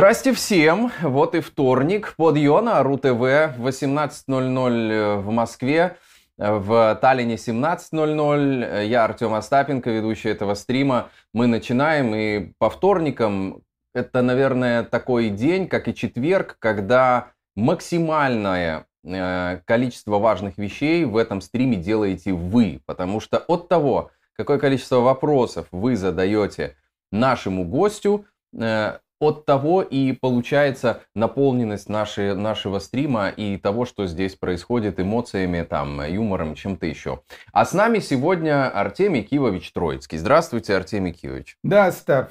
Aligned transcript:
Здрасте 0.00 0.32
всем! 0.32 0.90
Вот 1.02 1.34
и 1.34 1.40
вторник. 1.40 2.14
Подъема 2.16 2.82
РУ-ТВ 2.82 3.58
18.00 3.58 5.16
в 5.20 5.30
Москве, 5.30 5.98
в 6.38 6.98
Таллине 7.02 7.34
17.00. 7.34 8.86
Я 8.86 9.04
Артем 9.04 9.34
Остапенко, 9.34 9.90
ведущий 9.90 10.30
этого 10.30 10.54
стрима. 10.54 11.10
Мы 11.34 11.46
начинаем, 11.46 12.14
и 12.14 12.54
по 12.56 12.70
вторникам 12.70 13.60
это, 13.92 14.22
наверное, 14.22 14.84
такой 14.84 15.28
день, 15.28 15.68
как 15.68 15.86
и 15.86 15.94
четверг, 15.94 16.56
когда 16.60 17.32
максимальное 17.54 18.86
э, 19.04 19.60
количество 19.66 20.18
важных 20.18 20.56
вещей 20.56 21.04
в 21.04 21.18
этом 21.18 21.42
стриме 21.42 21.76
делаете 21.76 22.32
вы. 22.32 22.80
Потому 22.86 23.20
что 23.20 23.36
от 23.36 23.68
того, 23.68 24.12
какое 24.32 24.58
количество 24.58 25.00
вопросов 25.00 25.66
вы 25.70 25.94
задаете 25.94 26.76
нашему 27.12 27.66
гостю, 27.66 28.24
э, 28.58 28.96
от 29.20 29.44
того 29.44 29.82
и 29.82 30.12
получается 30.12 31.02
наполненность 31.14 31.88
нашей, 31.88 32.34
нашего 32.34 32.78
стрима 32.78 33.28
и 33.28 33.58
того, 33.58 33.84
что 33.84 34.06
здесь 34.06 34.34
происходит 34.34 34.98
эмоциями, 34.98 35.62
там, 35.62 36.02
юмором, 36.02 36.54
чем-то 36.54 36.86
еще. 36.86 37.20
А 37.52 37.66
с 37.66 37.74
нами 37.74 37.98
сегодня 37.98 38.68
Артемий 38.70 39.22
Кивович 39.22 39.72
Троицкий. 39.72 40.18
Здравствуйте, 40.18 40.74
Артемий 40.74 41.12
Кивович. 41.12 41.58
Да, 41.62 41.92
Став, 41.92 42.30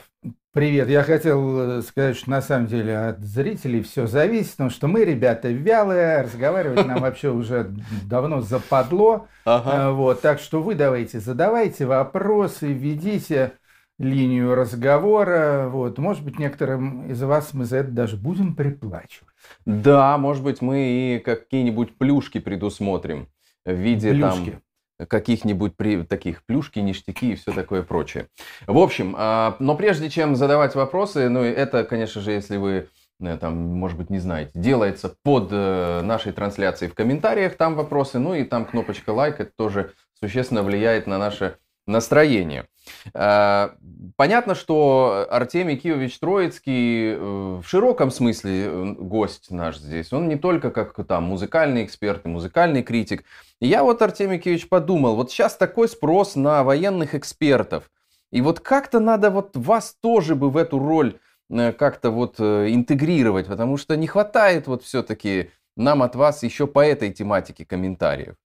привет. 0.51 0.89
Я 0.89 1.03
хотел 1.03 1.79
э, 1.79 1.81
сказать, 1.83 2.17
что 2.17 2.31
на 2.31 2.41
самом 2.41 2.65
деле 2.65 2.97
от 2.97 3.19
зрителей 3.19 3.83
все 3.83 4.07
зависит, 4.07 4.51
потому 4.51 4.71
что 4.71 4.87
мы, 4.87 5.05
ребята, 5.05 5.49
вялые, 5.49 6.21
разговаривать 6.21 6.87
нам 6.87 7.01
вообще 7.01 7.29
уже 7.29 7.69
давно 8.09 8.41
западло. 8.41 9.27
Э, 9.45 9.91
вот, 9.91 10.21
так 10.21 10.39
что 10.39 10.63
вы 10.63 10.73
давайте 10.73 11.19
задавайте 11.19 11.85
вопросы, 11.85 12.73
ведите 12.73 13.53
линию 13.99 14.55
разговора. 14.55 15.67
Вот. 15.69 15.97
Может 15.97 16.23
быть, 16.23 16.39
некоторым 16.39 17.11
из 17.11 17.21
вас 17.21 17.53
мы 17.53 17.65
за 17.65 17.77
это 17.77 17.91
даже 17.91 18.15
будем 18.17 18.55
приплачивать. 18.55 19.29
Да, 19.65 20.17
может 20.17 20.43
быть, 20.43 20.61
мы 20.61 20.79
и 20.79 21.19
какие-нибудь 21.19 21.97
плюшки 21.97 22.39
предусмотрим 22.39 23.27
в 23.65 23.73
виде 23.73 24.11
плюшки. 24.11 24.51
там 24.51 24.61
каких-нибудь 25.07 25.75
при... 25.75 26.03
таких 26.03 26.43
плюшки, 26.43 26.79
ништяки 26.79 27.33
и 27.33 27.35
все 27.35 27.51
такое 27.51 27.83
прочее. 27.83 28.27
В 28.67 28.77
общем, 28.77 29.15
а, 29.17 29.55
но 29.59 29.75
прежде 29.75 30.09
чем 30.09 30.35
задавать 30.35 30.75
вопросы, 30.75 31.29
ну 31.29 31.41
это, 31.41 31.83
конечно 31.83 32.21
же, 32.21 32.31
если 32.31 32.57
вы 32.57 32.89
э, 33.21 33.37
там, 33.37 33.55
может 33.55 33.97
быть, 33.97 34.09
не 34.09 34.19
знаете, 34.19 34.51
делается 34.55 35.15
под 35.23 35.49
э, 35.51 36.01
нашей 36.03 36.33
трансляцией 36.33 36.91
в 36.91 36.95
комментариях, 36.95 37.55
там 37.55 37.75
вопросы, 37.75 38.19
ну 38.19 38.33
и 38.33 38.43
там 38.43 38.65
кнопочка 38.65 39.11
лайк, 39.11 39.39
это 39.39 39.51
тоже 39.55 39.93
существенно 40.19 40.63
влияет 40.63 41.07
на 41.07 41.17
наше 41.17 41.57
настроение. 41.89 42.67
Э, 43.13 43.69
понятно, 44.15 44.55
что 44.55 45.27
Артемий 45.29 45.77
Киевич 45.77 46.19
Троицкий 46.19 47.13
э, 47.13 47.17
в 47.17 47.63
широком 47.65 48.11
смысле 48.11 48.65
э, 48.65 48.93
гость 48.97 49.51
наш 49.51 49.77
здесь. 49.77 50.13
Он 50.13 50.27
не 50.27 50.35
только 50.35 50.71
как 50.71 50.95
там 51.05 51.23
музыкальный 51.23 51.83
эксперт 51.83 52.25
и 52.25 52.29
музыкальный 52.29 52.83
критик. 52.83 53.23
я 53.59 53.83
вот, 53.83 54.01
Артемий 54.01 54.39
Киевич, 54.39 54.69
подумал, 54.69 55.15
вот 55.15 55.31
сейчас 55.31 55.55
такой 55.55 55.87
спрос 55.87 56.35
на 56.35 56.63
военных 56.63 57.15
экспертов. 57.15 57.89
И 58.31 58.41
вот 58.41 58.59
как-то 58.59 58.99
надо 58.99 59.31
вот 59.31 59.57
вас 59.57 59.95
тоже 60.01 60.35
бы 60.35 60.49
в 60.49 60.57
эту 60.57 60.79
роль 60.79 61.17
как-то 61.49 62.11
вот 62.11 62.39
интегрировать, 62.39 63.47
потому 63.47 63.77
что 63.77 63.97
не 63.97 64.05
хватает 64.05 64.67
вот 64.67 64.83
все-таки 64.83 65.49
нам 65.75 66.03
от 66.03 66.15
вас 66.15 66.43
еще 66.43 66.67
по 66.67 66.85
этой 66.85 67.11
тематике 67.11 67.65
комментариев. 67.65 68.35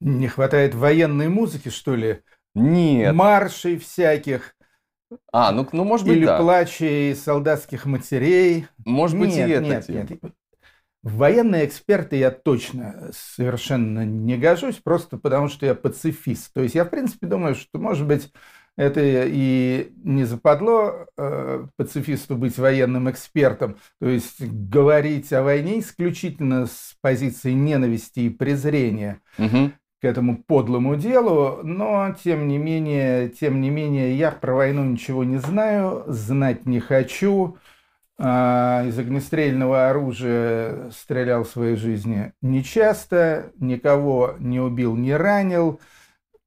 Не 0.00 0.26
хватает 0.26 0.74
военной 0.74 1.28
музыки, 1.28 1.68
что 1.68 1.94
ли? 1.94 2.22
Нет. 2.58 3.14
Маршей 3.14 3.78
всяких. 3.78 4.54
А, 5.32 5.52
ну, 5.52 5.66
ну 5.72 5.84
может 5.84 6.06
быть, 6.06 6.16
Или 6.16 6.26
да. 6.26 6.38
плачей 6.38 7.14
солдатских 7.14 7.86
матерей. 7.86 8.66
Может 8.84 9.18
быть, 9.18 9.30
нет, 9.30 9.48
и 9.48 9.52
это. 9.52 9.92
Нет, 9.92 10.10
нет. 10.10 10.32
В 11.02 11.16
военные 11.16 11.64
эксперты 11.64 12.16
я 12.16 12.30
точно 12.30 13.10
совершенно 13.12 14.04
не 14.04 14.36
гожусь, 14.36 14.76
просто 14.76 15.16
потому 15.16 15.48
что 15.48 15.64
я 15.64 15.74
пацифист. 15.74 16.52
То 16.52 16.60
есть 16.60 16.74
я, 16.74 16.84
в 16.84 16.90
принципе, 16.90 17.26
думаю, 17.26 17.54
что, 17.54 17.78
может 17.78 18.06
быть, 18.06 18.30
это 18.76 19.00
и 19.02 19.92
не 20.04 20.24
западло 20.24 21.06
э, 21.16 21.66
пацифисту 21.76 22.36
быть 22.36 22.58
военным 22.58 23.10
экспертом, 23.10 23.76
то 24.00 24.08
есть 24.08 24.40
говорить 24.40 25.32
о 25.32 25.42
войне 25.42 25.80
исключительно 25.80 26.66
с 26.66 26.96
позиции 27.00 27.52
ненависти 27.52 28.20
и 28.20 28.30
презрения. 28.30 29.20
Угу 29.38 29.72
к 30.00 30.04
этому 30.04 30.42
подлому 30.42 30.96
делу, 30.96 31.60
но 31.62 32.14
тем 32.22 32.46
не 32.46 32.58
менее, 32.58 33.28
тем 33.28 33.60
не 33.60 33.70
менее, 33.70 34.16
я 34.16 34.30
про 34.30 34.54
войну 34.54 34.84
ничего 34.84 35.24
не 35.24 35.38
знаю, 35.38 36.04
знать 36.06 36.66
не 36.66 36.80
хочу. 36.80 37.56
А, 38.20 38.84
из 38.86 38.98
огнестрельного 38.98 39.90
оружия 39.90 40.90
стрелял 40.90 41.44
в 41.44 41.48
своей 41.48 41.76
жизни 41.76 42.32
нечасто, 42.42 43.52
никого 43.58 44.34
не 44.38 44.60
убил, 44.60 44.96
не 44.96 45.16
ранил. 45.16 45.80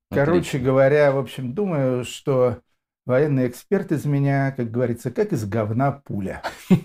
Короче 0.10 0.58
Отлично. 0.58 0.60
говоря, 0.60 1.12
в 1.14 1.18
общем, 1.18 1.54
думаю, 1.54 2.04
что 2.04 2.58
военный 3.06 3.48
эксперт 3.48 3.92
из 3.94 4.06
меня, 4.06 4.52
как 4.52 4.70
говорится, 4.70 5.12
как 5.12 5.32
из 5.32 5.46
говна 5.46 5.92
пуля. 5.92 6.42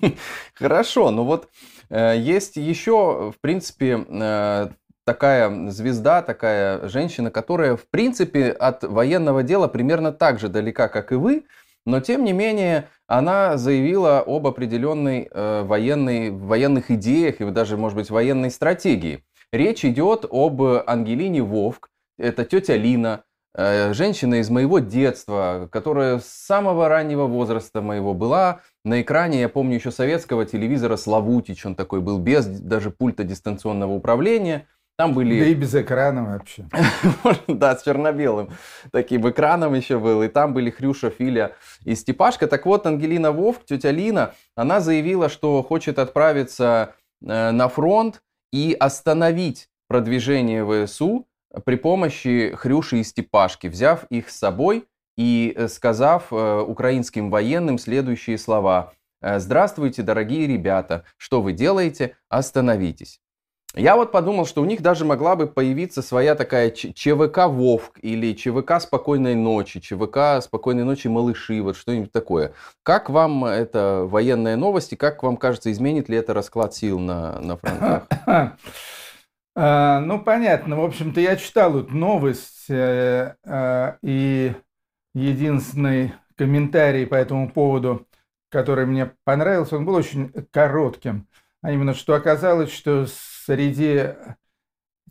Хорошо, 0.55 1.11
ну 1.11 1.25
вот 1.25 1.49
э, 1.91 2.15
есть 2.19 2.57
еще, 2.57 3.33
в 3.37 3.41
принципе, 3.41 4.05
э, 4.09 4.69
такая 5.07 5.71
звезда, 5.71 6.21
такая 6.21 6.89
женщина, 6.89 7.31
которая, 7.31 7.77
в 7.77 7.89
принципе, 7.89 8.51
от 8.51 8.83
военного 8.83 9.43
дела 9.43 9.69
примерно 9.69 10.13
так 10.13 10.41
же 10.41 10.49
далека, 10.49 10.89
как 10.89 11.13
и 11.13 11.15
вы, 11.15 11.45
но, 11.87 12.01
тем 12.01 12.25
не 12.25 12.33
менее, 12.33 12.89
она 13.07 13.57
заявила 13.57 14.19
об 14.27 14.49
определенной 14.49 15.29
э, 15.31 15.63
военной, 15.63 16.31
военных 16.31 16.91
идеях 16.91 17.41
и 17.41 17.45
даже, 17.53 17.77
может 17.77 17.97
быть, 17.97 18.11
военной 18.11 18.51
стратегии. 18.51 19.23
Речь 19.53 19.85
идет 19.85 20.27
об 20.29 20.61
Ангелине 20.61 21.43
Вовк, 21.43 21.89
это 22.19 22.45
тетя 22.45 22.75
Лина, 22.77 23.23
э, 23.55 23.93
женщина 23.93 24.41
из 24.41 24.51
моего 24.51 24.81
детства, 24.81 25.69
которая 25.71 26.19
с 26.19 26.27
самого 26.27 26.89
раннего 26.89 27.27
возраста 27.27 27.81
моего 27.81 28.13
была 28.13 28.63
на 28.85 29.01
экране, 29.01 29.41
я 29.41 29.49
помню 29.49 29.77
еще 29.77 29.93
советского 29.93 30.45
телевизора 30.47 30.97
Славутич, 30.97 31.65
он 31.65 31.77
такой 31.77 32.01
был 32.01 32.19
без 32.19 32.47
даже 32.47 32.91
пульта 32.91 33.23
дистанционного 33.23 33.93
управления– 33.93 34.67
там 34.97 35.13
были... 35.13 35.41
Да 35.41 35.47
и 35.47 35.55
без 35.55 35.75
экрана 35.75 36.25
вообще. 36.25 36.67
да, 37.49 37.77
с 37.77 37.83
черно-белым 37.83 38.51
таким 38.93 39.29
экраном 39.29 39.75
еще 39.75 39.99
был. 39.99 40.23
И 40.23 40.29
там 40.29 40.55
были 40.55 40.71
Хрюша, 40.71 41.11
Филя 41.11 41.53
и 41.85 41.95
Степашка. 41.95 42.47
Так 42.47 42.65
вот, 42.65 42.87
Ангелина 42.87 43.31
Вовк, 43.31 43.65
тетя 43.67 43.91
Лина, 43.91 44.35
она 44.55 44.81
заявила, 44.81 45.29
что 45.29 45.63
хочет 45.63 45.99
отправиться 45.99 46.95
э, 47.23 47.51
на 47.51 47.69
фронт 47.69 48.23
и 48.53 48.75
остановить 48.79 49.69
продвижение 49.87 50.87
ВСУ 50.87 51.27
при 51.65 51.77
помощи 51.77 52.55
Хрюши 52.57 52.99
и 52.99 53.05
Степашки, 53.05 53.67
взяв 53.67 54.05
их 54.05 54.31
с 54.31 54.39
собой 54.39 54.87
и 55.19 55.53
э, 55.55 55.69
сказав 55.69 56.33
э, 56.33 56.61
украинским 56.61 57.31
военным 57.31 57.79
следующие 57.79 58.39
слова. 58.39 58.95
«Здравствуйте, 59.23 60.03
дорогие 60.03 60.47
ребята! 60.47 61.05
Что 61.17 61.43
вы 61.43 61.53
делаете? 61.53 62.17
Остановитесь!» 62.29 63.21
Я 63.77 63.97
вот 63.97 64.11
подумал, 64.11 64.47
что 64.47 64.63
у 64.63 64.65
них 64.65 64.81
даже 64.81 65.05
могла 65.05 65.37
бы 65.37 65.47
появиться 65.47 66.01
своя 66.01 66.35
такая 66.35 66.71
ЧВК 66.71 67.47
Вовк 67.47 67.99
или 68.01 68.33
ЧВК 68.33 68.81
Спокойной 68.81 69.35
ночи, 69.35 69.81
ЧВК 69.81 70.43
Спокойной 70.43 70.85
ночи 70.85 71.09
малыши, 71.09 71.61
вот 71.61 71.77
что-нибудь 71.77 72.11
такое. 72.11 72.55
Как 72.83 73.11
вам 73.11 73.45
это 73.45 74.07
военная 74.09 74.57
новость 74.57 74.95
и 74.95 74.97
как 74.97 75.23
вам 75.23 75.37
кажется, 75.37 75.71
изменит 75.71 76.09
ли 76.09 76.17
это 76.17 76.33
расклад 76.33 76.75
сил 76.75 76.99
на, 76.99 77.39
на 77.41 77.57
фронтах? 77.57 78.07
А, 79.59 80.01
ну, 80.01 80.21
понятно. 80.21 80.79
В 80.79 80.85
общем-то, 80.85 81.19
я 81.19 81.35
читал 81.37 81.79
эту 81.79 81.97
новость, 81.97 82.67
э, 82.69 83.37
э, 83.43 83.93
и 84.03 84.53
единственный 85.15 86.13
комментарий 86.37 87.07
по 87.07 87.15
этому 87.15 87.51
поводу, 87.51 88.07
который 88.51 88.85
мне 88.85 89.13
понравился, 89.25 89.77
он 89.77 89.87
был 89.87 89.95
очень 89.95 90.31
коротким. 90.51 91.27
А 91.67 91.73
именно, 91.73 91.95
что 91.95 92.15
оказалось, 92.15 92.71
что 92.71 93.07
среди 93.09 94.11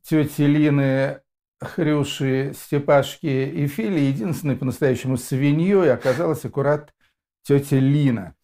тети 0.04 0.44
Лины, 0.44 1.20
Хрюши, 1.60 2.54
Степашки 2.56 3.26
и 3.26 3.68
Фили 3.68 4.00
единственной 4.00 4.56
по-настоящему 4.56 5.18
свиньей 5.18 5.92
оказалась 5.92 6.46
аккурат 6.46 6.94
тетя 7.44 7.76
Лина. 7.76 8.36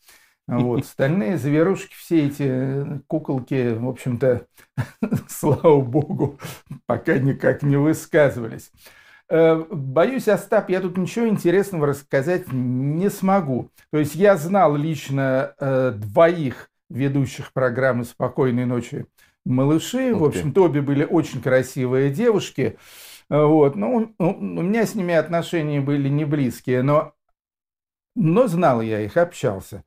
Вот. 0.46 0.82
Остальные 0.82 1.38
зверушки, 1.38 1.96
все 1.96 2.28
эти 2.28 3.02
куколки, 3.08 3.76
в 3.76 3.88
общем-то, 3.88 4.46
слава 5.30 5.80
богу, 5.80 6.38
пока 6.88 7.18
никак 7.18 7.64
не 7.64 7.78
высказывались. 7.78 8.74
Э, 9.30 9.56
боюсь, 9.70 10.28
Остап, 10.28 10.70
я 10.70 10.82
тут 10.82 10.98
ничего 10.98 11.30
интересного 11.30 11.88
рассказать 11.88 12.52
не 12.52 13.10
смогу. 13.10 13.72
То 13.90 14.00
есть 14.00 14.16
я 14.16 14.36
знал 14.36 14.76
лично 14.76 15.56
э, 15.58 15.94
двоих 15.96 16.71
ведущих 16.92 17.54
программы 17.54 18.06
«Спокойной 18.06 18.66
ночи» 18.66 19.06
малыши. 19.46 20.14
В 20.14 20.24
общем-то, 20.24 20.66
обе 20.66 20.82
были 20.82 21.04
очень 21.04 21.42
красивые 21.42 22.10
девушки. 22.10 22.78
Вот. 23.30 23.76
Ну, 23.76 24.14
у 24.18 24.34
меня 24.34 24.86
с 24.86 24.96
ними 24.96 25.14
отношения 25.14 25.82
были 25.82 26.10
не 26.10 26.26
близкие, 26.26 26.84
но, 26.84 27.14
но 28.16 28.48
знал 28.48 28.82
я 28.82 29.02
их, 29.02 29.18
общался. 29.18 29.84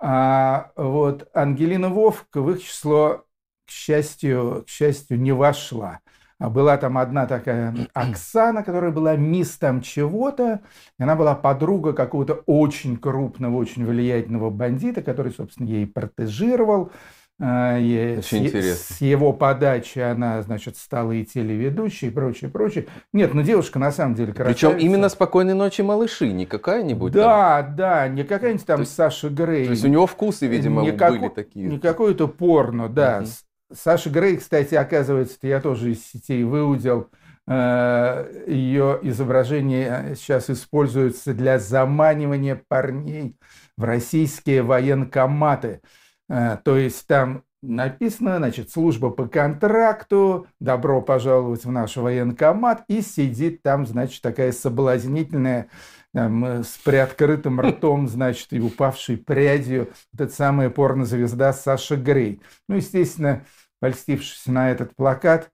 А 0.00 0.72
вот 0.76 1.28
Ангелина 1.34 1.88
Вовка 1.88 2.40
в 2.40 2.50
их 2.50 2.62
число, 2.62 3.24
к 3.66 3.70
счастью, 3.70 4.64
к 4.66 4.70
счастью, 4.70 5.20
не 5.20 5.32
вошла. 5.32 6.00
А 6.38 6.50
была 6.50 6.76
там 6.76 6.98
одна 6.98 7.26
такая 7.26 7.74
Оксана, 7.94 8.62
которая 8.62 8.90
была 8.90 9.16
мисс 9.16 9.56
там 9.56 9.80
чего-то. 9.80 10.60
И 10.98 11.02
она 11.02 11.16
была 11.16 11.34
подруга 11.34 11.94
какого-то 11.94 12.42
очень 12.46 12.98
крупного, 12.98 13.56
очень 13.56 13.86
влиятельного 13.86 14.50
бандита, 14.50 15.02
который, 15.02 15.32
собственно, 15.32 15.66
ей 15.66 15.86
протежировал. 15.86 16.90
А, 17.38 17.76
Очень 17.76 18.22
с, 18.22 18.32
интересно. 18.32 18.94
С 18.94 19.00
его 19.02 19.32
подачи 19.34 19.98
она, 19.98 20.40
значит, 20.42 20.78
стала 20.78 21.12
и 21.12 21.22
телеведущей, 21.22 22.08
и 22.08 22.10
прочее, 22.10 22.50
прочее. 22.50 22.86
Нет, 23.12 23.34
ну 23.34 23.42
девушка 23.42 23.78
на 23.78 23.92
самом 23.92 24.14
деле 24.14 24.32
красавица. 24.32 24.68
Причем 24.68 24.78
именно 24.78 25.10
«Спокойной 25.10 25.52
ночи, 25.52 25.82
малыши», 25.82 26.32
не 26.32 26.46
какая-нибудь 26.46 27.12
Да, 27.12 27.62
там... 27.62 27.76
да, 27.76 28.08
не 28.08 28.24
какая-нибудь 28.24 28.64
там 28.64 28.80
есть, 28.80 28.94
Саша 28.94 29.28
Грей. 29.28 29.66
То 29.66 29.72
есть 29.72 29.84
у 29.84 29.88
него 29.88 30.06
вкусы, 30.06 30.46
видимо, 30.46 30.82
не 30.82 30.92
были 30.92 31.28
такие. 31.28 31.68
Не 31.68 31.78
какое-то 31.78 32.26
порно, 32.26 32.88
да. 32.88 33.18
Угу. 33.18 33.28
Саша 33.72 34.10
Грей, 34.10 34.36
кстати, 34.36 34.74
оказывается, 34.74 35.38
я 35.42 35.60
тоже 35.60 35.92
из 35.92 36.06
сетей 36.06 36.44
выудил, 36.44 37.10
э, 37.48 38.44
ее 38.46 38.98
изображение 39.02 40.14
сейчас 40.16 40.50
используется 40.50 41.34
для 41.34 41.58
заманивания 41.58 42.62
парней 42.68 43.36
в 43.76 43.84
российские 43.84 44.62
военкоматы. 44.62 45.80
Э, 46.28 46.58
то 46.64 46.76
есть 46.76 47.06
там 47.06 47.42
написано, 47.62 48.36
значит, 48.38 48.70
служба 48.70 49.10
по 49.10 49.26
контракту, 49.26 50.46
добро 50.60 51.02
пожаловать 51.02 51.64
в 51.64 51.70
наш 51.70 51.96
военкомат, 51.96 52.84
и 52.88 53.00
сидит 53.00 53.62
там, 53.62 53.86
значит, 53.86 54.22
такая 54.22 54.52
соблазнительная 54.52 55.68
там, 56.16 56.42
с 56.64 56.78
приоткрытым 56.82 57.60
ртом, 57.60 58.08
значит, 58.08 58.50
и 58.54 58.58
упавшей 58.58 59.18
прядью, 59.18 59.90
вот 60.14 60.22
эта 60.22 60.32
самая 60.32 60.70
порнозвезда 60.70 61.52
Саша 61.52 61.96
Грей. 61.96 62.40
Ну, 62.70 62.76
естественно, 62.76 63.44
польстившись 63.80 64.46
на 64.46 64.70
этот 64.70 64.96
плакат, 64.96 65.50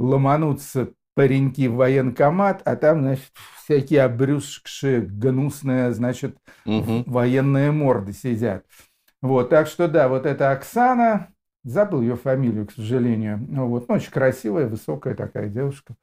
ломанутся 0.00 0.88
пареньки 1.14 1.68
в 1.68 1.76
военкомат, 1.76 2.60
а 2.64 2.74
там, 2.74 3.02
значит, 3.02 3.30
всякие 3.62 4.02
обрюзгшие, 4.02 5.02
гнусные, 5.02 5.92
значит, 5.92 6.36
угу. 6.66 7.04
военные 7.06 7.70
морды 7.70 8.12
сидят. 8.12 8.64
Вот, 9.22 9.48
так 9.50 9.68
что 9.68 9.86
да, 9.86 10.08
вот 10.08 10.26
эта 10.26 10.50
Оксана, 10.50 11.28
забыл 11.62 12.00
ее 12.00 12.16
фамилию, 12.16 12.66
к 12.66 12.72
сожалению, 12.72 13.46
ну, 13.48 13.68
вот, 13.68 13.86
ну, 13.88 13.94
очень 13.94 14.10
красивая, 14.10 14.66
высокая 14.66 15.14
такая 15.14 15.48
девушка. 15.48 15.94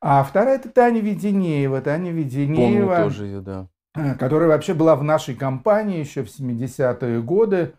А 0.00 0.22
вторая 0.22 0.56
это 0.56 0.68
Таня 0.68 1.00
Веденеева. 1.00 1.80
Таня 1.80 2.12
Веденеева, 2.12 2.86
Помню 2.86 3.04
тоже 3.04 3.24
ее, 3.26 3.40
да. 3.40 3.66
Э, 3.94 4.14
которая 4.14 4.48
вообще 4.48 4.74
была 4.74 4.94
в 4.94 5.02
нашей 5.02 5.34
компании 5.34 5.98
еще 5.98 6.22
в 6.22 6.26
70-е 6.26 7.22
годы. 7.22 7.72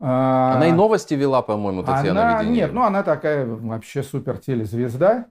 А, 0.00 0.54
она 0.56 0.68
и 0.68 0.72
новости 0.72 1.14
вела, 1.14 1.42
по-моему, 1.42 1.84
Татьяна 1.84 2.40
она, 2.40 2.42
Нет, 2.42 2.72
ну 2.72 2.82
она 2.82 3.04
такая 3.04 3.46
вообще 3.46 4.02
супер 4.02 4.38
телезвезда. 4.38 5.26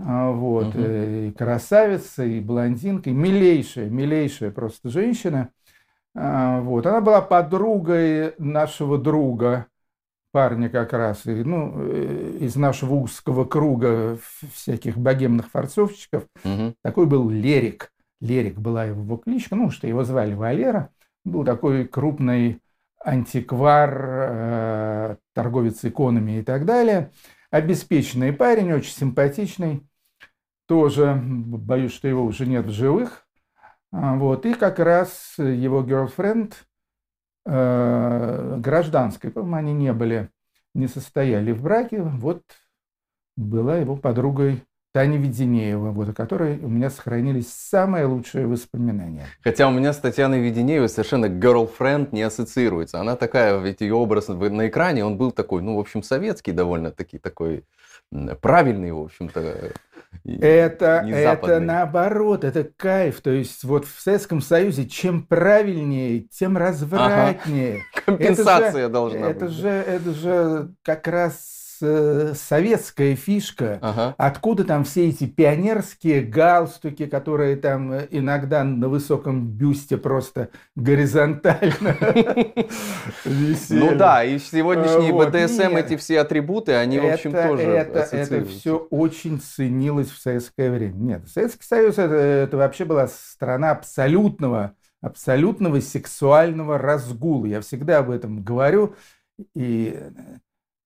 А, 0.00 0.30
вот, 0.30 0.68
угу. 0.68 0.80
и 0.80 1.32
красавица, 1.32 2.24
и 2.24 2.40
блондинка, 2.40 3.10
и 3.10 3.12
милейшая, 3.12 3.90
милейшая 3.90 4.50
просто 4.50 4.88
женщина. 4.88 5.48
А, 6.14 6.60
вот. 6.60 6.86
Она 6.86 7.00
была 7.00 7.20
подругой 7.20 8.34
нашего 8.38 8.96
друга, 8.96 9.66
парня 10.38 10.68
как 10.68 10.92
раз, 10.92 11.26
и, 11.26 11.42
ну, 11.42 11.72
э, 11.74 12.36
из 12.38 12.54
нашего 12.54 12.94
узкого 12.94 13.44
круга 13.44 14.20
всяких 14.54 14.96
богемных 14.96 15.50
форцовщиков. 15.50 16.26
Угу. 16.44 16.74
Такой 16.80 17.06
был 17.06 17.28
Лерик. 17.28 17.90
Лерик 18.20 18.56
была 18.56 18.84
его 18.84 19.16
кличка, 19.16 19.56
ну, 19.56 19.70
что 19.70 19.88
его 19.88 20.04
звали 20.04 20.34
Валера. 20.34 20.90
Был 21.24 21.44
такой 21.44 21.88
крупный 21.88 22.60
антиквар, 23.04 24.04
э, 24.06 25.16
торговец 25.34 25.84
иконами 25.84 26.38
и 26.38 26.42
так 26.42 26.64
далее. 26.64 27.10
Обеспеченный 27.50 28.32
парень, 28.32 28.72
очень 28.72 28.94
симпатичный. 28.94 29.88
Тоже, 30.68 31.20
боюсь, 31.20 31.92
что 31.92 32.06
его 32.06 32.22
уже 32.22 32.46
нет 32.46 32.66
в 32.66 32.70
живых. 32.70 33.26
А, 33.90 34.14
вот. 34.14 34.46
И 34.46 34.54
как 34.54 34.78
раз 34.78 35.34
его 35.36 35.82
girlfriend 35.82 36.52
э, 37.48 38.56
гражданской, 38.58 39.30
по-моему, 39.30 39.56
они 39.56 39.72
не 39.72 39.92
были, 39.92 40.30
не 40.74 40.86
состояли 40.86 41.52
в 41.52 41.62
браке, 41.62 42.02
вот 42.02 42.42
была 43.36 43.78
его 43.78 43.96
подругой 43.96 44.62
Таня 44.92 45.18
Веденеева, 45.18 45.90
вот, 45.90 46.08
о 46.08 46.12
которой 46.12 46.58
у 46.58 46.68
меня 46.68 46.90
сохранились 46.90 47.52
самые 47.52 48.06
лучшие 48.06 48.46
воспоминания. 48.46 49.26
Хотя 49.42 49.68
у 49.68 49.70
меня 49.70 49.92
с 49.92 49.98
Татьяной 49.98 50.40
Веденеевой 50.40 50.88
совершенно 50.88 51.26
girlfriend 51.26 52.08
не 52.12 52.22
ассоциируется. 52.22 53.00
Она 53.00 53.14
такая, 53.14 53.58
ведь 53.60 53.80
ее 53.80 53.94
образ 53.94 54.28
на 54.28 54.68
экране, 54.68 55.04
он 55.04 55.16
был 55.16 55.30
такой, 55.30 55.62
ну, 55.62 55.76
в 55.76 55.80
общем, 55.80 56.02
советский 56.02 56.52
довольно-таки, 56.52 57.18
такой 57.18 57.64
правильный, 58.40 58.92
в 58.92 59.00
общем-то. 59.00 59.72
Это, 60.24 61.04
это 61.06 61.60
наоборот, 61.60 62.44
это 62.44 62.64
кайф. 62.64 63.20
То 63.20 63.30
есть 63.30 63.64
вот 63.64 63.86
в 63.86 64.00
Советском 64.00 64.40
Союзе 64.40 64.86
чем 64.86 65.26
правильнее, 65.26 66.20
тем 66.20 66.56
развратнее. 66.56 67.82
Ага. 67.94 68.04
Компенсация 68.04 68.68
это 68.68 68.80
же, 68.80 68.88
должна 68.88 69.30
это 69.30 69.44
быть. 69.46 69.54
Же, 69.54 69.68
это 69.68 70.12
же 70.12 70.70
как 70.82 71.06
раз 71.08 71.57
советская 71.78 73.16
фишка, 73.16 73.78
ага. 73.80 74.14
откуда 74.18 74.64
там 74.64 74.84
все 74.84 75.08
эти 75.08 75.26
пионерские 75.26 76.22
галстуки, 76.22 77.06
которые 77.06 77.56
там 77.56 77.92
э, 77.92 78.08
иногда 78.10 78.64
на 78.64 78.88
высоком 78.88 79.46
бюсте 79.46 79.96
просто 79.96 80.50
горизонтально 80.76 81.96
Ну 83.70 83.96
да, 83.96 84.24
и 84.24 84.38
сегодняшние 84.38 85.12
БДСМ, 85.12 85.76
эти 85.76 85.96
все 85.96 86.20
атрибуты, 86.20 86.74
они, 86.74 86.98
в 86.98 87.06
общем, 87.06 87.32
тоже 87.32 87.62
Это 87.62 88.44
все 88.44 88.76
очень 88.90 89.40
ценилось 89.40 90.10
в 90.10 90.20
советское 90.20 90.70
время. 90.70 90.94
Нет, 90.94 91.28
Советский 91.28 91.64
Союз 91.64 91.98
это 91.98 92.56
вообще 92.56 92.84
была 92.84 93.08
страна 93.08 93.70
абсолютного 93.70 94.74
абсолютного 95.00 95.80
сексуального 95.80 96.78
разгула. 96.78 97.46
Я 97.46 97.60
всегда 97.60 97.98
об 97.98 98.10
этом 98.10 98.42
говорю. 98.42 98.94
И 99.54 99.98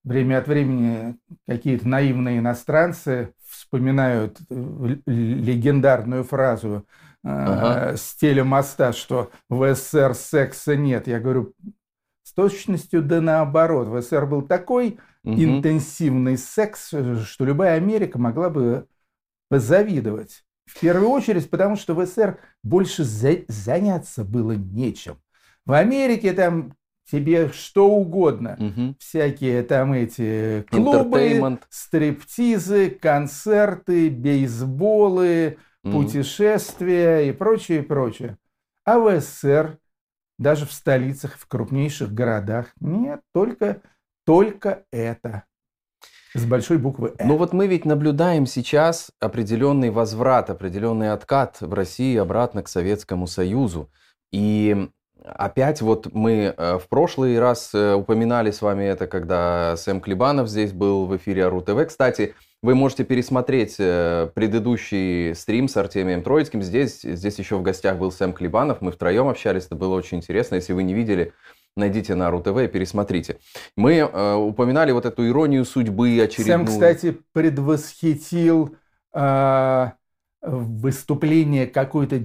время 0.03 0.39
от 0.39 0.47
времени 0.47 1.17
какие-то 1.47 1.87
наивные 1.87 2.39
иностранцы 2.39 3.33
вспоминают 3.47 4.39
э, 4.49 4.95
легендарную 5.05 6.23
фразу 6.23 6.85
э, 7.23 7.27
ага. 7.29 7.97
с 7.97 8.15
телемоста, 8.15 8.93
что 8.93 9.31
в 9.49 9.73
СССР 9.73 10.13
секса 10.15 10.75
нет. 10.75 11.07
Я 11.07 11.19
говорю, 11.19 11.53
с 12.23 12.33
точностью 12.33 13.03
да 13.03 13.21
наоборот. 13.21 13.87
В 13.87 14.01
СССР 14.01 14.25
был 14.25 14.41
такой 14.41 14.99
угу. 15.23 15.33
интенсивный 15.41 16.37
секс, 16.37 16.87
что 16.87 17.45
любая 17.45 17.75
Америка 17.75 18.19
могла 18.19 18.49
бы 18.49 18.87
позавидовать. 19.49 20.43
В 20.65 20.79
первую 20.79 21.09
очередь, 21.09 21.49
потому 21.49 21.75
что 21.75 21.93
в 21.93 22.05
СССР 22.05 22.39
больше 22.63 23.03
за 23.03 23.39
заняться 23.47 24.23
было 24.23 24.53
нечем. 24.53 25.17
В 25.65 25.73
Америке 25.73 26.33
там 26.33 26.73
тебе 27.13 27.49
что 27.49 27.91
угодно. 27.91 28.57
Угу. 28.59 28.95
Всякие 28.97 29.61
там 29.61 29.93
эти 29.93 30.65
клубы, 30.69 31.59
стриптизы, 31.69 32.89
концерты, 32.89 34.09
бейсболы, 34.09 35.59
угу. 35.83 36.01
путешествия 36.01 37.29
и 37.29 37.31
прочее, 37.31 37.83
прочее. 37.83 38.37
А 38.83 38.97
в 38.97 39.21
СССР, 39.21 39.77
даже 40.39 40.65
в 40.65 40.71
столицах, 40.73 41.37
в 41.37 41.47
крупнейших 41.47 42.11
городах, 42.11 42.73
нет, 42.79 43.21
только, 43.31 43.81
только 44.25 44.83
это. 44.91 45.43
С 46.33 46.45
большой 46.45 46.79
буквы 46.79 47.13
«Э». 47.19 47.27
Ну 47.27 47.37
вот 47.37 47.53
мы 47.53 47.67
ведь 47.67 47.85
наблюдаем 47.85 48.47
сейчас 48.47 49.11
определенный 49.19 49.91
возврат, 49.91 50.49
определенный 50.49 51.11
откат 51.11 51.61
в 51.61 51.71
России 51.75 52.17
обратно 52.17 52.63
к 52.63 52.67
Советскому 52.67 53.27
Союзу. 53.27 53.91
И 54.31 54.89
Опять 55.25 55.81
вот 55.81 56.13
мы 56.13 56.53
э, 56.55 56.77
в 56.77 56.89
прошлый 56.89 57.39
раз 57.39 57.69
э, 57.73 57.93
упоминали 57.93 58.51
с 58.51 58.61
вами 58.61 58.83
это, 58.83 59.07
когда 59.07 59.77
Сэм 59.77 60.01
Клебанов 60.01 60.49
здесь 60.49 60.73
был 60.73 61.05
в 61.05 61.15
эфире 61.15 61.45
Ару 61.45 61.61
ТВ. 61.61 61.87
Кстати, 61.87 62.35
вы 62.61 62.75
можете 62.75 63.05
пересмотреть 63.05 63.75
э, 63.79 64.29
предыдущий 64.33 65.33
стрим 65.33 65.69
с 65.69 65.77
Артемием 65.77 66.23
Троицким. 66.23 66.61
Здесь, 66.61 67.01
здесь 67.03 67.39
еще 67.39 67.55
в 67.55 67.61
гостях 67.61 67.97
был 67.97 68.11
Сэм 68.11 68.33
Клебанов. 68.33 68.81
Мы 68.81 68.91
втроем 68.91 69.29
общались, 69.29 69.65
это 69.65 69.75
было 69.75 69.95
очень 69.95 70.17
интересно. 70.17 70.55
Если 70.55 70.73
вы 70.73 70.83
не 70.83 70.93
видели, 70.93 71.31
найдите 71.77 72.15
на 72.15 72.27
Ару 72.27 72.41
ТВ 72.41 72.57
и 72.57 72.67
пересмотрите. 72.67 73.37
Мы 73.77 74.03
упоминали 74.03 74.91
вот 74.91 75.05
эту 75.05 75.25
иронию 75.27 75.63
судьбы 75.63 76.19
очередную. 76.21 76.67
Сэм, 76.67 76.73
кстати, 76.73 77.17
предвосхитил 77.31 78.75
выступление 80.41 81.67
какой-то 81.67 82.21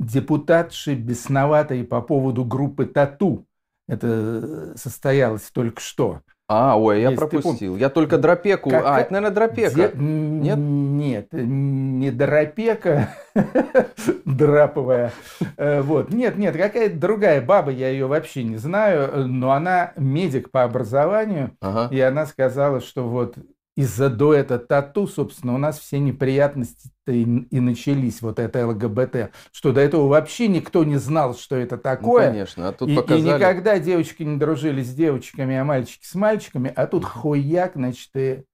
депутатши 0.00 0.94
бесноватой 0.94 1.84
по 1.84 2.00
поводу 2.00 2.44
группы 2.44 2.86
«Тату». 2.86 3.46
Это 3.86 4.72
состоялось 4.76 5.50
только 5.52 5.80
что. 5.80 6.20
А, 6.48 6.76
ой, 6.76 7.00
я 7.00 7.12
пропустил. 7.12 7.76
Я 7.76 7.90
только 7.90 8.18
дропеку. 8.18 8.70
Как... 8.70 8.84
А, 8.84 9.00
это, 9.00 9.12
наверное, 9.12 9.34
дропека. 9.34 9.74
Де... 9.74 9.92
Нет? 9.94 10.58
Нет, 10.58 11.28
не 11.32 12.10
дропека, 12.10 13.14
драповая. 14.24 15.12
Э, 15.56 15.80
вот. 15.80 16.12
Нет, 16.12 16.38
нет, 16.38 16.56
какая-то 16.56 16.96
другая 16.96 17.40
баба, 17.40 17.70
я 17.70 17.88
ее 17.88 18.06
вообще 18.06 18.42
не 18.42 18.56
знаю, 18.56 19.28
но 19.28 19.52
она 19.52 19.92
медик 19.96 20.50
по 20.50 20.64
образованию, 20.64 21.52
ага. 21.60 21.94
и 21.94 22.00
она 22.00 22.26
сказала, 22.26 22.80
что 22.80 23.08
вот 23.08 23.36
из-за 23.76 24.10
дуэта 24.10 24.58
тату, 24.58 25.06
собственно, 25.06 25.54
у 25.54 25.58
нас 25.58 25.78
все 25.78 25.98
неприятности 25.98 26.90
и, 27.06 27.22
и 27.22 27.60
начались, 27.60 28.20
вот 28.20 28.38
это 28.38 28.66
ЛГБТ, 28.66 29.30
что 29.52 29.72
до 29.72 29.80
этого 29.80 30.06
вообще 30.08 30.48
никто 30.48 30.84
не 30.84 30.96
знал, 30.96 31.34
что 31.34 31.56
это 31.56 31.76
ну, 31.76 31.82
такое. 31.82 32.26
Ну, 32.26 32.32
конечно, 32.32 32.68
а 32.68 32.72
тут 32.72 32.88
и, 32.88 32.96
показали... 32.96 33.20
и 33.20 33.32
никогда 33.32 33.78
девочки 33.78 34.22
не 34.22 34.36
дружили 34.36 34.82
с 34.82 34.92
девочками, 34.92 35.56
а 35.56 35.64
мальчики 35.64 36.04
с 36.04 36.14
мальчиками, 36.14 36.72
а 36.74 36.86
тут 36.86 37.04
хуяк, 37.04 37.72
значит, 37.74 38.10
и, 38.14 38.44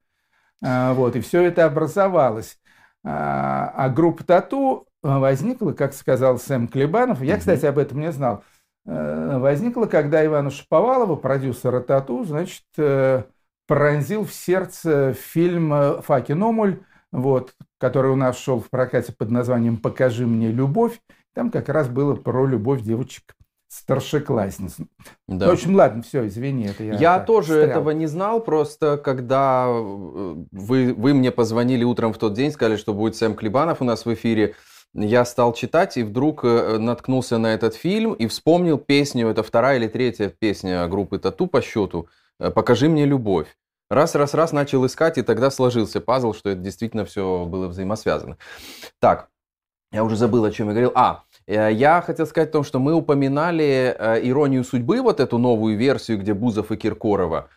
а, 0.63 0.95
вот, 0.95 1.17
и 1.17 1.21
все 1.21 1.43
это 1.43 1.65
образовалось. 1.65 2.59
А, 3.05 3.73
а 3.75 3.89
группа 3.89 4.25
тату 4.25 4.87
возникла, 5.03 5.73
как 5.73 5.95
сказал 5.95 6.39
Сэм 6.39 6.69
Клебанов, 6.69 7.23
я, 7.23 7.39
кстати, 7.39 7.65
об 7.67 7.79
этом 7.79 8.01
не 8.01 8.13
знал, 8.13 8.45
э, 8.85 9.39
возникла, 9.39 9.87
когда 9.87 10.25
Ивана 10.25 10.51
Шаповалова, 10.51 11.17
продюсера 11.17 11.81
тату, 11.81 12.25
значит, 12.25 12.65
э, 12.77 13.25
пронзил 13.67 14.25
в 14.25 14.33
сердце 14.33 15.13
фильм 15.13 15.73
э, 15.73 16.03
Факи 16.03 16.33
Номуль, 16.33 16.81
вот, 17.13 17.55
который 17.79 18.11
у 18.11 18.17
нас 18.17 18.39
шел 18.39 18.61
в 18.61 18.71
прокате 18.71 19.13
под 19.13 19.31
названием 19.31 19.77
«Покажи 19.77 20.27
мне 20.27 20.51
любовь». 20.51 21.01
Там 21.35 21.51
как 21.51 21.69
раз 21.69 21.89
было 21.89 22.15
про 22.15 22.47
любовь 22.47 22.83
девочек 22.83 23.35
старшеклассниц. 23.69 24.77
Да. 25.29 25.49
В 25.49 25.53
общем, 25.53 25.75
ладно, 25.75 26.03
все, 26.03 26.27
извини, 26.27 26.67
это 26.67 26.85
я. 26.85 26.95
Я 26.95 27.21
тоже 27.21 27.55
встрял. 27.55 27.71
этого 27.71 27.91
не 27.91 28.07
знал, 28.07 28.41
просто 28.41 28.97
когда 28.97 29.67
э, 29.69 30.35
вы, 30.53 30.95
вы 30.95 31.15
мне 31.15 31.31
позвонили 31.31 31.85
утром 31.85 32.13
в 32.13 32.19
тот 32.19 32.35
день, 32.35 32.51
сказали, 32.53 32.77
что 32.77 32.95
будет 32.95 33.17
Сэм 33.17 33.35
Клебанов 33.35 33.83
у 33.83 33.85
нас 33.85 34.07
в 34.07 34.15
эфире, 34.15 34.55
я 34.95 35.25
стал 35.25 35.53
читать 35.53 35.97
и 35.99 36.05
вдруг 36.05 36.45
э, 36.45 36.79
наткнулся 36.79 37.39
на 37.39 37.53
этот 37.53 37.75
фильм 37.75 38.15
и 38.15 38.27
вспомнил 38.27 38.79
песню, 38.79 39.29
это 39.29 39.43
вторая 39.43 39.77
или 39.77 39.89
третья 39.89 40.29
песня 40.29 40.87
группы 40.87 41.19
Тату 41.19 41.47
по 41.47 41.61
счету, 41.61 42.09
покажи 42.39 42.89
мне 42.89 43.05
любовь. 43.05 43.49
Раз, 43.89 44.17
раз, 44.17 44.35
раз 44.35 44.53
начал 44.53 44.85
искать, 44.85 45.17
и 45.17 45.23
тогда 45.23 45.51
сложился 45.51 46.01
пазл, 46.01 46.33
что 46.33 46.51
это 46.51 46.61
действительно 46.61 47.05
все 47.05 47.45
было 47.45 47.69
взаимосвязано. 47.69 48.37
Так, 49.01 49.29
я 49.93 50.03
уже 50.03 50.17
забыл, 50.17 50.45
о 50.45 50.51
чем 50.51 50.67
я 50.67 50.73
говорил. 50.73 50.93
А, 50.97 51.23
э, 51.47 51.73
я 51.73 52.03
хотел 52.03 52.27
сказать 52.27 52.49
о 52.49 52.53
том, 52.53 52.65
что 52.65 52.81
мы 52.81 52.95
упоминали 52.95 53.95
э, 53.97 54.21
«Иронию 54.29 54.65
судьбы», 54.65 55.01
вот 55.01 55.21
эту 55.21 55.39
новую 55.39 55.77
версию, 55.77 56.19
где 56.19 56.35
Бузов 56.35 56.73
и 56.73 56.77
Киркорова. 56.77 57.49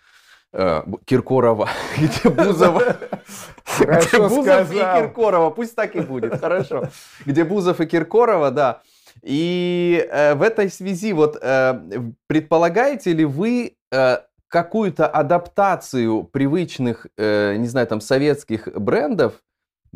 Э, 0.53 0.83
Киркорова, 1.05 1.67
где 1.97 2.29
Бузова... 2.29 2.97
Где 3.79 4.19
Бузов 4.19 4.71
и 4.71 4.77
Киркорова, 4.77 5.49
пусть 5.51 5.75
так 5.75 5.95
и 5.95 6.01
будет, 6.01 6.39
хорошо. 6.39 6.89
Где 7.25 7.43
Бузов 7.43 7.79
и 7.81 7.85
Киркорова, 7.85 8.51
да. 8.51 8.81
И 9.23 10.07
э, 10.11 10.35
в 10.35 10.41
этой 10.41 10.69
связи, 10.69 11.13
вот 11.13 11.37
э, 11.41 11.81
предполагаете 12.27 13.13
ли 13.13 13.25
вы 13.25 13.75
э, 13.91 14.17
какую-то 14.49 15.07
адаптацию 15.07 16.23
привычных, 16.23 17.07
э, 17.17 17.55
не 17.55 17.67
знаю, 17.67 17.87
там, 17.87 18.01
советских 18.01 18.67
брендов, 18.75 19.41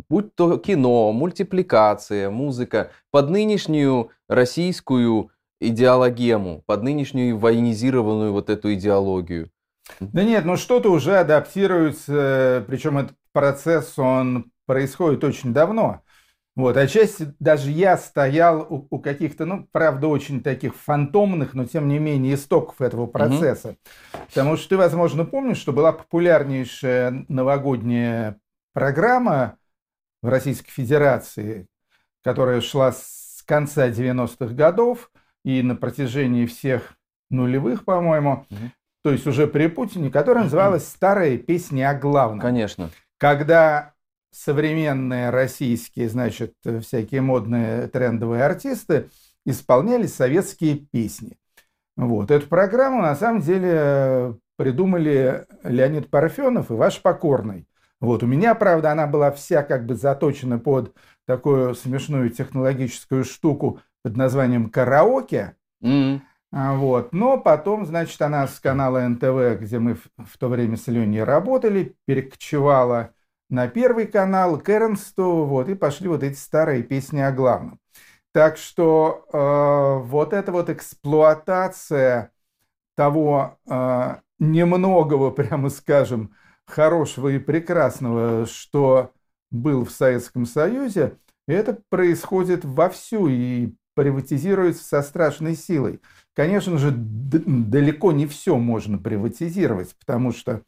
будь 0.10 0.34
то 0.36 0.58
кино, 0.58 1.12
мультипликация, 1.12 2.30
музыка, 2.30 2.92
под 3.12 3.30
нынешнюю 3.30 4.12
российскую 4.30 5.32
идеологему, 5.60 6.64
под 6.66 6.84
нынешнюю 6.84 7.38
военизированную 7.38 8.32
вот 8.32 8.50
эту 8.50 8.74
идеологию? 8.74 9.50
Да 10.00 10.24
нет, 10.24 10.46
ну 10.46 10.56
что-то 10.56 10.92
уже 10.92 11.18
адаптируется, 11.18 12.64
причем 12.68 13.00
этот 13.00 13.18
процесс, 13.34 13.98
он 13.98 14.52
происходит 14.66 15.24
очень 15.24 15.54
давно. 15.54 16.02
Вот, 16.56 16.78
отчасти 16.78 17.34
даже 17.40 17.72
я 17.72 17.98
стоял 17.98 18.62
у, 18.62 18.88
у 18.92 19.00
каких-то, 19.00 19.46
ну, 19.46 19.68
правда, 19.72 20.08
очень 20.08 20.44
таких 20.44 20.76
фантомных, 20.76 21.56
но 21.56 21.66
тем 21.66 21.88
не 21.88 21.98
менее 21.98 22.36
истоков 22.36 22.80
этого 22.80 23.08
процесса. 23.08 23.70
Угу. 23.70 23.78
Потому 24.28 24.58
что 24.58 24.70
ты, 24.70 24.78
возможно, 24.78 25.26
помнишь, 25.26 25.58
что 25.58 25.74
была 25.74 25.92
популярнейшая 25.94 27.26
новогодняя 27.28 28.40
программа 28.74 29.58
в 30.22 30.30
Российской 30.30 30.70
Федерации, 30.70 31.66
которая 32.24 32.62
шла 32.62 32.92
с 32.92 33.44
конца 33.48 33.90
90-х 33.90 34.54
годов 34.54 35.12
и 35.44 35.64
на 35.64 35.76
протяжении 35.76 36.46
всех 36.46 36.94
нулевых, 37.32 37.84
по-моему, 37.84 38.46
угу. 38.50 38.60
то 39.04 39.12
есть 39.12 39.26
уже 39.26 39.48
при 39.48 39.68
Путине, 39.68 40.12
которая 40.12 40.44
называлась 40.46 40.88
«Старая 40.88 41.40
песня 41.40 41.90
о 41.90 41.96
главном». 41.96 42.40
Конечно. 42.40 42.92
Когда 43.18 43.93
современные 44.34 45.30
российские, 45.30 46.10
значит, 46.10 46.54
всякие 46.82 47.22
модные 47.22 47.88
трендовые 47.88 48.44
артисты 48.44 49.10
исполняли 49.46 50.08
советские 50.08 50.78
песни. 50.78 51.38
Вот. 51.96 52.32
Эту 52.32 52.48
программу 52.48 53.02
на 53.02 53.16
самом 53.16 53.42
деле 53.42 54.36
придумали 54.58 55.46
Леонид 55.64 56.10
Парфенов 56.10 56.72
и 56.72 56.74
ваш 56.74 57.02
покорный. 57.02 57.68
Вот. 58.00 58.24
У 58.24 58.28
меня, 58.28 58.56
правда, 58.56 58.92
она 58.92 59.08
была 59.08 59.32
вся 59.32 59.64
как 59.64 59.86
бы 59.86 59.96
заточена 59.96 60.60
под 60.60 60.96
такую 61.26 61.76
смешную 61.76 62.30
технологическую 62.30 63.24
штуку 63.24 63.80
под 64.02 64.18
названием 64.18 64.70
караоке. 64.70 65.56
Mm-hmm. 65.84 66.22
Вот. 66.52 67.14
Но 67.14 67.40
потом, 67.40 67.86
значит, 67.86 68.22
она 68.22 68.48
с 68.48 68.60
канала 68.60 69.08
НТВ, 69.08 69.62
где 69.62 69.80
мы 69.80 69.96
в, 69.96 70.08
в 70.18 70.38
то 70.38 70.50
время 70.50 70.78
с 70.78 70.88
Леней 70.88 71.24
работали, 71.24 71.96
перекочевала 72.06 73.14
на 73.54 73.68
Первый 73.68 74.08
канал, 74.08 74.60
к 74.60 74.68
Эрнсту, 74.68 75.46
вот, 75.46 75.70
и 75.70 75.76
пошли 75.76 76.08
вот 76.08 76.24
эти 76.24 76.36
старые 76.36 76.82
песни 76.82 77.20
о 77.20 77.32
главном. 77.32 77.80
Так 78.32 78.58
что 78.58 79.28
э, 79.32 80.08
вот 80.08 80.34
эта 80.34 80.52
вот 80.52 80.72
эксплуатация 80.72 82.32
того 82.96 83.60
э, 83.70 84.16
немногого, 84.40 85.30
прямо 85.36 85.70
скажем, 85.70 86.34
хорошего 86.66 87.28
и 87.28 87.38
прекрасного, 87.38 88.48
что 88.48 89.12
был 89.52 89.86
в 89.86 89.92
Советском 89.92 90.48
Союзе, 90.48 91.20
это 91.48 91.78
происходит 91.90 92.66
вовсю 92.66 93.28
и 93.28 93.76
приватизируется 93.94 94.84
со 94.84 95.04
страшной 95.04 95.56
силой. 95.56 96.02
Конечно 96.34 96.80
же, 96.80 96.92
далеко 96.92 98.14
не 98.14 98.26
все 98.26 98.58
можно 98.58 98.98
приватизировать, 98.98 99.96
потому 100.00 100.32
что 100.32 100.64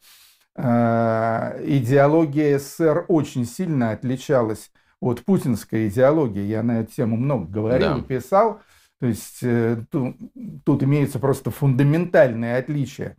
идеология 0.56 2.58
СССР 2.58 3.04
очень 3.08 3.44
сильно 3.44 3.90
отличалась 3.90 4.70
от 5.00 5.24
путинской 5.24 5.88
идеологии. 5.88 6.42
Я 6.42 6.62
на 6.62 6.80
эту 6.80 6.92
тему 6.92 7.16
много 7.16 7.46
говорил 7.46 7.96
да. 7.96 8.02
писал. 8.02 8.60
То 8.98 9.06
есть 9.06 9.42
э, 9.42 9.84
тут, 9.90 10.16
тут 10.64 10.82
имеется 10.82 11.18
просто 11.18 11.50
фундаментальное 11.50 12.58
отличие. 12.58 13.16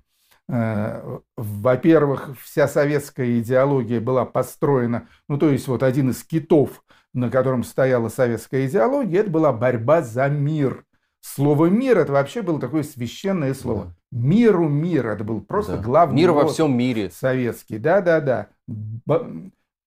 Э, 0.50 1.20
во-первых, 1.36 2.36
вся 2.42 2.68
советская 2.68 3.40
идеология 3.40 4.02
была 4.02 4.26
построена, 4.26 5.08
ну 5.30 5.38
то 5.38 5.50
есть 5.50 5.68
вот 5.68 5.84
один 5.84 6.10
из 6.10 6.24
китов, 6.24 6.84
на 7.14 7.30
котором 7.30 7.64
стояла 7.64 8.10
советская 8.10 8.66
идеология, 8.66 9.22
это 9.22 9.30
была 9.30 9.54
борьба 9.54 10.02
за 10.02 10.28
мир. 10.30 10.84
Слово 11.22 11.68
«мир»— 11.68 11.98
это 12.00 12.14
вообще 12.14 12.42
было 12.42 12.60
такое 12.60 12.84
священное 12.84 13.54
слово. 13.54 13.86
Да. 13.86 13.97
Миру 14.12 14.68
мир. 14.68 15.08
Это 15.08 15.24
был 15.24 15.42
просто 15.42 15.78
да. 15.78 15.84
главный 15.84 16.16
Мир 16.16 16.32
во 16.32 16.48
всем 16.48 16.76
мире. 16.78 17.12
Советский. 17.12 17.78
Да-да-да. 17.78 18.48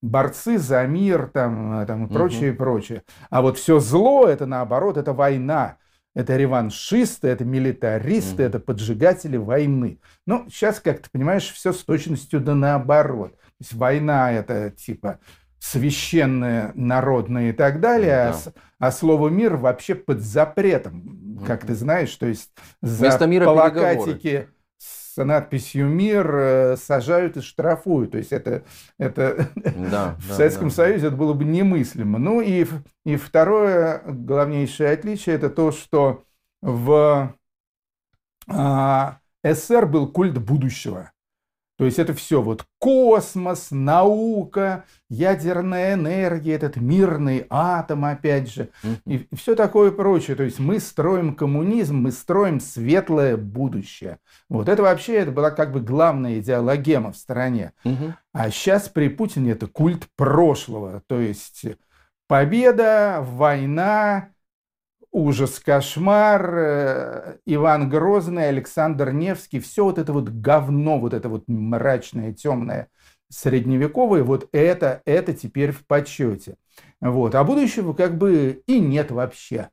Борцы 0.02 0.58
за 0.58 0.86
мир 0.86 1.30
там, 1.32 1.86
там 1.86 2.06
и 2.06 2.12
прочее, 2.12 2.50
угу. 2.52 2.58
прочее. 2.58 3.02
А 3.28 3.42
вот 3.42 3.58
все 3.58 3.80
зло— 3.80 4.26
это 4.28 4.46
наоборот, 4.46 4.96
это 4.96 5.12
война. 5.12 5.76
Это 6.12 6.36
реваншисты, 6.36 7.28
это 7.28 7.44
милитаристы, 7.44 8.42
угу. 8.42 8.48
это 8.48 8.58
поджигатели 8.58 9.36
войны. 9.36 10.00
Ну, 10.26 10.46
сейчас, 10.48 10.80
как 10.80 11.00
ты 11.00 11.10
понимаешь, 11.10 11.48
все 11.52 11.72
с 11.72 11.84
точностью 11.84 12.40
да 12.40 12.54
наоборот. 12.54 13.36
То 13.36 13.54
есть 13.60 13.74
война— 13.74 14.32
это 14.32 14.70
типа 14.70 15.20
священное, 15.60 16.72
народное 16.74 17.50
и 17.50 17.52
так 17.52 17.80
далее, 17.80 18.32
да. 18.32 18.52
а, 18.78 18.86
а 18.88 18.92
слово 18.92 19.28
«мир» 19.28 19.56
вообще 19.56 19.94
под 19.94 20.20
запретом, 20.20 21.38
как 21.46 21.66
ты 21.66 21.74
знаешь, 21.74 22.14
то 22.16 22.26
есть 22.26 22.50
за 22.82 23.26
мира 23.26 23.44
плакатики 23.44 24.48
с 24.78 25.22
надписью 25.22 25.86
«Мир» 25.86 26.34
э, 26.34 26.76
сажают 26.76 27.36
и 27.36 27.40
штрафуют. 27.42 28.12
То 28.12 28.18
есть 28.18 28.32
это, 28.32 28.62
это 28.96 29.48
да, 29.54 30.16
в 30.18 30.28
да, 30.28 30.34
Советском 30.34 30.68
да. 30.68 30.74
Союзе 30.74 31.08
это 31.08 31.16
было 31.16 31.34
бы 31.34 31.44
немыслимо. 31.44 32.18
Ну 32.18 32.40
и, 32.40 32.66
и 33.04 33.16
второе 33.16 34.02
главнейшее 34.06 34.92
отличие 34.92 35.34
это 35.34 35.50
то, 35.50 35.72
что 35.72 36.22
в 36.62 37.34
а, 38.48 39.18
СССР 39.44 39.86
был 39.86 40.08
культ 40.08 40.38
будущего. 40.38 41.10
То 41.80 41.86
есть 41.86 41.98
это 41.98 42.12
все 42.12 42.42
вот 42.42 42.66
космос, 42.78 43.68
наука, 43.70 44.84
ядерная 45.08 45.94
энергия, 45.94 46.52
этот 46.52 46.76
мирный 46.76 47.46
атом, 47.48 48.04
опять 48.04 48.52
же, 48.52 48.68
и 49.06 49.26
все 49.34 49.54
такое 49.56 49.90
прочее. 49.90 50.36
То 50.36 50.42
есть 50.42 50.58
мы 50.58 50.78
строим 50.78 51.34
коммунизм, 51.34 51.96
мы 51.96 52.12
строим 52.12 52.60
светлое 52.60 53.38
будущее. 53.38 54.18
Вот 54.50 54.68
это 54.68 54.82
вообще 54.82 55.14
это 55.14 55.30
была 55.30 55.50
как 55.52 55.72
бы 55.72 55.80
главная 55.80 56.40
идеологема 56.40 57.12
в 57.12 57.16
стране. 57.16 57.72
А 58.34 58.50
сейчас 58.50 58.90
при 58.90 59.08
Путине 59.08 59.52
это 59.52 59.66
культ 59.66 60.06
прошлого. 60.16 61.02
То 61.06 61.18
есть 61.18 61.64
победа, 62.28 63.24
война, 63.26 64.28
ужас, 65.12 65.60
кошмар, 65.60 66.54
э, 66.54 67.36
Иван 67.46 67.88
Грозный, 67.88 68.48
Александр 68.48 69.12
Невский, 69.12 69.60
все 69.60 69.84
вот 69.84 69.98
это 69.98 70.12
вот 70.12 70.28
говно, 70.28 70.98
вот 70.98 71.14
это 71.14 71.28
вот 71.28 71.44
мрачное, 71.48 72.32
темное, 72.32 72.88
средневековое, 73.28 74.22
вот 74.22 74.48
это, 74.52 75.02
это 75.04 75.32
теперь 75.32 75.72
в 75.72 75.86
почете. 75.86 76.56
Вот. 77.00 77.34
А 77.34 77.44
будущего 77.44 77.92
как 77.92 78.16
бы 78.18 78.62
и 78.66 78.78
нет 78.78 79.10
вообще. 79.10 79.68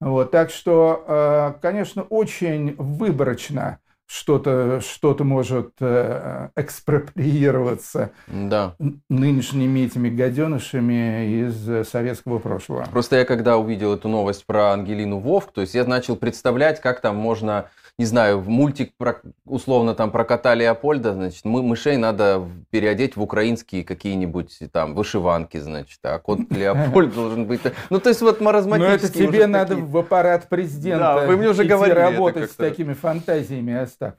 Вот. 0.00 0.30
Так 0.30 0.50
что, 0.50 1.04
э, 1.06 1.60
конечно, 1.60 2.02
очень 2.02 2.74
выборочно 2.76 3.78
что-то 4.06 4.80
что 4.80 5.16
может 5.20 5.72
э, 5.80 6.48
экспроприироваться 6.56 8.10
да. 8.26 8.74
нынешними 9.08 9.80
этими 9.80 10.10
гаденышами 10.10 11.46
из 11.46 11.88
советского 11.88 12.38
прошлого. 12.38 12.86
Просто 12.90 13.16
я 13.16 13.24
когда 13.24 13.56
увидел 13.56 13.94
эту 13.94 14.08
новость 14.08 14.44
про 14.46 14.72
Ангелину 14.72 15.18
Вовк, 15.18 15.52
то 15.52 15.60
есть 15.62 15.74
я 15.74 15.84
начал 15.84 16.16
представлять, 16.16 16.80
как 16.80 17.00
там 17.00 17.16
можно 17.16 17.70
не 17.96 18.06
знаю, 18.06 18.40
в 18.40 18.48
мультик 18.48 18.92
про, 18.96 19.20
условно 19.44 19.94
там 19.94 20.10
про 20.10 20.24
кота 20.24 20.54
Леопольда, 20.54 21.12
значит, 21.12 21.44
мы, 21.44 21.62
мышей 21.62 21.96
надо 21.96 22.42
переодеть 22.70 23.14
в 23.14 23.22
украинские 23.22 23.84
какие-нибудь 23.84 24.58
там 24.72 24.96
вышиванки, 24.96 25.58
значит, 25.58 26.00
а 26.02 26.18
кот 26.18 26.40
Леопольд 26.50 27.14
должен 27.14 27.46
быть... 27.46 27.60
Ну, 27.90 28.00
то 28.00 28.08
есть 28.08 28.20
вот 28.20 28.40
маразматические... 28.40 29.22
Ну, 29.22 29.28
это 29.28 29.36
тебе 29.36 29.46
надо 29.46 29.76
в 29.76 29.96
аппарат 29.96 30.48
президента 30.48 31.20
да, 31.20 31.26
вы 31.26 31.36
мне 31.36 31.48
уже 31.48 31.62
говорили 31.62 31.94
работать 31.94 32.50
с 32.50 32.54
такими 32.56 32.94
фантазиями, 32.94 33.74
Остап. 33.94 34.16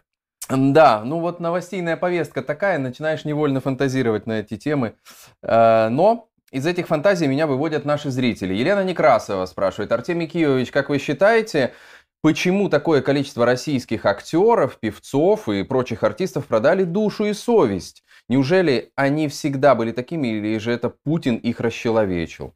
Да, 0.50 1.04
ну 1.04 1.20
вот 1.20 1.40
новостейная 1.40 1.98
повестка 1.98 2.42
такая, 2.42 2.78
начинаешь 2.78 3.26
невольно 3.26 3.60
фантазировать 3.62 4.28
на 4.28 4.40
эти 4.40 4.58
темы. 4.58 4.96
Э, 5.42 5.90
но 5.90 6.30
из 6.52 6.66
этих 6.66 6.88
фантазий 6.88 7.28
меня 7.28 7.48
выводят 7.48 7.84
наши 7.84 8.12
зрители. 8.12 8.54
Елена 8.54 8.84
Некрасова 8.84 9.46
спрашивает, 9.48 9.92
Артемий 9.92 10.28
Киевич, 10.28 10.72
как 10.72 10.90
вы 10.90 11.00
считаете, 11.00 11.74
Почему 12.22 12.70
такое 12.70 13.04
количество 13.04 13.46
российских 13.46 14.04
актеров, 14.08 14.80
певцов 14.80 15.48
и 15.48 15.62
прочих 15.62 16.02
артистов 16.02 16.48
продали 16.48 16.84
душу 16.84 17.26
и 17.26 17.34
совесть? 17.34 18.04
Неужели 18.28 18.92
они 18.96 19.28
всегда 19.28 19.76
были 19.76 19.92
такими, 19.92 20.30
или 20.30 20.58
же 20.58 20.72
это 20.72 20.90
Путин 20.90 21.36
их 21.36 21.60
расчеловечил? 21.60 22.56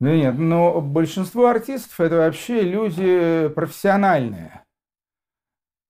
Да 0.00 0.12
нет, 0.12 0.38
но 0.38 0.80
большинство 0.80 1.48
артистов 1.48 2.00
это 2.00 2.16
вообще 2.16 2.62
люди 2.62 3.48
профессиональные. 3.54 4.63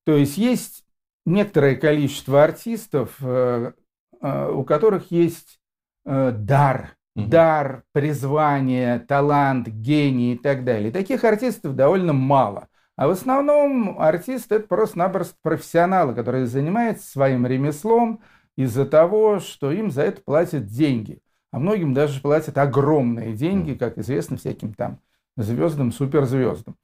То 0.05 0.17
есть 0.17 0.37
есть 0.39 0.85
некоторое 1.27 1.77
количество 1.77 2.45
артистов, 2.45 3.17
э, 3.21 3.73
э, 4.21 4.51
у 4.51 4.65
которых 4.65 5.11
есть 5.11 5.59
э, 6.05 6.33
дар 6.33 6.97
угу. 7.15 7.27
дар, 7.27 7.85
призвание, 7.93 8.99
талант, 8.99 9.69
гений 9.69 10.35
и 10.35 10.39
так 10.39 10.65
далее. 10.65 10.91
Таких 10.91 11.25
артистов 11.25 11.75
довольно 11.75 12.13
мало. 12.13 12.69
А 12.97 13.09
в 13.09 13.11
основном 13.11 13.99
артист 13.99 14.53
это 14.53 14.67
просто-напросто 14.69 15.35
профессионалы, 15.43 16.15
которые 16.15 16.47
занимаются 16.47 17.11
своим 17.11 17.47
ремеслом 17.47 18.21
из-за 18.57 18.87
того, 18.87 19.41
что 19.41 19.73
им 19.73 19.91
за 19.91 20.03
это 20.03 20.21
платят 20.23 20.67
деньги. 20.67 21.21
А 21.51 21.59
многим 21.59 21.93
даже 21.93 22.21
платят 22.21 22.57
огромные 22.57 23.33
деньги, 23.33 23.75
как 23.75 23.99
известно, 23.99 24.37
всяким 24.37 24.75
там 24.75 25.01
звездам, 25.37 25.91
суперзвездам. 25.91 26.77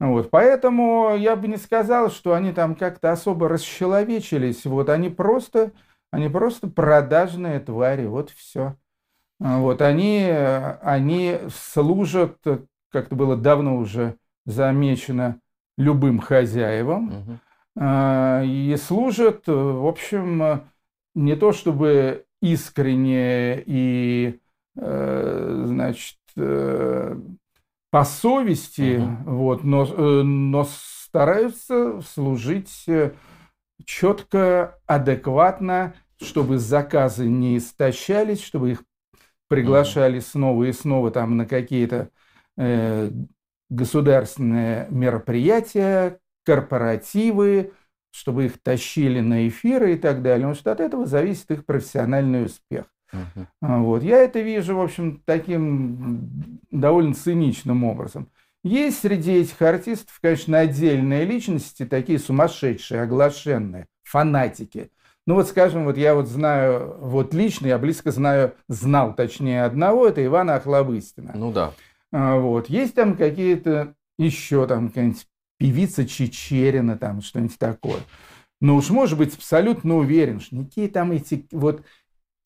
Вот, 0.00 0.30
поэтому 0.30 1.14
я 1.14 1.36
бы 1.36 1.46
не 1.46 1.58
сказал, 1.58 2.10
что 2.10 2.32
они 2.32 2.52
там 2.52 2.74
как-то 2.74 3.12
особо 3.12 3.48
расчеловечились. 3.48 4.64
Вот 4.64 4.88
они 4.88 5.10
просто, 5.10 5.72
они 6.10 6.30
просто 6.30 6.68
продажные 6.68 7.60
твари. 7.60 8.06
Вот 8.06 8.30
все. 8.30 8.76
Вот, 9.38 9.82
они, 9.82 10.26
они 10.82 11.38
служат, 11.54 12.38
как 12.90 13.06
это 13.06 13.14
было 13.14 13.36
давно 13.36 13.76
уже 13.76 14.16
замечено, 14.46 15.38
любым 15.76 16.18
хозяевам. 16.18 17.08
Угу. 17.08 17.84
И 18.46 18.76
служат, 18.78 19.46
в 19.46 19.86
общем, 19.86 20.62
не 21.14 21.36
то 21.36 21.52
чтобы 21.52 22.24
искренне 22.40 23.62
и, 23.66 24.40
э, 24.76 25.62
значит, 25.66 26.18
э, 26.36 27.16
по 27.90 28.04
совести, 28.04 28.98
угу. 28.98 29.36
вот, 29.36 29.64
но, 29.64 29.84
э, 29.84 30.22
но 30.22 30.64
стараются 30.64 32.00
служить 32.02 32.86
четко, 33.84 34.78
адекватно, 34.86 35.94
чтобы 36.20 36.58
заказы 36.58 37.28
не 37.28 37.58
истощались, 37.58 38.42
чтобы 38.42 38.72
их 38.72 38.84
приглашали 39.48 40.20
снова 40.20 40.64
и 40.64 40.72
снова 40.72 41.10
там 41.10 41.36
на 41.36 41.46
какие-то 41.46 42.10
э, 42.56 43.10
государственные 43.68 44.86
мероприятия, 44.90 46.20
корпоративы, 46.44 47.72
чтобы 48.12 48.46
их 48.46 48.62
тащили 48.62 49.20
на 49.20 49.48
эфиры 49.48 49.94
и 49.94 49.96
так 49.96 50.22
далее. 50.22 50.46
Потому 50.46 50.54
что 50.54 50.72
от 50.72 50.80
этого 50.80 51.06
зависит 51.06 51.50
их 51.50 51.64
профессиональный 51.64 52.44
успех. 52.44 52.86
Uh-huh. 53.12 53.46
Вот. 53.60 54.02
Я 54.02 54.18
это 54.18 54.40
вижу, 54.40 54.76
в 54.76 54.80
общем, 54.80 55.22
таким 55.24 56.60
довольно 56.70 57.14
циничным 57.14 57.84
образом. 57.84 58.28
Есть 58.62 59.00
среди 59.00 59.32
этих 59.32 59.60
артистов, 59.62 60.18
конечно, 60.20 60.58
отдельные 60.58 61.24
личности, 61.24 61.86
такие 61.86 62.18
сумасшедшие, 62.18 63.02
оглашенные, 63.02 63.86
фанатики, 64.02 64.90
ну 65.26 65.34
вот, 65.34 65.48
скажем, 65.48 65.84
вот 65.84 65.96
я 65.96 66.14
вот 66.14 66.26
знаю, 66.26 66.96
вот 66.98 67.34
лично 67.34 67.68
я 67.68 67.78
близко 67.78 68.10
знаю, 68.10 68.54
знал 68.68 69.14
точнее 69.14 69.64
одного, 69.64 70.08
это 70.08 70.24
Ивана 70.24 70.56
Охлобыстина. 70.56 71.32
Ну 71.36 71.52
да. 71.52 71.72
А, 72.10 72.36
вот. 72.38 72.68
Есть 72.68 72.94
там 72.94 73.16
какие-то 73.16 73.94
еще 74.18 74.66
там 74.66 74.88
какая-нибудь 74.88 75.26
певица 75.58 76.06
Чечерина, 76.06 76.98
там 76.98 77.22
что-нибудь 77.22 77.58
такое. 77.58 78.00
Но 78.60 78.76
уж 78.76 78.90
может 78.90 79.18
быть 79.18 79.34
абсолютно 79.34 79.96
уверен, 79.96 80.40
что 80.40 80.56
никакие 80.56 80.88
там 80.88 81.12
эти 81.12 81.46
вот 81.52 81.84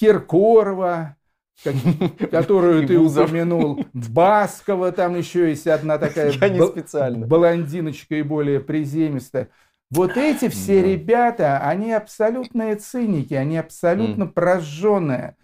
Киркорова, 0.04 1.16
которую 2.30 2.86
ты 2.86 2.98
упомянул, 2.98 3.86
Баскова, 3.94 4.92
там 4.92 5.16
еще 5.16 5.48
есть 5.48 5.66
одна 5.66 5.96
такая 5.98 6.30
Я 6.32 6.48
не 6.50 6.66
специально. 6.66 7.26
блондиночка 7.26 8.16
и 8.16 8.22
более 8.22 8.60
приземистая. 8.60 9.48
Вот 9.90 10.16
эти 10.16 10.48
все 10.48 10.82
да. 10.82 10.88
ребята, 10.88 11.58
они 11.58 11.92
абсолютные 11.92 12.76
циники, 12.76 13.32
они 13.32 13.56
абсолютно 13.56 14.24
mm. 14.24 14.32
прожженные. 14.32 15.36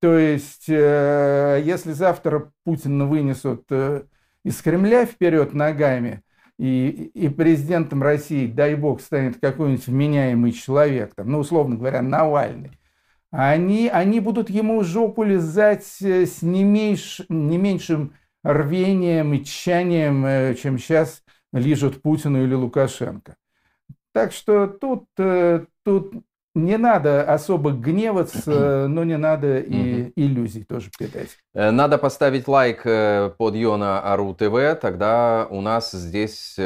То 0.00 0.18
есть, 0.18 0.68
э, 0.68 1.62
если 1.64 1.92
завтра 1.92 2.52
Путина 2.64 3.06
вынесут 3.06 3.64
э, 3.70 4.02
из 4.44 4.60
Кремля 4.60 5.06
вперед 5.06 5.54
ногами, 5.54 6.22
и, 6.58 7.10
и 7.14 7.28
президентом 7.28 8.02
России, 8.02 8.46
дай 8.46 8.76
бог, 8.76 9.00
станет 9.00 9.40
какой-нибудь 9.40 9.86
вменяемый 9.86 10.52
человек, 10.52 11.14
там, 11.14 11.32
ну, 11.32 11.38
условно 11.40 11.76
говоря, 11.76 12.00
Навальный, 12.02 12.78
они, 13.36 13.88
они 13.88 14.20
будут 14.20 14.48
ему 14.48 14.84
жопу 14.84 15.24
лизать 15.24 15.96
э, 16.00 16.24
с 16.24 16.42
не, 16.42 16.62
меньш, 16.62 17.20
не 17.28 17.58
меньшим 17.58 18.14
рвением 18.44 19.34
и 19.34 19.44
тщанием, 19.44 20.24
э, 20.24 20.54
чем 20.54 20.78
сейчас 20.78 21.22
лижут 21.52 22.00
Путину 22.00 22.44
или 22.44 22.54
Лукашенко. 22.54 23.34
Так 24.12 24.32
что 24.32 24.68
тут, 24.68 25.06
э, 25.18 25.66
тут 25.84 26.12
не 26.54 26.76
надо 26.76 27.24
особо 27.24 27.72
гневаться, 27.72 28.86
но 28.88 29.02
не 29.02 29.16
надо 29.16 29.58
и 29.58 30.12
иллюзий 30.14 30.62
тоже 30.62 30.92
питать. 30.96 31.30
Надо 31.54 31.98
поставить 31.98 32.46
лайк 32.46 32.84
под 32.84 33.56
Йона 33.56 34.12
Ару 34.12 34.32
ТВ, 34.34 34.80
тогда 34.80 35.48
у 35.50 35.60
нас 35.60 35.90
здесь 35.90 36.56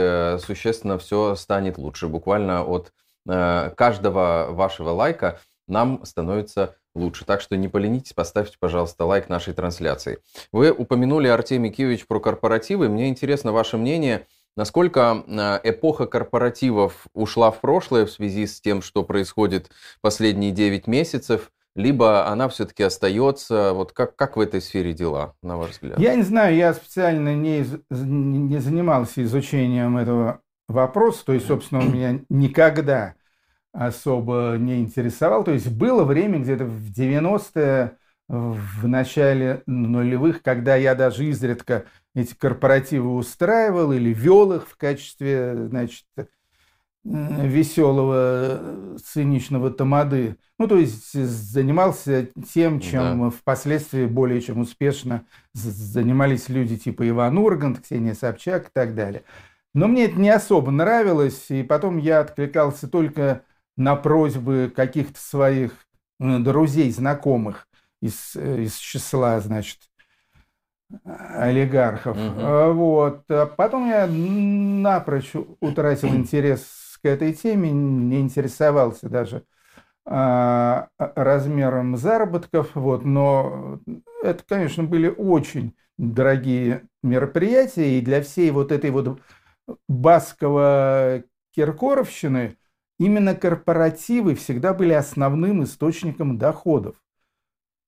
существенно 0.45 0.99
все 0.99 1.35
станет 1.35 1.79
лучше. 1.79 2.09
Буквально 2.09 2.63
от 2.63 2.93
каждого 3.27 4.49
вашего 4.51 4.91
лайка 4.91 5.39
нам 5.69 6.05
становится 6.05 6.77
лучше. 6.95 7.25
Так 7.25 7.41
что 7.41 7.57
не 7.57 7.69
поленитесь, 7.69 8.13
поставьте, 8.13 8.57
пожалуйста, 8.59 9.05
лайк 9.05 9.29
нашей 9.29 9.55
трансляции. 9.55 10.19
Вы 10.53 10.73
упомянули, 10.73 11.29
Артемий 11.29 11.71
Киевич, 11.71 12.07
про 12.07 12.21
корпоративы. 12.21 12.89
Мне 12.89 13.09
интересно 13.09 13.53
ваше 13.53 13.77
мнение– 13.77 14.27
Насколько 14.59 15.23
а, 15.29 15.61
эпоха 15.63 16.07
корпоративов 16.07 17.07
ушла 17.15 17.53
в 17.53 17.61
прошлое 17.61 18.07
в 18.07 18.11
связи 18.11 18.45
с 18.45 18.61
тем, 18.61 18.83
что 18.83 19.05
происходит 19.05 19.71
последние 20.01 20.51
9 20.51 20.89
месяцев, 20.89 21.53
либо 21.77 22.27
она 22.27 22.49
все-таки 22.49 22.83
остается? 22.83 23.73
Вот 23.73 23.93
как, 23.93 24.17
как 24.17 24.37
в 24.37 24.41
этой 24.41 24.61
сфере 24.61 24.95
дела, 24.95 25.37
на 25.45 25.59
ваш 25.59 25.75
взгляд? 25.75 26.01
Я 26.01 26.17
не 26.17 26.23
знаю, 26.23 26.57
я 26.57 26.75
специально 26.75 27.37
не, 27.37 27.65
не 27.89 28.59
занимался 28.59 29.23
изучением 29.23 29.97
этого 29.97 30.41
вопроса, 30.67 31.25
то 31.25 31.35
есть, 31.35 31.47
собственно, 31.47 31.81
у 31.81 31.89
меня 31.89 32.19
никогда 32.29 33.15
особо 33.79 34.57
не 34.59 34.81
интересовал. 34.81 35.45
То 35.45 35.53
есть 35.53 35.71
было 35.71 36.05
время 36.05 36.41
где-то 36.41 36.65
в 36.65 36.91
90-е, 36.91 37.93
в 38.29 38.87
начале 38.87 39.63
нулевых, 39.67 40.43
когда 40.43 40.77
я 40.77 40.95
даже 40.95 41.25
изредка 41.25 41.85
эти 42.15 42.35
корпоративы 42.35 43.15
устраивал 43.15 43.93
или 43.93 44.13
вел 44.13 44.53
их 44.53 44.69
в 44.69 44.77
качестве, 44.77 45.69
значит, 45.69 46.05
веселого, 47.05 48.97
циничного 48.99 49.71
тамады. 49.71 50.37
Ну, 50.59 50.67
то 50.67 50.77
есть 50.77 51.13
занимался 51.13 52.29
тем, 52.53 52.81
чем 52.81 53.23
да. 53.23 53.31
впоследствии 53.31 54.07
более 54.07 54.41
чем 54.41 54.59
успешно 54.59 55.25
занимались 55.55 56.49
люди 56.49 56.77
типа 56.77 57.09
Иван 57.09 57.39
Ургант, 57.39 57.81
Ксения 57.81 58.15
Собчак 58.15 58.67
и 58.67 58.71
так 58.73 58.95
далее. 58.97 59.23
Но 59.73 59.87
мне 59.87 60.07
это 60.07 60.19
не 60.19 60.31
особо 60.31 60.73
нравилось, 60.73 61.47
и 61.51 61.63
потом 61.63 61.99
я 61.99 62.21
откликался 62.21 62.89
только 62.89 63.45
на 63.79 63.97
просьбы 63.97 64.71
каких-то 64.75 65.19
своих 65.19 65.73
друзей, 66.19 66.91
знакомых 66.91 67.67
из, 68.03 68.37
из 68.37 68.77
числа, 68.77 69.41
значит, 69.41 69.79
олигархов. 71.05 72.17
Угу. 72.17 72.73
Вот. 72.73 73.31
А 73.31 73.47
потом 73.47 73.89
я 73.89 74.07
напрочь 74.07 75.33
утратил 75.61 76.09
интерес 76.15 76.99
к 77.01 77.07
этой 77.07 77.33
теме, 77.33 77.71
не 77.71 78.21
интересовался 78.21 79.09
даже 79.09 79.45
а, 80.05 80.89
размером 80.99 81.97
заработков, 81.97 82.71
вот, 82.75 83.05
но 83.05 83.79
это, 84.23 84.43
конечно, 84.49 84.83
были 84.83 85.07
очень 85.09 85.77
дорогие 85.99 86.83
мероприятия, 87.03 87.99
и 87.99 88.01
для 88.01 88.23
всей 88.23 88.51
вот 88.51 88.73
этой 88.73 88.91
вот 88.91 89.21
басково-киркоровщины 89.87 92.57
именно 92.99 93.35
корпоративы 93.35 94.35
всегда 94.35 94.75
были 94.75 94.93
основным 94.93 95.65
источником 95.65 96.39
доходов. 96.39 96.97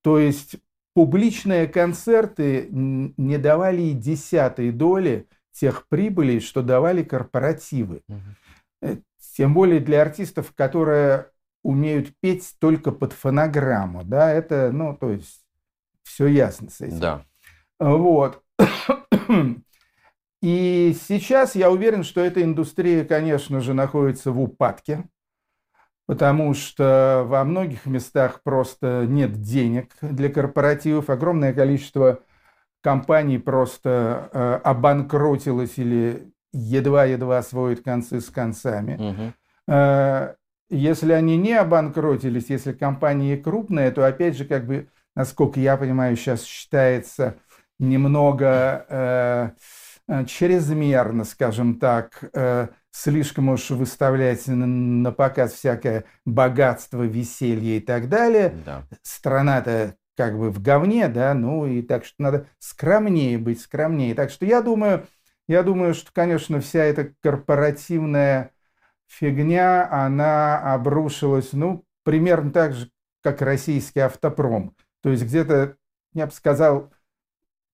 То 0.02 0.18
есть 0.18 0.56
публичные 0.94 1.66
концерты 1.66 2.68
не 2.70 3.38
давали 3.38 3.82
и 3.82 3.92
десятой 3.92 4.70
доли 4.72 5.28
тех 5.52 5.86
прибылей, 5.88 6.40
что 6.40 6.62
давали 6.62 7.02
корпоративы. 7.02 8.02
Угу. 8.08 9.02
Тем 9.36 9.54
более 9.54 9.80
для 9.80 10.02
артистов, 10.02 10.52
которые 10.54 11.26
умеют 11.62 12.14
петь 12.20 12.54
только 12.58 12.90
под 12.90 13.12
фонограмму, 13.12 14.02
да, 14.04 14.32
это, 14.32 14.70
ну, 14.72 14.96
то 14.96 15.10
есть 15.10 15.44
все 16.02 16.26
ясно 16.26 16.70
с 16.70 16.80
этим. 16.80 16.98
Да. 16.98 17.24
Вот. 17.78 18.42
И 20.42 20.96
сейчас 21.08 21.54
я 21.54 21.70
уверен, 21.70 22.02
что 22.02 22.20
эта 22.20 22.42
индустрия, 22.42 23.04
конечно 23.04 23.60
же, 23.60 23.74
находится 23.74 24.32
в 24.32 24.40
упадке 24.40 25.04
потому 26.10 26.54
что 26.54 27.22
во 27.24 27.44
многих 27.44 27.86
местах 27.86 28.40
просто 28.42 29.04
нет 29.06 29.42
денег 29.42 29.92
для 30.00 30.28
корпоративов. 30.28 31.08
Огромное 31.08 31.52
количество 31.52 32.18
компаний 32.82 33.38
просто 33.38 34.28
э, 34.32 34.54
обанкротилось 34.64 35.78
или 35.78 36.32
едва-едва 36.52 37.40
сводит 37.44 37.84
концы 37.84 38.20
с 38.20 38.28
концами. 38.28 38.94
Угу. 38.96 39.32
Э, 39.72 40.34
если 40.68 41.12
они 41.12 41.36
не 41.36 41.52
обанкротились, 41.52 42.50
если 42.50 42.72
компании 42.72 43.36
крупные, 43.36 43.92
то 43.92 44.04
опять 44.04 44.36
же, 44.36 44.44
как 44.44 44.66
бы, 44.66 44.88
насколько 45.14 45.60
я 45.60 45.76
понимаю, 45.76 46.16
сейчас 46.16 46.42
считается 46.42 47.36
немного 47.78 48.84
э, 48.88 49.50
чрезмерно, 50.26 51.24
скажем 51.24 51.78
так, 51.78 52.24
э, 52.32 52.68
слишком 52.90 53.48
уж 53.48 53.70
выставлять 53.70 54.46
на 54.46 55.12
показ 55.12 55.52
всякое 55.52 56.04
богатство, 56.24 57.02
веселье 57.02 57.78
и 57.78 57.80
так 57.80 58.08
далее. 58.08 58.54
Да. 58.64 58.82
Страна-то 59.02 59.94
как 60.16 60.36
бы 60.38 60.50
в 60.50 60.60
говне, 60.60 61.08
да, 61.08 61.32
ну 61.34 61.66
и 61.66 61.82
так 61.82 62.04
что 62.04 62.22
надо 62.22 62.46
скромнее 62.58 63.38
быть, 63.38 63.60
скромнее. 63.60 64.14
Так 64.14 64.30
что 64.30 64.44
я 64.44 64.60
думаю, 64.60 65.06
я 65.48 65.62
думаю, 65.62 65.94
что, 65.94 66.10
конечно, 66.12 66.60
вся 66.60 66.84
эта 66.84 67.12
корпоративная 67.22 68.50
фигня, 69.06 69.88
она 69.90 70.74
обрушилась, 70.74 71.52
ну, 71.52 71.84
примерно 72.04 72.50
так 72.50 72.74
же, 72.74 72.90
как 73.22 73.42
российский 73.42 74.00
автопром. 74.00 74.74
То 75.02 75.10
есть 75.10 75.24
где-то, 75.24 75.76
я 76.12 76.26
бы 76.26 76.32
сказал, 76.32 76.92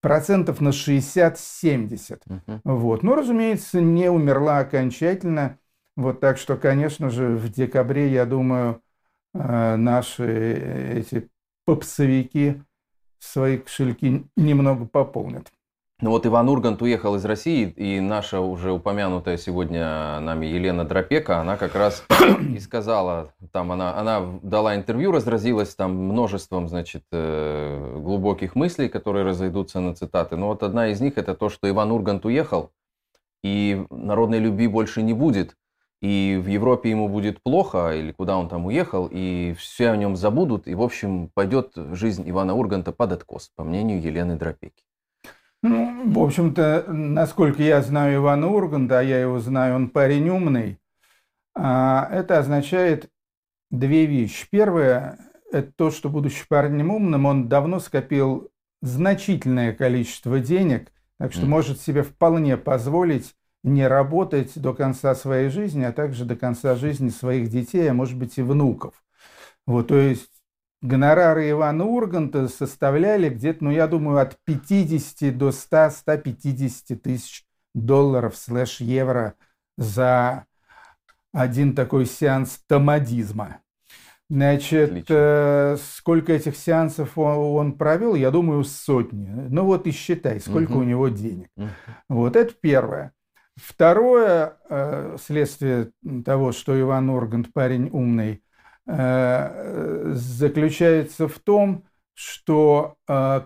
процентов 0.01 0.61
на 0.61 0.71
60-70. 0.71 2.21
Угу. 2.27 2.61
Вот. 2.65 3.03
Но, 3.03 3.15
разумеется, 3.15 3.81
не 3.81 4.11
умерла 4.11 4.59
окончательно. 4.59 5.59
Вот 5.97 6.21
так 6.21 6.39
что, 6.39 6.57
конечно 6.57 7.11
же, 7.11 7.37
в 7.37 7.51
декабре, 7.51 8.13
я 8.13 8.27
думаю, 8.27 8.83
э, 9.35 9.77
наши 9.77 10.95
эти 10.99 11.29
попсовики 11.65 12.63
свои 13.19 13.59
кошельки 13.59 14.27
немного 14.37 14.87
пополнят. 14.87 15.51
Ну 16.03 16.11
вот 16.11 16.27
Иван 16.27 16.47
Ургант 16.51 16.83
уехал 16.83 17.15
из 17.15 17.25
России, 17.25 17.71
и 17.71 18.01
наша 18.01 18.41
уже 18.41 18.71
упомянутая 18.71 19.39
сегодня 19.39 20.21
нами 20.21 20.45
Елена 20.45 20.85
Дропека, 20.85 21.41
она 21.41 21.57
как 21.57 21.75
раз 21.75 22.05
и 22.55 22.59
сказала, 22.59 23.33
там 23.51 23.73
она, 23.73 23.97
она 23.99 24.39
дала 24.43 24.77
интервью, 24.77 25.11
разразилась 25.11 25.75
там 25.75 25.97
множеством, 25.97 26.69
значит, 26.69 27.05
э, 27.13 27.99
глубоких 27.99 28.55
мыслей, 28.55 28.91
которые 28.91 29.25
разойдутся 29.25 29.81
на 29.81 29.95
цитаты. 29.95 30.37
Но 30.37 30.49
вот 30.49 30.63
одна 30.63 30.89
из 30.89 31.01
них 31.01 31.17
это 31.17 31.35
то, 31.35 31.49
что 31.49 31.67
Иван 31.67 31.91
Ургант 31.91 32.27
уехал, 32.27 32.73
и 33.43 33.87
народной 33.89 34.39
любви 34.39 34.67
больше 34.67 35.01
не 35.01 35.15
будет, 35.15 35.57
и 36.03 36.39
в 36.39 36.47
Европе 36.47 36.91
ему 36.91 37.09
будет 37.09 37.43
плохо, 37.43 37.93
или 37.95 38.13
куда 38.13 38.37
он 38.37 38.51
там 38.51 38.67
уехал, 38.67 39.09
и 39.11 39.55
все 39.59 39.89
о 39.89 39.97
нем 39.97 40.15
забудут, 40.15 40.69
и, 40.69 40.75
в 40.75 40.83
общем, 40.83 41.31
пойдет 41.33 41.73
жизнь 41.93 42.29
Ивана 42.29 42.55
Урганта 42.55 42.93
под 42.93 43.13
откос, 43.13 43.51
по 43.57 43.65
мнению 43.65 44.03
Елены 44.03 44.37
Дропеки. 44.37 44.83
Ну, 45.63 46.13
в 46.13 46.19
общем-то, 46.19 46.87
насколько 46.89 47.63
я 47.63 47.83
знаю 47.83 48.17
Ивана 48.17 48.49
Урганта, 48.49 49.01
а 49.01 49.03
я 49.03 49.21
его 49.21 49.41
знаю, 49.41 49.77
он 49.77 49.89
парень 49.89 50.29
умный, 50.29 50.79
а, 51.55 52.09
это 52.13 52.39
означает 52.39 53.11
две 53.71 54.07
вещи. 54.07 54.47
Первое– 54.51 55.19
это 55.53 55.73
то, 55.73 55.91
что, 55.91 56.09
будучи 56.09 56.47
парнем 56.49 56.91
умным, 56.91 57.27
он 57.27 57.49
давно 57.49 57.81
скопил 57.81 58.51
значительное 58.83 59.73
количество 59.73 60.39
денег, 60.39 60.93
так 61.19 61.33
что 61.33 61.43
mm. 61.43 61.49
может 61.49 61.81
себе 61.81 62.03
вполне 62.03 62.57
позволить 62.57 63.35
не 63.63 63.89
работать 63.89 64.53
до 64.61 64.75
конца 64.75 65.15
своей 65.15 65.49
жизни, 65.49 65.83
а 65.83 65.93
также 65.93 66.25
до 66.25 66.37
конца 66.37 66.77
жизни 66.77 67.09
своих 67.09 67.49
детей, 67.49 67.91
а 67.91 67.95
может 67.95 68.17
быть 68.17 68.39
и 68.39 68.43
внуков. 68.43 68.95
Вот, 69.67 69.89
то 69.89 69.99
есть 69.99 70.31
гонорары 70.87 71.51
Ивана 71.51 71.85
Урганта 71.85 72.49
составляли 72.49 73.29
где-то, 73.29 73.65
ну, 73.65 73.71
я 73.71 73.87
думаю, 73.87 74.19
от 74.19 74.39
50 74.45 75.37
до 75.37 75.49
100-150 75.49 76.97
тысяч 76.97 77.45
долларов 77.75 78.37
слэш 78.37 78.81
евро 78.81 79.35
за 79.77 80.47
один 81.33 81.75
такой 81.75 82.07
сеанс 82.07 82.61
томадизма. 82.67 83.61
Значит, 84.29 85.07
э, 85.09 85.77
сколько 85.81 86.33
этих 86.33 86.57
сеансов 86.57 87.17
он, 87.17 87.75
провел, 87.75 88.17
я 88.17 88.33
думаю, 88.33 88.65
сотни. 88.65 89.29
Ну 89.29 89.65
вот 89.65 89.87
и 89.87 89.93
считай, 89.93 90.41
сколько 90.41 90.73
угу. 90.73 90.81
у 90.81 90.83
него 90.83 91.09
денег. 91.09 91.49
Угу. 91.57 91.69
Вот 92.09 92.35
это 92.35 92.53
первое. 92.61 93.13
Второе, 93.55 94.57
э, 94.69 95.17
следствие 95.23 95.93
того, 96.25 96.53
что 96.53 96.79
Иван 96.79 97.09
Ургант 97.09 97.53
парень 97.53 97.89
умный, 97.93 98.43
заключается 98.87 101.27
в 101.27 101.41
том, 101.41 101.85
что, 102.15 102.97
э, 103.09 103.41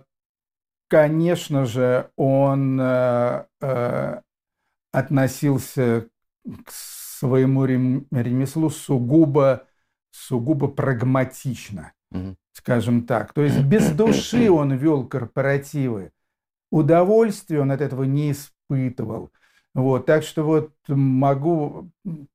конечно 0.89 1.67
же, 1.67 2.11
он 2.17 2.81
э, 2.81 3.45
относился 4.93 6.09
к 6.65 6.71
своему 6.71 7.65
ремеслу 7.65 8.71
сугубо, 8.71 9.67
сугубо 10.11 10.69
прагматично, 10.69 11.93
скажем 12.53 13.07
так. 13.07 13.33
То 13.33 13.43
есть 13.43 13.63
без 13.63 13.91
души 13.91 14.51
он 14.51 14.73
вел 14.73 15.07
корпоративы. 15.07 16.13
Удовольствия 16.71 17.61
он 17.61 17.73
от 17.73 17.81
этого 17.81 18.05
не 18.05 18.33
испытывал. 18.33 19.33
Вот, 19.75 20.07
так 20.07 20.23
что 20.23 20.43
вот 20.43 20.73
могу 20.89 21.91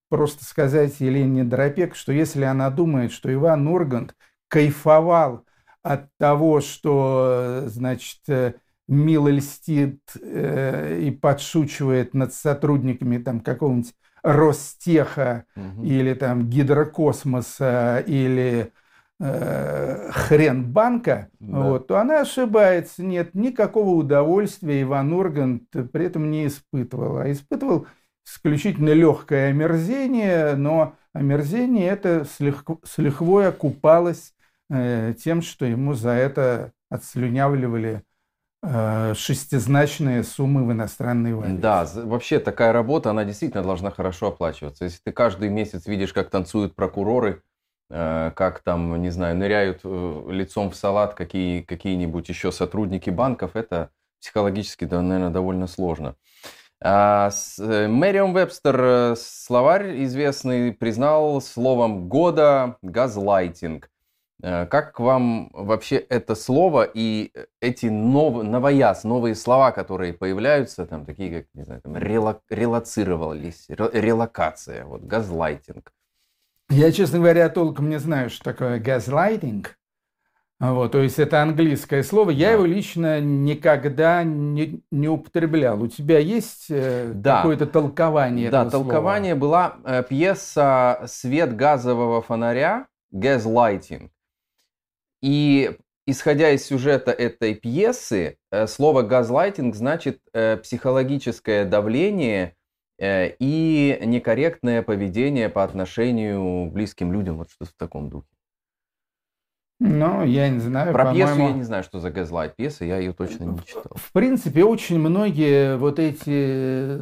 просто 0.10 0.46
сказать 0.46 1.00
Елене 1.00 1.44
Дропек, 1.44 1.96
что 1.96 2.12
если 2.12 2.44
она 2.44 2.70
думает, 2.70 3.12
что 3.12 3.34
Иван 3.34 3.68
Ургант 3.68 4.16
кайфовал 4.48 5.46
от 5.84 6.08
того, 6.18 6.62
что, 6.62 7.64
значит, 7.68 8.22
э, 8.28 8.54
мило 8.88 9.28
льстит 9.28 10.00
э, 10.22 11.00
и 11.02 11.12
подшучивает 11.12 12.14
над 12.14 12.34
сотрудниками 12.34 13.18
там 13.18 13.40
какого-нибудь 13.40 13.94
Ростеха 14.24 15.46
угу. 15.56 15.84
или 15.84 16.14
там 16.16 16.50
Гидрокосмоса 16.50 18.04
или 18.08 18.72
э, 19.20 20.10
хрен 20.12 20.72
банка, 20.72 21.30
да. 21.40 21.60
вот, 21.62 21.88
то 21.88 21.98
она 22.00 22.22
ошибается. 22.22 23.04
Нет, 23.04 23.34
никакого 23.34 23.92
удовольствия 23.92 24.82
Иван 24.82 25.14
Ургант 25.14 25.70
при 25.92 26.06
этом 26.06 26.32
не 26.32 26.48
испытывал. 26.48 27.18
А 27.18 27.32
испытывал 27.32 27.88
исключительно 28.26 28.92
легкое 28.92 29.50
омерзение, 29.50 30.56
но 30.56 30.96
омерзение 31.14 31.90
это 31.90 32.26
с, 32.26 32.38
с 32.38 32.98
лихвой 32.98 33.48
окупалось 33.48 34.34
э, 34.70 35.14
тем, 35.22 35.42
что 35.42 35.66
ему 35.66 35.94
за 35.94 36.12
это 36.12 36.72
отслюнявливали 36.90 38.04
э, 38.64 39.14
шестизначные 39.16 40.24
суммы 40.24 40.66
в 40.66 40.72
иностранной 40.72 41.34
валюте. 41.36 41.62
Да, 41.62 41.88
вообще 41.94 42.40
такая 42.40 42.74
работа, 42.74 43.12
она 43.12 43.26
действительно 43.26 43.64
должна 43.64 43.92
хорошо 43.92 44.28
оплачиваться. 44.28 44.86
Если 44.86 45.00
ты 45.04 45.12
каждый 45.12 45.50
месяц 45.50 45.86
видишь, 45.86 46.14
как 46.14 46.30
танцуют 46.30 46.76
прокуроры, 46.76 47.44
как 47.90 48.62
там, 48.62 49.02
не 49.02 49.10
знаю, 49.10 49.36
ныряют 49.36 49.82
э, 49.84 50.24
лицом 50.30 50.72
в 50.72 50.76
салат 50.76 51.14
какие, 51.14 51.62
какие-нибудь 51.62 52.28
еще 52.30 52.52
сотрудники 52.52 53.12
банков, 53.12 53.56
это 53.56 53.92
психологически, 54.20 54.86
да, 54.86 55.02
наверное, 55.02 55.32
довольно 55.32 55.68
сложно. 55.68 56.16
А, 56.84 57.30
Мэриом 57.60 58.34
Вебстер, 58.34 58.80
э, 58.80 59.16
словарь 59.18 60.04
известный, 60.04 60.74
признал 60.74 61.42
словом 61.42 62.10
года 62.10 62.78
газлайтинг. 62.82 63.90
Э, 64.44 64.66
как 64.66 65.00
вам 65.00 65.50
вообще 65.54 65.96
это 65.98 66.36
слово 66.36 66.84
и 66.84 67.32
эти 67.62 67.86
нов, 67.86 68.44
новояз, 68.44 69.04
новые 69.04 69.36
слова, 69.36 69.72
которые 69.72 70.14
появляются, 70.14 70.86
там 70.86 71.06
такие 71.06 71.42
как, 71.42 71.46
не 71.54 71.64
знаю, 71.64 71.82
там, 71.82 71.96
релак, 71.98 72.42
релацировались, 72.50 73.66
релокация, 73.70 74.86
вот, 74.86 75.04
газлайтинг? 75.04 75.94
Я, 76.70 76.92
честно 76.92 77.20
говоря, 77.20 77.50
толком 77.50 77.90
не 77.90 78.00
знаю, 78.00 78.30
что 78.30 78.44
такое 78.44 78.80
газлайтинг. 78.80 79.78
Вот, 80.60 80.94
то 80.94 81.02
есть 81.02 81.20
это 81.20 81.42
английское 81.42 82.02
слово. 82.02 82.30
Я 82.30 82.48
да. 82.48 82.54
его 82.54 82.66
лично 82.66 83.20
никогда 83.20 84.24
не, 84.24 84.82
не 84.90 85.10
употреблял. 85.10 85.82
У 85.82 85.88
тебя 85.88 86.18
есть 86.20 86.68
э, 86.70 87.12
да. 87.14 87.38
какое-то 87.38 87.68
толкование 87.68 88.50
да, 88.50 88.66
этого 88.66 88.84
толкование 88.84 89.34
слова? 89.36 89.42
была 89.42 89.78
э, 89.84 90.04
пьеса 90.08 91.04
«Свет 91.08 91.56
газового 91.58 92.22
фонаря» 92.22 92.88
«Gaslighting». 93.14 94.10
И 95.22 95.78
исходя 96.08 96.52
из 96.52 96.66
сюжета 96.66 97.12
этой 97.12 97.54
пьесы, 97.56 98.38
э, 98.50 98.66
слово 98.68 99.02
«газлайтинг» 99.02 99.76
значит 99.76 100.22
психологическое 100.32 101.66
давление 101.66 102.56
и 103.00 104.00
некорректное 104.04 104.82
поведение 104.82 105.50
по 105.50 105.64
отношению 105.64 106.70
к 106.70 106.74
близким 106.74 107.12
людям, 107.12 107.38
вот 107.38 107.50
что 107.52 107.66
в 107.66 107.74
таком 107.74 108.10
духе. 108.10 108.28
Ну, 109.80 110.24
я 110.24 110.48
не 110.50 110.60
знаю. 110.60 110.94
Про 110.94 111.14
пьесу 111.14 111.38
я 111.38 111.52
не 111.52 111.64
знаю, 111.64 111.84
что 111.84 112.00
за 112.00 112.10
газлайт 112.10 112.56
пьеса, 112.56 112.86
я 112.86 112.98
ее 112.98 113.12
точно 113.12 113.44
не 113.44 113.60
читал. 113.66 113.92
В 113.96 114.12
принципе, 114.14 114.64
очень 114.64 115.00
многие 115.00 115.76
вот 115.78 116.00
эти 116.00 117.02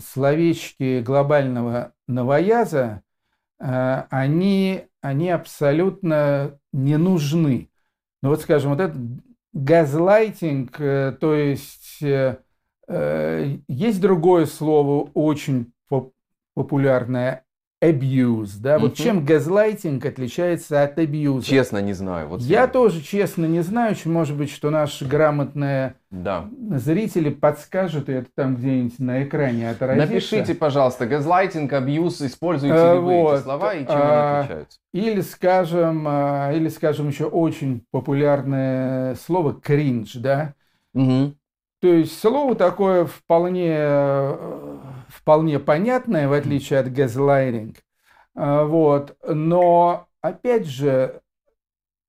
словечки 0.00 1.00
глобального 1.00 1.92
новояза, 2.06 3.02
они, 3.58 4.84
они 5.00 5.30
абсолютно 5.30 6.58
не 6.72 6.96
нужны. 6.96 7.70
Ну 8.22 8.30
вот, 8.30 8.42
скажем, 8.42 8.70
вот 8.70 8.80
этот 8.80 9.00
газлайтинг, 9.52 10.80
э, 10.80 11.16
то 11.18 11.34
есть 11.34 12.02
э, 12.02 12.06
э, 12.06 12.36
есть 12.88 14.00
другое 14.00 14.46
слово 14.46 15.10
очень 15.14 15.72
популярное 16.54 17.44
abuse, 17.84 18.52
да, 18.58 18.78
вот 18.78 18.94
чем 18.94 19.24
газлайтинг 19.24 20.04
отличается 20.06 20.82
от 20.82 20.98
abuse? 20.98 21.42
Честно 21.42 21.78
не 21.78 21.92
знаю. 21.92 22.28
Вот 22.28 22.40
я 22.40 22.66
тоже 22.66 23.02
честно 23.02 23.44
не 23.44 23.60
знаю, 23.60 23.94
может 24.06 24.36
быть, 24.36 24.50
что 24.50 24.70
наши 24.70 25.04
грамотные 25.04 25.94
да. 26.10 26.48
зрители 26.70 27.28
подскажут, 27.28 28.08
и 28.08 28.12
это 28.12 28.28
там 28.34 28.56
где-нибудь 28.56 28.98
на 28.98 29.22
экране 29.24 29.70
отразится. 29.70 30.06
Напишите, 30.06 30.54
пожалуйста, 30.54 31.06
газлайтинг, 31.06 31.72
абьюз, 31.72 32.22
используете 32.22 32.94
ли 32.94 32.98
вы 32.98 33.22
вот. 33.22 33.34
эти 33.34 33.42
слова 33.42 33.74
и 33.74 33.80
чем 33.80 33.88
а, 33.90 34.38
они 34.38 34.38
отличаются? 34.38 34.78
Или, 34.94 35.20
скажем, 35.20 36.04
а, 36.08 36.52
или, 36.54 36.68
скажем, 36.68 37.08
еще 37.08 37.26
очень 37.26 37.84
популярное 37.90 39.14
слово 39.16 39.52
кринж, 39.52 40.14
да? 40.14 40.54
Угу. 40.94 41.34
То 41.86 41.92
есть 41.92 42.18
слово 42.18 42.56
такое 42.56 43.04
вполне, 43.04 43.88
вполне 45.06 45.60
понятное, 45.60 46.26
в 46.26 46.32
отличие 46.32 46.80
от 46.80 46.92
газлайринг. 46.92 47.76
А, 48.34 48.64
вот. 48.64 49.16
Но, 49.24 50.08
опять 50.20 50.66
же, 50.66 51.20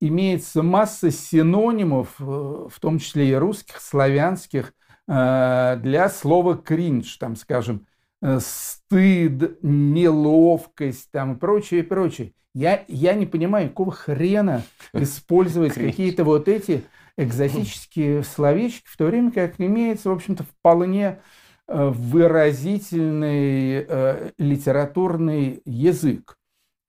имеется 0.00 0.64
масса 0.64 1.12
синонимов, 1.12 2.16
э, 2.18 2.24
в 2.24 2.80
том 2.80 2.98
числе 2.98 3.30
и 3.30 3.34
русских, 3.34 3.80
славянских, 3.80 4.72
э, 5.06 5.78
для 5.80 6.08
слова 6.08 6.56
кринж, 6.56 7.16
там, 7.16 7.36
скажем, 7.36 7.86
э, 8.20 8.40
стыд, 8.40 9.62
неловкость 9.62 11.12
там, 11.12 11.34
и 11.34 11.38
прочее, 11.38 11.80
и 11.80 11.84
прочее. 11.84 12.32
Я, 12.52 12.84
я 12.88 13.14
не 13.14 13.26
понимаю, 13.26 13.68
какого 13.68 13.92
хрена 13.92 14.64
использовать 14.92 15.74
какие-то 15.74 16.24
вот 16.24 16.48
эти 16.48 16.82
экзотические 17.18 18.22
словечки, 18.22 18.86
в 18.86 18.96
то 18.96 19.06
время 19.06 19.32
как 19.32 19.60
имеется, 19.60 20.08
в 20.08 20.12
общем-то, 20.12 20.44
вполне 20.44 21.18
э, 21.66 21.88
выразительный 21.88 23.84
э, 23.86 24.30
литературный 24.38 25.60
язык. 25.66 26.36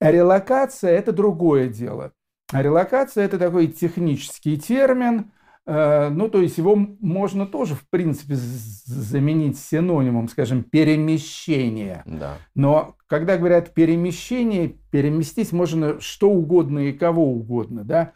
А 0.00 0.10
релокация– 0.10 0.90
это 0.92 1.12
другое 1.12 1.68
дело. 1.68 2.12
А 2.52 2.62
релокация– 2.62 3.24
это 3.26 3.38
такой 3.38 3.66
технический 3.66 4.56
термин, 4.56 5.32
э, 5.66 6.08
ну, 6.10 6.28
то 6.28 6.40
есть 6.40 6.58
его 6.58 6.76
можно 6.76 7.44
тоже, 7.44 7.74
в 7.74 7.88
принципе, 7.90 8.34
заменить 8.36 9.58
синонимом, 9.58 10.28
скажем, 10.28 10.62
перемещение. 10.62 12.02
Да. 12.06 12.38
Но 12.54 12.94
когда 13.08 13.36
говорят 13.36 13.74
перемещение, 13.74 14.76
переместить 14.92 15.50
можно 15.50 16.00
что 16.00 16.30
угодно 16.30 16.78
и 16.78 16.92
кого 16.92 17.32
угодно, 17.32 17.82
да. 17.82 18.12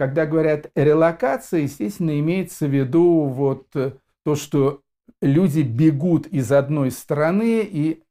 Когда 0.00 0.24
говорят 0.24 0.70
релокация, 0.74 1.60
естественно, 1.60 2.18
имеется 2.20 2.66
в 2.66 2.70
виду 2.70 3.24
вот 3.24 3.66
э, 3.74 3.92
то, 4.24 4.34
что 4.34 4.80
люди 5.20 5.60
бегут 5.60 6.26
из 6.26 6.50
одной 6.52 6.90
страны 6.90 7.60
и 7.70 8.02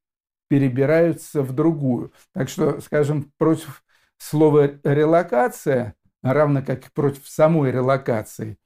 перебираются 0.49 1.41
в 1.41 1.51
другую. 1.51 2.11
Так 2.31 2.47
что, 2.47 2.79
скажем, 2.79 3.31
против 3.39 3.83
слова 4.19 4.69
релокация, 4.83 5.95
равно 6.21 6.61
как 6.61 6.85
и 6.85 6.91
против 6.93 7.27
самой 7.27 7.71
релокации, 7.71 8.59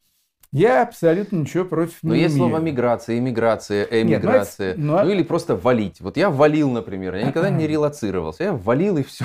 я 0.52 0.84
абсолютно 0.84 1.38
ничего 1.38 1.64
против 1.64 2.04
не 2.04 2.10
Но 2.10 2.16
имею. 2.16 2.24
есть 2.26 2.36
слово 2.36 2.58
миграция, 2.58 3.20
иммиграция, 3.20 3.86
эмиграция. 3.86 4.68
Нет, 4.72 4.78
ну, 4.80 4.98
ну, 4.98 5.04
ну 5.06 5.10
или 5.12 5.24
просто 5.24 5.56
валить. 5.56 6.02
Вот 6.02 6.18
я 6.18 6.30
валил, 6.30 6.70
например. 6.70 7.16
Я 7.16 7.28
никогда 7.28 7.50
не 7.50 7.68
релацировался. 7.70 8.44
Я 8.44 8.52
валил 8.52 8.98
и 8.98 9.04
все. 9.04 9.24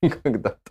Когда-то. 0.22 0.70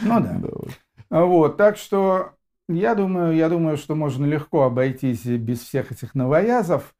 Ну 0.00 0.20
да. 0.20 0.32
да 0.32 0.48
вот. 0.50 0.70
Вот, 1.10 1.56
так 1.56 1.76
что 1.76 2.32
я 2.68 2.94
думаю, 2.94 3.34
я 3.34 3.48
думаю, 3.48 3.76
что 3.76 3.94
можно 3.94 4.24
легко 4.24 4.62
обойтись 4.62 5.24
без 5.24 5.60
всех 5.60 5.92
этих 5.92 6.14
новоязов. 6.14 6.94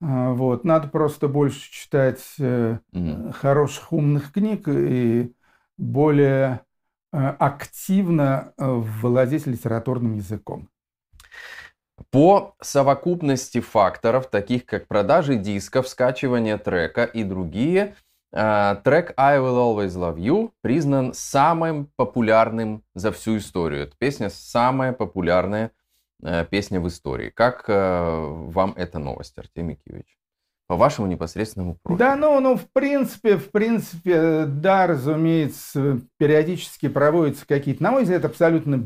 А, 0.00 0.32
вот, 0.32 0.64
надо 0.64 0.88
просто 0.88 1.28
больше 1.28 1.70
читать 1.70 2.22
mm. 2.38 3.32
хороших 3.32 3.92
умных 3.92 4.32
книг 4.32 4.66
и 4.68 5.32
более 5.76 6.60
э, 7.12 7.18
активно 7.18 8.52
э, 8.56 8.64
владеть 8.66 9.46
литературным 9.46 10.14
языком. 10.14 10.68
По 12.10 12.54
совокупности 12.60 13.60
факторов, 13.60 14.28
таких 14.28 14.66
как 14.66 14.86
продажи 14.88 15.36
дисков, 15.36 15.88
скачивание 15.88 16.58
трека 16.58 17.04
и 17.04 17.22
другие, 17.22 17.96
трек 18.32 19.12
I 19.16 19.38
Will 19.38 19.58
Always 19.58 19.90
Love 19.90 20.16
You 20.16 20.52
признан 20.62 21.12
самым 21.12 21.90
популярным 21.96 22.82
за 22.94 23.12
всю 23.12 23.36
историю. 23.36 23.82
Эта 23.82 23.96
песня 23.98 24.30
самая 24.30 24.92
популярная 24.94 25.70
э, 26.22 26.46
песня 26.50 26.80
в 26.80 26.88
истории. 26.88 27.28
Как 27.28 27.64
э, 27.68 27.72
вам 27.74 28.72
эта 28.76 28.98
новость, 28.98 29.36
Артемий 29.36 29.78
Киевич? 29.84 30.18
По 30.66 30.76
вашему 30.76 31.06
непосредственному 31.08 31.76
профилю. 31.82 31.98
Да, 31.98 32.16
ну, 32.16 32.40
ну, 32.40 32.56
в 32.56 32.66
принципе, 32.72 33.36
в 33.36 33.50
принципе, 33.50 34.46
да, 34.46 34.86
разумеется, 34.86 36.00
периодически 36.16 36.88
проводятся 36.88 37.46
какие-то, 37.46 37.82
на 37.82 37.90
мой 37.90 38.04
взгляд, 38.04 38.24
абсолютно 38.24 38.82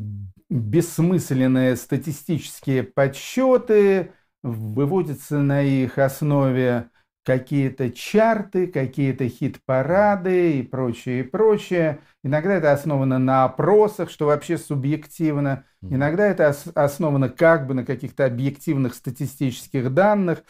бессмысленные 0.48 1.76
статистические 1.76 2.82
подсчеты, 2.82 4.12
выводятся 4.42 5.38
на 5.38 5.62
их 5.62 5.98
основе 5.98 6.90
какие-то 7.26 7.90
чарты, 7.90 8.68
какие-то 8.68 9.28
хит-парады 9.28 10.60
и 10.60 10.62
прочее, 10.62 11.20
и 11.20 11.22
прочее. 11.24 11.98
Иногда 12.22 12.54
это 12.54 12.70
основано 12.70 13.18
на 13.18 13.44
опросах, 13.44 14.10
что 14.10 14.26
вообще 14.26 14.56
субъективно. 14.56 15.64
Иногда 15.82 16.24
это 16.24 16.54
основано 16.76 17.28
как 17.28 17.66
бы 17.66 17.74
на 17.74 17.84
каких-то 17.84 18.26
объективных 18.26 18.94
статистических 18.94 19.92
данных, 19.92 20.44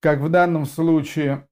как 0.00 0.18
в 0.18 0.28
данном 0.28 0.66
случае. 0.66 1.46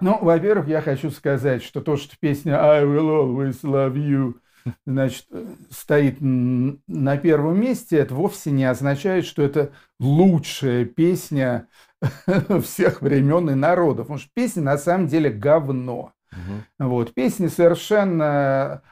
Ну, 0.00 0.18
во-первых, 0.22 0.68
я 0.68 0.80
хочу 0.80 1.10
сказать, 1.10 1.62
что 1.62 1.82
то, 1.82 1.98
что 1.98 2.16
песня 2.18 2.64
«I 2.64 2.84
will 2.84 3.10
always 3.10 3.60
love 3.62 3.94
you» 3.94 4.36
значит, 4.86 5.26
стоит 5.70 6.16
на 6.20 7.16
первом 7.18 7.60
месте, 7.60 7.98
это 7.98 8.14
вовсе 8.14 8.50
не 8.52 8.64
означает, 8.64 9.26
что 9.26 9.42
это 9.42 9.72
лучшая 10.00 10.84
песня 10.84 11.68
всех 12.62 13.02
времен 13.02 13.50
и 13.50 13.54
народов. 13.54 14.06
Потому 14.06 14.18
что 14.18 14.30
песня 14.34 14.62
на 14.62 14.78
самом 14.78 15.06
деле 15.06 15.30
говно. 15.30 16.12
Угу. 16.32 16.88
Вот. 16.88 17.14
Песня 17.14 17.48
совершенно 17.48 18.82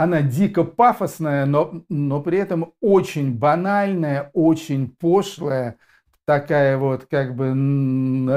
она 0.00 0.22
дико 0.22 0.64
пафосная, 0.64 1.44
но, 1.44 1.84
но 1.90 2.22
при 2.22 2.38
этом 2.38 2.72
очень 2.80 3.34
банальная, 3.34 4.30
очень 4.32 4.88
пошлая, 4.98 5.76
такая 6.24 6.78
вот 6.78 7.04
как 7.04 7.36
бы 7.36 7.54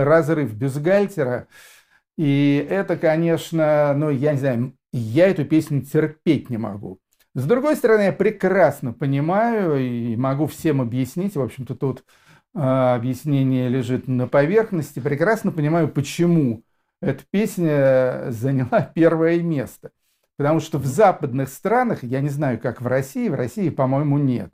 разрыв 0.03 0.53
бюстгальтера. 0.53 1.47
И 2.17 2.67
это, 2.69 2.97
конечно, 2.97 3.93
ну, 3.95 4.09
я 4.09 4.33
не 4.33 4.39
знаю, 4.39 4.73
я 4.91 5.29
эту 5.29 5.45
песню 5.45 5.81
терпеть 5.81 6.49
не 6.49 6.57
могу. 6.57 6.99
С 7.33 7.45
другой 7.45 7.75
стороны, 7.77 8.01
я 8.01 8.13
прекрасно 8.13 8.91
понимаю 8.91 9.77
и 9.79 10.15
могу 10.15 10.47
всем 10.47 10.81
объяснить, 10.81 11.35
в 11.35 11.41
общем-то, 11.41 11.75
тут 11.75 11.99
э, 11.99 12.03
объяснение 12.53 13.69
лежит 13.69 14.07
на 14.07 14.27
поверхности, 14.27 14.99
прекрасно 14.99 15.51
понимаю, 15.51 15.87
почему 15.87 16.63
эта 17.01 17.23
песня 17.31 18.31
заняла 18.31 18.81
первое 18.95 19.41
место– 19.41 19.91
Потому 20.37 20.59
что 20.59 20.79
в 20.79 20.85
западных 20.85 21.49
странах, 21.49 22.03
я 22.03 22.21
не 22.21 22.29
знаю, 22.29 22.59
как 22.59 22.81
в 22.81 22.87
России, 22.87 23.29
в 23.29 23.35
России, 23.35 23.69
по-моему, 23.69 24.17
нет. 24.17 24.53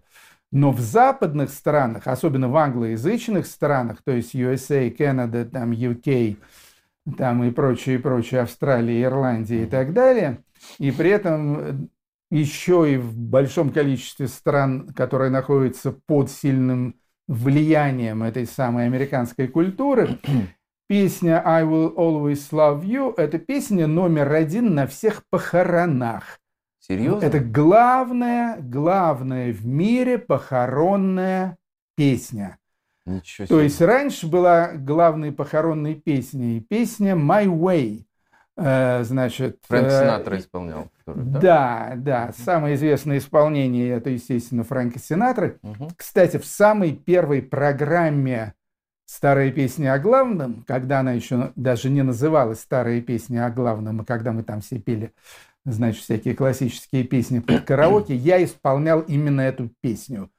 Но 0.52 0.72
в 0.72 0.80
западных 0.80 1.52
странах, 1.52 2.08
особенно 2.08 2.50
в 2.50 2.58
англоязычных 2.58 3.46
странах, 3.46 4.02
то 4.04 4.12
есть 4.12 4.36
USA, 4.36 4.94
Canada, 4.96 5.46
там 5.46 5.72
UK, 5.72 6.38
там 7.18 7.44
и 7.44 7.52
прочее, 7.52 7.96
и 7.96 8.00
прочее, 8.00 8.42
Австралия, 8.42 9.04
Ирландия 9.04 9.64
и 9.64 9.68
так 9.68 9.94
далее, 9.94 10.44
и 10.80 10.92
при 10.92 11.12
этом 11.12 11.90
еще 12.32 12.94
и 12.94 12.98
в 12.98 13.16
большом 13.16 13.72
количестве 13.72 14.28
стран, 14.28 14.90
которые 14.90 15.32
находятся 15.32 15.92
под 15.92 16.30
сильным 16.30 16.96
влиянием 17.30 18.24
этой 18.24 18.46
самой 18.46 18.88
американской 18.88 19.48
культуры, 19.48 20.20
Песня 20.90 21.44
«I 21.46 21.66
will 21.66 21.94
always 21.96 22.50
love 22.52 22.84
you»– 22.84 23.14
это 23.18 23.38
песня 23.38 23.86
номер 23.86 24.34
один 24.34 24.74
на 24.74 24.88
всех 24.88 25.22
похоронах. 25.30 26.40
Серьезно? 26.80 27.24
Это 27.24 27.40
главная, 27.40 28.58
главная 28.60 29.54
в 29.54 29.68
мире 29.68 30.18
похоронная 30.18 31.58
песня. 31.96 32.58
Ничего 33.06 33.46
себе. 33.46 33.56
То 33.56 33.62
есть 33.62 33.80
раньше 33.82 34.26
была 34.26 34.72
главной 34.74 35.32
похоронной 35.32 35.94
песней 35.94 36.60
песня 36.60 37.14
«My 37.14 37.46
Way». 37.46 38.06
Э, 38.58 39.04
значит, 39.04 39.60
Фрэнк 39.68 39.88
э, 39.90 39.92
Синатра 39.92 40.40
исполнял. 40.40 40.88
Который, 41.14 41.32
да, 41.32 41.92
да, 41.96 42.28
да. 42.28 42.34
Самое 42.34 42.76
известное 42.76 43.18
исполнение 43.18 43.90
это, 43.90 44.10
естественно, 44.10 44.64
Фрэнка 44.64 45.00
Синатры. 45.00 45.60
Угу. 45.64 45.90
Кстати, 45.98 46.38
в 46.38 46.46
самой 46.46 46.94
первой 46.94 47.42
программе 47.42 48.54
старая 49.06 49.52
песня 49.52 49.94
о 49.94 50.00
главном, 50.00 50.64
когда 50.68 51.00
она 51.00 51.14
еще 51.14 51.52
даже 51.56 51.90
не 51.90 52.04
называлась 52.04 52.60
старая 52.60 53.02
песня 53.02 53.46
о 53.46 53.50
главном, 53.50 54.02
а 54.02 54.06
когда 54.06 54.32
мы 54.32 54.44
там 54.44 54.62
все 54.62 54.78
пели, 54.78 55.14
значит, 55.66 56.04
всякие 56.04 56.36
классические 56.36 57.04
песни 57.04 57.40
под 57.40 57.62
караоке, 57.66 58.16
я 58.16 58.44
исполнял 58.44 59.02
именно 59.02 59.42
эту 59.42 59.72
песню. 59.82 60.30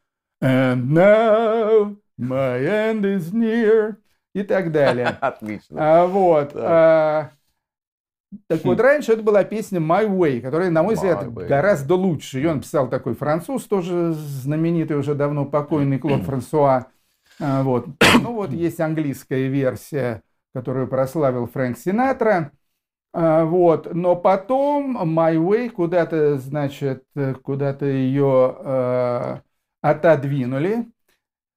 And 0.43 0.87
now 0.87 1.97
my 2.19 2.61
end 2.63 3.03
is 3.03 3.33
near 3.33 3.97
и 4.35 4.43
так 4.43 4.73
далее. 4.73 5.07
Отлично. 5.21 5.77
А, 5.79 6.07
вот. 6.07 6.53
А, 6.55 7.31
так 8.47 8.65
вот, 8.65 8.79
раньше 8.81 9.13
это 9.13 9.23
была 9.23 9.43
песня 9.43 9.81
My 9.81 10.07
Way, 10.07 10.41
которая, 10.41 10.71
на 10.71 10.83
мой 10.83 10.95
взгляд, 10.95 11.33
гораздо 11.33 11.97
лучше. 11.97 12.39
Ее 12.39 12.55
написал 12.55 12.89
такой 12.89 13.15
француз, 13.15 13.65
тоже 13.65 14.13
знаменитый, 14.13 14.97
уже 14.97 15.15
давно 15.15 15.45
покойный 15.45 15.99
Клод 15.99 16.23
Франсуа. 16.25 16.87
А, 17.41 17.63
вот. 17.63 17.89
Ну 18.23 18.35
вот 18.35 18.51
есть 18.51 18.79
английская 18.81 19.49
версия, 19.49 20.23
которую 20.55 20.87
прославил 20.87 21.47
Фрэнк 21.47 21.77
Синатра. 21.77 22.53
А, 23.13 23.45
вот. 23.45 23.93
Но 23.93 24.15
потом 24.15 24.97
My 24.97 25.35
Way 25.37 25.71
куда-то, 25.71 26.39
значит, 26.39 27.05
куда-то 27.43 27.87
ее 27.87 28.57
э, 28.61 29.41
отодвинули. 29.81 30.87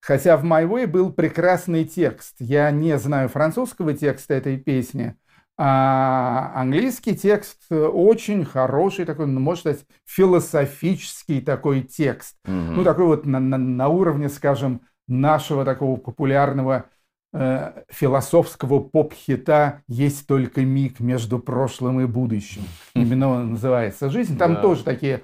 Хотя 0.01 0.37
в 0.37 0.43
My 0.43 0.67
Way 0.67 0.87
был 0.87 1.13
прекрасный 1.13 1.85
текст. 1.85 2.35
Я 2.39 2.71
не 2.71 2.97
знаю 2.97 3.29
французского 3.29 3.93
текста 3.93 4.33
этой 4.33 4.57
песни, 4.57 5.15
а 5.57 6.51
английский 6.55 7.15
текст 7.15 7.71
очень 7.71 8.43
хороший, 8.43 9.05
такой, 9.05 9.27
ну, 9.27 9.39
можно 9.39 9.73
сказать, 9.73 9.85
философический 10.05 11.41
такой 11.41 11.81
текст. 11.81 12.35
Mm-hmm. 12.45 12.71
Ну, 12.71 12.83
такой 12.83 13.05
вот 13.05 13.25
на, 13.25 13.39
на, 13.39 13.57
на 13.57 13.87
уровне, 13.87 14.29
скажем, 14.29 14.81
нашего 15.07 15.63
такого 15.63 15.97
популярного 15.97 16.85
э, 17.33 17.83
философского 17.89 18.79
поп-хита 18.79 19.83
«Есть 19.87 20.27
только 20.27 20.61
миг 20.61 20.99
между 20.99 21.37
прошлым 21.39 22.01
и 22.01 22.05
будущим». 22.05 22.63
Именно 22.95 23.29
он 23.29 23.51
называется 23.51 24.09
«Жизнь». 24.09 24.37
Там 24.37 24.55
да. 24.55 24.61
тоже 24.61 24.83
такие 24.83 25.21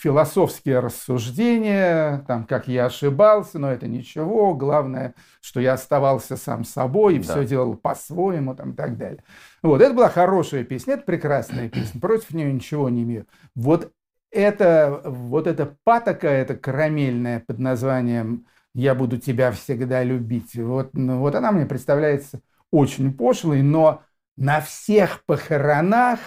философские 0.00 0.78
рассуждения, 0.78 2.24
там, 2.26 2.46
как 2.46 2.68
я 2.68 2.86
ошибался, 2.86 3.58
но 3.58 3.70
это 3.70 3.86
ничего, 3.86 4.54
главное, 4.54 5.14
что 5.42 5.60
я 5.60 5.74
оставался 5.74 6.38
сам 6.38 6.64
собой 6.64 7.16
и 7.16 7.18
да. 7.18 7.24
все 7.24 7.44
делал 7.44 7.76
по-своему, 7.76 8.54
там, 8.54 8.70
и 8.70 8.74
так 8.74 8.96
далее. 8.96 9.22
Вот, 9.62 9.82
это 9.82 9.92
была 9.92 10.08
хорошая 10.08 10.64
песня, 10.64 10.94
это 10.94 11.02
прекрасная 11.02 11.68
песня, 11.70 12.00
против 12.00 12.32
нее 12.32 12.50
ничего 12.50 12.88
не 12.88 13.02
имею. 13.02 13.26
Вот 13.54 13.92
это, 14.30 15.02
вот 15.04 15.46
эта 15.46 15.76
патока, 15.84 16.28
эта 16.28 16.56
карамельная 16.56 17.40
под 17.46 17.58
названием 17.58 18.46
я 18.72 18.94
буду 18.94 19.18
тебя 19.18 19.52
всегда 19.52 20.02
любить. 20.02 20.54
Вот, 20.54 20.94
ну, 20.94 21.18
вот 21.18 21.34
она 21.34 21.52
мне 21.52 21.66
представляется 21.66 22.40
очень 22.70 23.12
пошлой, 23.12 23.60
но 23.60 24.02
на 24.38 24.62
всех 24.62 25.24
похоронах 25.26 26.20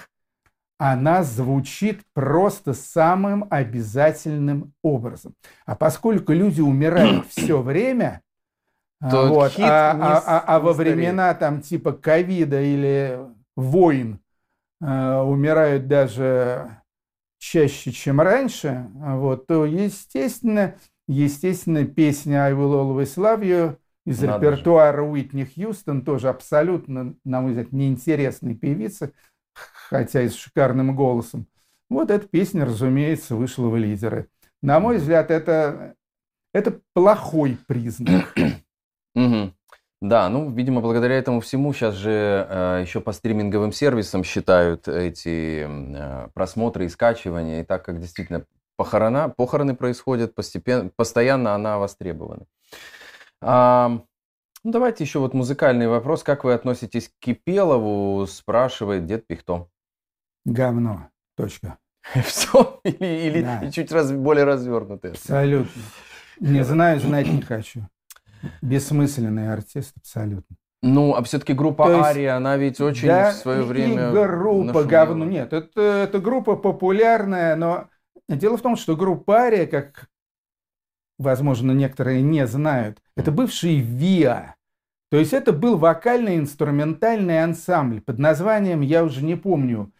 она 0.91 1.23
звучит 1.23 2.01
просто 2.13 2.73
самым 2.73 3.45
обязательным 3.49 4.73
образом. 4.81 5.33
А 5.65 5.75
поскольку 5.75 6.33
люди 6.33 6.61
умирают 6.61 7.27
все 7.29 7.61
время, 7.61 8.21
То 8.99 9.27
вот, 9.27 9.53
а, 9.59 9.91
а, 9.91 10.23
а, 10.25 10.39
а 10.55 10.59
во 10.59 10.73
времена 10.73 11.33
там 11.33 11.61
типа 11.61 11.93
ковида 11.93 12.61
или 12.61 13.19
войн 13.55 14.19
э, 14.81 15.15
умирают 15.19 15.87
даже 15.87 16.77
чаще, 17.39 17.91
чем 17.91 18.21
раньше, 18.21 18.87
вот, 18.93 19.47
то, 19.47 19.65
естественно, 19.65 20.75
Естественно, 21.07 21.85
песня 21.85 22.45
«I 22.45 22.53
will 22.53 22.73
always 22.73 23.15
love 23.17 23.41
you» 23.41 23.77
из 24.05 24.21
Надо 24.21 24.45
репертуара 24.45 24.97
же. 24.97 25.03
Уитни 25.03 25.43
Хьюстон, 25.43 26.03
тоже 26.03 26.29
абсолютно, 26.29 27.15
на 27.25 27.41
мой 27.41 27.51
взгляд, 27.51 27.71
неинтересной 27.71 28.55
певицы, 28.55 29.13
хотя 29.89 30.21
и 30.21 30.29
с 30.29 30.35
шикарным 30.35 30.95
голосом. 30.95 31.47
Вот 31.89 32.09
эта 32.09 32.27
песня, 32.27 32.65
разумеется, 32.65 33.35
вышла 33.35 33.67
в 33.67 33.77
лидеры. 33.77 34.27
На 34.61 34.79
мой 34.79 34.97
взгляд, 34.97 35.29
это, 35.31 35.95
это 36.53 36.79
плохой 36.93 37.57
признак. 37.67 38.33
Да, 40.03 40.27
ну, 40.27 40.51
видимо, 40.51 40.81
благодаря 40.81 41.15
этому 41.17 41.39
всему 41.39 41.71
сейчас 41.71 41.95
же 41.95 42.45
э, 42.49 42.81
еще 42.85 42.99
по 42.99 43.13
стриминговым 43.13 43.71
сервисам 43.71 44.25
считают 44.25 44.89
эти 44.89 45.65
э, 45.65 46.27
просмотры 46.33 46.83
и 46.83 46.89
скачивания. 46.89 47.61
И 47.61 47.63
так 47.63 47.85
как 47.85 48.01
действительно 48.01 48.45
похорона, 48.75 49.29
похороны 49.29 49.77
происходят 49.77 50.35
постепенно, 50.35 50.89
постоянно 50.93 51.55
она 51.55 51.77
востребована. 51.77 52.47
А, 53.39 54.01
ну, 54.65 54.71
давайте 54.71 55.05
еще 55.05 55.19
вот 55.19 55.33
музыкальный 55.33 55.87
вопрос. 55.87 56.21
Как 56.21 56.43
вы 56.43 56.53
относитесь 56.53 57.07
к 57.07 57.13
Кипелову, 57.19 58.27
спрашивает 58.27 59.05
дед 59.05 59.25
Пихто. 59.25 59.69
Говно. 60.45 61.10
Точка. 61.36 61.77
Все? 62.25 62.79
Или, 62.84 63.27
или 63.27 63.41
да. 63.41 63.71
чуть 63.71 63.91
раз, 63.91 64.12
более 64.12 64.45
развернутый? 64.45 65.12
Абсолютно. 65.12 65.82
Не 66.39 66.63
знаю, 66.63 66.99
знать 66.99 67.27
не 67.27 67.41
хочу. 67.41 67.88
Бессмысленный 68.62 69.53
артист, 69.53 69.93
абсолютно. 69.97 70.58
Ну, 70.82 71.13
а 71.13 71.23
все-таки 71.23 71.53
группа 71.53 71.89
есть, 71.89 72.03
Ария, 72.03 72.36
она 72.36 72.58
ведь 72.58 72.82
очень 72.82 73.08
да, 73.08 73.32
в 73.32 73.36
свое 73.36 73.63
время. 73.63 74.10
И 74.10 74.12
группа 74.12 74.84
говно. 74.84 75.23
Нет, 75.23 75.53
это, 75.53 75.82
это 75.82 76.19
группа 76.19 76.58
популярная, 76.58 77.56
но 77.56 77.88
Дело 78.29 78.58
в 78.58 78.62
том, 78.62 78.75
что 78.75 78.95
группа 78.95 79.36
Ария, 79.36 79.67
как, 79.67 80.10
возможно, 81.17 81.71
некоторые 81.71 82.21
не 82.21 82.47
знают, 82.47 82.99
это 83.15 83.32
бывший 83.32 83.79
ВИА. 83.79 84.56
То 85.12 85.17
есть 85.17 85.34
это 85.34 85.51
был 85.51 85.77
вокально-инструментальный 85.77 87.43
ансамбль 87.43 88.01
под 88.01 88.19
названием, 88.19 88.82
я 88.82 89.03
уже 89.03 89.23
не 89.23 89.36
помню, 89.36 89.91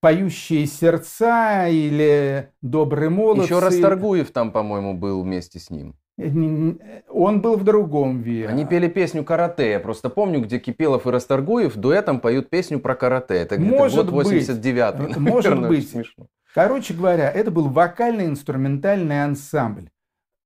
«Поющие 0.00 0.66
сердца» 0.66 1.68
или 1.68 2.50
«Добрые 2.62 3.10
молодцы». 3.10 3.44
Еще 3.44 3.58
Расторгуев 3.58 4.30
там, 4.30 4.52
по-моему, 4.52 4.94
был 4.94 5.22
вместе 5.22 5.58
с 5.58 5.70
ним. 5.70 5.96
Он 6.18 7.40
был 7.40 7.56
в 7.56 7.64
другом 7.64 8.22
ВИА. 8.22 8.48
Они 8.48 8.64
пели 8.64 8.88
песню 8.88 9.24
«Карате». 9.24 9.70
Я 9.70 9.80
просто 9.80 10.10
помню, 10.10 10.40
где 10.40 10.58
Кипелов 10.58 11.06
и 11.06 11.10
Расторгуев 11.10 11.76
дуэтом 11.76 12.20
поют 12.20 12.50
песню 12.50 12.80
про 12.80 12.96
карате. 12.96 13.34
Это 13.34 13.56
где-то 13.56 13.76
Может 13.76 14.10
год 14.10 14.26
89-й. 14.26 15.18
Может 15.20 15.68
быть. 15.68 15.90
Смешно. 15.90 16.26
Короче 16.54 16.94
говоря, 16.94 17.30
это 17.30 17.50
был 17.50 17.68
вокально-инструментальный 17.68 19.22
ансамбль, 19.22 19.90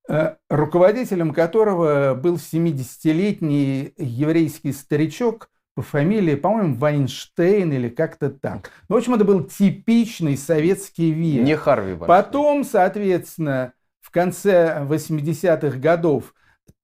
э, 0.07 0.35
руководителем 0.49 1.33
которого 1.33 2.13
был 2.13 2.35
70-летний 2.35 3.93
еврейский 3.97 4.73
старичок 4.73 5.49
по 5.75 5.81
фамилии, 5.81 6.35
по-моему, 6.35 6.75
Вайнштейн 6.75 7.71
или 7.73 7.89
как-то 7.89 8.29
так. 8.29 8.69
Ну, 8.89 8.95
в 8.95 8.97
общем, 8.99 9.15
это 9.15 9.25
был 9.25 9.43
типичный 9.43 10.37
советский 10.37 11.11
веер. 11.11 11.43
Не 11.43 11.55
Харви 11.55 11.93
Вайнштейн. 11.93 12.07
Потом, 12.07 12.63
соответственно, 12.63 13.73
в 14.01 14.11
конце 14.11 14.85
80-х 14.87 15.79
годов 15.79 16.33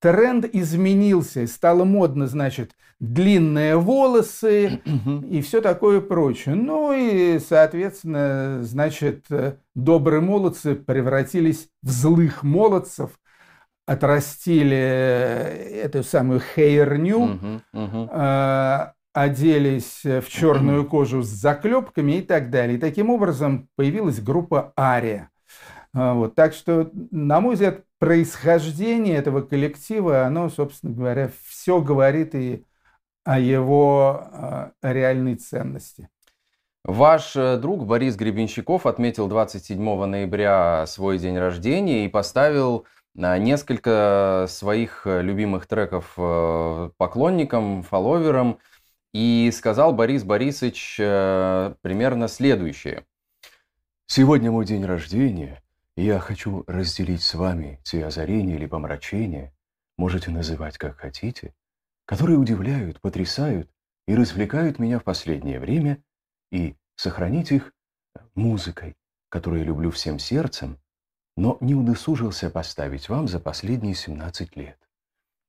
тренд 0.00 0.44
изменился, 0.52 1.46
стало 1.46 1.84
модно, 1.84 2.26
значит, 2.26 2.72
длинные 2.98 3.76
волосы 3.76 4.80
и 5.30 5.40
все 5.40 5.60
такое 5.60 6.00
прочее. 6.00 6.54
Ну 6.54 6.92
и, 6.92 7.38
соответственно, 7.38 8.58
значит, 8.62 9.26
добрые 9.74 10.20
молодцы 10.20 10.74
превратились 10.74 11.68
в 11.82 11.90
злых 11.90 12.42
молодцев, 12.42 13.19
отрастили 13.86 14.76
эту 14.76 16.02
самую 16.02 16.40
хейрню, 16.40 17.62
а, 17.72 18.92
оделись 19.12 20.04
в 20.04 20.28
черную 20.28 20.86
кожу 20.86 21.22
с 21.22 21.28
заклепками 21.28 22.18
и 22.18 22.22
так 22.22 22.50
далее. 22.50 22.76
И 22.76 22.80
таким 22.80 23.10
образом 23.10 23.68
появилась 23.76 24.20
группа 24.20 24.72
Ария. 24.78 25.30
А, 25.92 26.14
вот. 26.14 26.34
Так 26.34 26.54
что, 26.54 26.90
на 27.10 27.40
мой 27.40 27.54
взгляд, 27.54 27.82
происхождение 27.98 29.16
этого 29.16 29.42
коллектива, 29.42 30.24
оно, 30.24 30.48
собственно 30.48 30.94
говоря, 30.94 31.30
все 31.46 31.80
говорит 31.80 32.34
и 32.34 32.64
о 33.24 33.38
его 33.38 34.24
э, 34.32 34.70
реальной 34.82 35.34
ценности. 35.36 36.08
Ваш 36.84 37.36
э, 37.36 37.58
друг 37.58 37.84
Борис 37.84 38.16
Гребенщиков 38.16 38.86
отметил 38.86 39.28
27 39.28 40.04
ноября 40.06 40.86
свой 40.86 41.18
день 41.18 41.38
рождения 41.38 42.06
и 42.06 42.08
поставил 42.08 42.86
э, 42.86 42.99
несколько 43.14 44.46
своих 44.48 45.06
э, 45.06 45.22
любимых 45.22 45.66
треков 45.66 46.14
поклонникам, 46.96 47.82
фолловерам. 47.82 48.58
И 49.12 49.50
сказал 49.52 49.92
Борис 49.92 50.22
Борисович 50.22 50.96
примерно 50.96 52.28
следующее. 52.28 53.04
«Сегодня 54.06 54.52
мой 54.52 54.64
день 54.64 54.84
рождения, 54.84 55.60
я 55.96 56.20
хочу 56.20 56.64
разделить 56.68 57.22
с 57.22 57.34
вами 57.34 57.80
те 57.82 58.06
озарения 58.06 58.54
или 58.54 58.66
помрачения, 58.66 59.52
можете 59.98 60.30
называть 60.30 60.78
как 60.78 60.96
хотите, 60.96 61.54
которые 62.06 62.38
удивляют, 62.38 63.00
потрясают 63.00 63.70
и 64.06 64.14
развлекают 64.14 64.78
меня 64.78 64.98
в 64.98 65.04
последнее 65.04 65.60
время, 65.60 66.02
и 66.50 66.76
сохранить 66.96 67.52
их 67.52 67.72
музыкой, 68.34 68.96
которую 69.28 69.64
люблю 69.64 69.90
всем 69.90 70.18
сердцем, 70.18 70.80
но 71.40 71.56
не 71.60 71.74
удосужился 71.74 72.50
поставить 72.50 73.08
вам 73.08 73.26
за 73.26 73.40
последние 73.40 73.94
17 73.94 74.56
лет. 74.56 74.76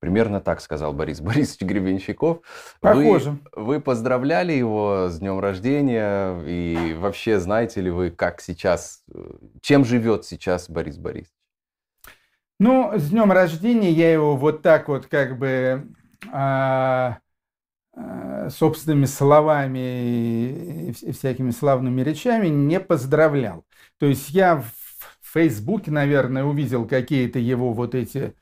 Примерно 0.00 0.40
так 0.40 0.62
сказал 0.62 0.94
Борис 0.94 1.20
Борисович 1.20 1.60
Гребенщиков. 1.68 2.38
Похоже. 2.80 3.38
Вы, 3.52 3.64
вы 3.64 3.80
поздравляли 3.80 4.52
его 4.52 5.08
с 5.10 5.18
днем 5.18 5.38
рождения 5.38 6.40
и 6.46 6.94
вообще 6.94 7.38
знаете 7.38 7.82
ли 7.82 7.90
вы, 7.90 8.10
как 8.10 8.40
сейчас, 8.40 9.04
чем 9.60 9.84
живет 9.84 10.24
сейчас 10.24 10.70
Борис 10.70 10.96
Борисович? 10.96 11.36
Ну, 12.58 12.92
с 12.96 13.10
днем 13.10 13.30
рождения 13.30 13.90
я 13.90 14.12
его 14.12 14.34
вот 14.36 14.62
так 14.62 14.88
вот 14.88 15.06
как 15.06 15.38
бы 15.38 15.88
а, 16.32 17.18
а, 17.94 18.48
собственными 18.48 19.04
словами 19.04 20.88
и 20.88 21.12
всякими 21.12 21.50
славными 21.50 22.00
речами 22.00 22.46
не 22.46 22.80
поздравлял. 22.80 23.66
То 23.98 24.06
есть 24.06 24.30
я 24.30 24.56
в 24.56 24.81
Фейсбуке, 25.32 25.90
наверное, 25.90 26.44
увидел 26.44 26.86
какие-то 26.86 27.38
его 27.38 27.72
вот 27.72 27.94
эти 27.94 28.34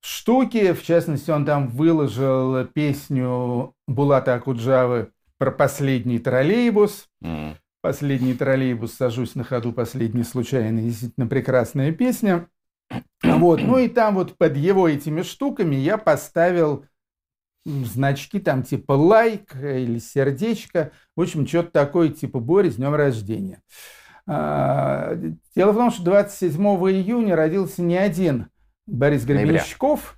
штуки. 0.00 0.72
В 0.72 0.82
частности, 0.82 1.30
он 1.30 1.44
там 1.44 1.68
выложил 1.68 2.64
песню 2.66 3.74
Булата 3.88 4.34
Акуджавы 4.34 5.10
про 5.38 5.50
последний 5.50 6.18
троллейбус. 6.18 7.08
Mm. 7.22 7.56
Последний 7.82 8.34
троллейбус, 8.34 8.94
сажусь 8.94 9.34
на 9.34 9.42
ходу, 9.42 9.72
последний 9.72 10.22
случайный. 10.22 10.84
Действительно 10.84 11.26
прекрасная 11.26 11.92
песня. 11.92 12.46
Вот. 13.22 13.62
Ну 13.62 13.78
и 13.78 13.88
там 13.88 14.14
вот 14.14 14.36
под 14.36 14.56
его 14.56 14.88
этими 14.88 15.22
штуками 15.22 15.76
я 15.76 15.96
поставил 15.96 16.84
значки 17.64 18.38
там 18.38 18.62
типа 18.62 18.92
лайк 18.92 19.54
или 19.56 19.98
сердечко. 19.98 20.92
В 21.16 21.22
общем, 21.22 21.46
что-то 21.46 21.70
такое 21.70 22.10
типа 22.10 22.38
Борис, 22.38 22.74
с 22.74 22.76
днем 22.76 22.94
рождения. 22.94 23.62
А, 24.32 25.16
дело 25.56 25.72
в 25.72 25.76
том, 25.76 25.90
что 25.90 26.04
27 26.04 26.62
июня 26.62 27.34
родился 27.34 27.82
не 27.82 27.96
один 27.96 28.48
Борис 28.86 29.24
Гребенщиков. 29.24 30.16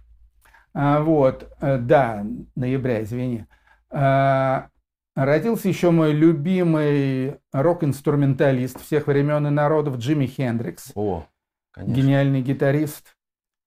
А, 0.74 1.00
вот, 1.00 1.50
э, 1.62 1.78
да, 1.78 2.22
ноября, 2.54 3.04
извини. 3.04 3.46
А, 3.90 4.68
родился 5.16 5.68
еще 5.68 5.92
мой 5.92 6.12
любимый 6.12 7.38
рок-инструменталист 7.52 8.82
всех 8.82 9.06
времен 9.06 9.46
и 9.46 9.50
народов 9.50 9.96
Джимми 9.96 10.26
Хендрикс. 10.26 10.92
О, 10.94 11.24
конечно. 11.70 11.94
Гениальный 11.94 12.42
гитарист. 12.42 13.16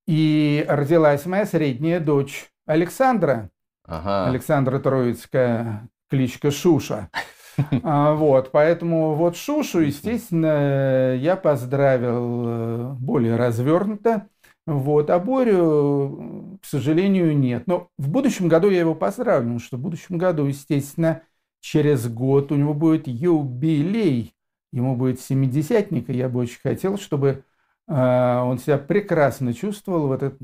И 0.05 0.63
родилась 0.67 1.25
моя 1.25 1.47
средняя 1.47 1.99
дочь 1.99 2.51
Александра. 2.67 3.49
Ага. 3.83 4.27
Александра 4.27 4.77
Троицкая, 4.77 5.89
кличка 6.07 6.51
Шуша. 6.51 7.09
А, 7.83 8.13
вот, 8.13 8.51
поэтому 8.51 9.15
вот 9.15 9.35
Шушу, 9.37 9.79
естественно, 9.81 11.15
я 11.15 11.35
поздравил 11.35 12.43
э, 12.47 12.93
более 12.99 13.35
развернуто. 13.35 14.27
Вот, 14.65 15.09
а 15.11 15.19
Борю, 15.19 16.59
к 16.61 16.65
сожалению, 16.65 17.37
нет. 17.37 17.67
Но 17.67 17.89
в 17.97 18.09
будущем 18.09 18.47
году 18.47 18.69
я 18.69 18.79
его 18.79 18.95
поздравлю, 18.95 19.43
потому 19.43 19.59
что 19.59 19.77
в 19.77 19.81
будущем 19.81 20.17
году, 20.17 20.45
естественно, 20.45 21.21
через 21.61 22.07
год 22.09 22.51
у 22.51 22.55
него 22.55 22.73
будет 22.73 23.07
юбилей. 23.07 24.33
Ему 24.71 24.95
будет 24.95 25.21
семидесятник, 25.21 26.09
и 26.09 26.13
я 26.17 26.27
бы 26.29 26.39
очень 26.41 26.59
хотел, 26.61 26.97
чтобы 26.97 27.43
э, 27.87 27.93
он 27.93 28.57
себя 28.59 28.77
прекрасно 28.77 29.53
чувствовал 29.53 30.07
в, 30.07 30.11
этот, 30.11 30.37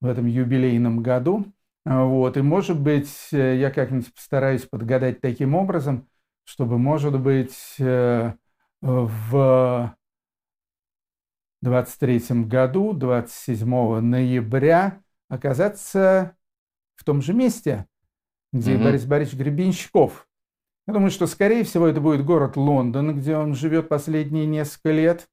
в 0.00 0.06
этом 0.06 0.26
юбилейном 0.26 1.02
году. 1.02 1.46
Вот, 1.84 2.36
и, 2.36 2.42
может 2.42 2.78
быть, 2.80 3.10
э, 3.32 3.56
я 3.58 3.70
как-нибудь 3.70 4.14
постараюсь 4.14 4.62
подгадать 4.66 5.20
таким 5.20 5.54
образом, 5.56 6.06
чтобы, 6.44 6.78
может 6.78 7.18
быть, 7.20 7.76
э, 7.78 8.32
в 8.80 9.96
23 11.62 12.44
году, 12.44 12.92
27 12.92 14.00
ноября, 14.00 15.00
оказаться 15.28 16.36
в 16.96 17.04
том 17.04 17.22
же 17.22 17.32
месте, 17.32 17.86
где 18.52 18.74
угу. 18.74 18.84
Борис 18.84 19.04
Борисович 19.04 19.38
Гребенщиков. 19.38 20.28
Я 20.86 20.94
думаю, 20.94 21.10
что, 21.10 21.26
скорее 21.26 21.62
всего, 21.62 21.86
это 21.86 22.00
будет 22.00 22.24
город 22.24 22.56
Лондон, 22.56 23.16
где 23.16 23.36
он 23.36 23.54
живет 23.54 23.88
последние 23.88 24.46
несколько 24.46 24.90
лет. 24.90 25.28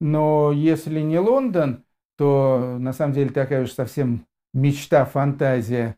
Но 0.00 0.52
если 0.52 1.00
не 1.00 1.18
Лондон, 1.18 1.84
то 2.16 2.76
на 2.78 2.92
самом 2.92 3.14
деле 3.14 3.30
такая 3.30 3.62
уж 3.62 3.70
совсем 3.70 4.26
мечта, 4.52 5.04
фантазия, 5.04 5.96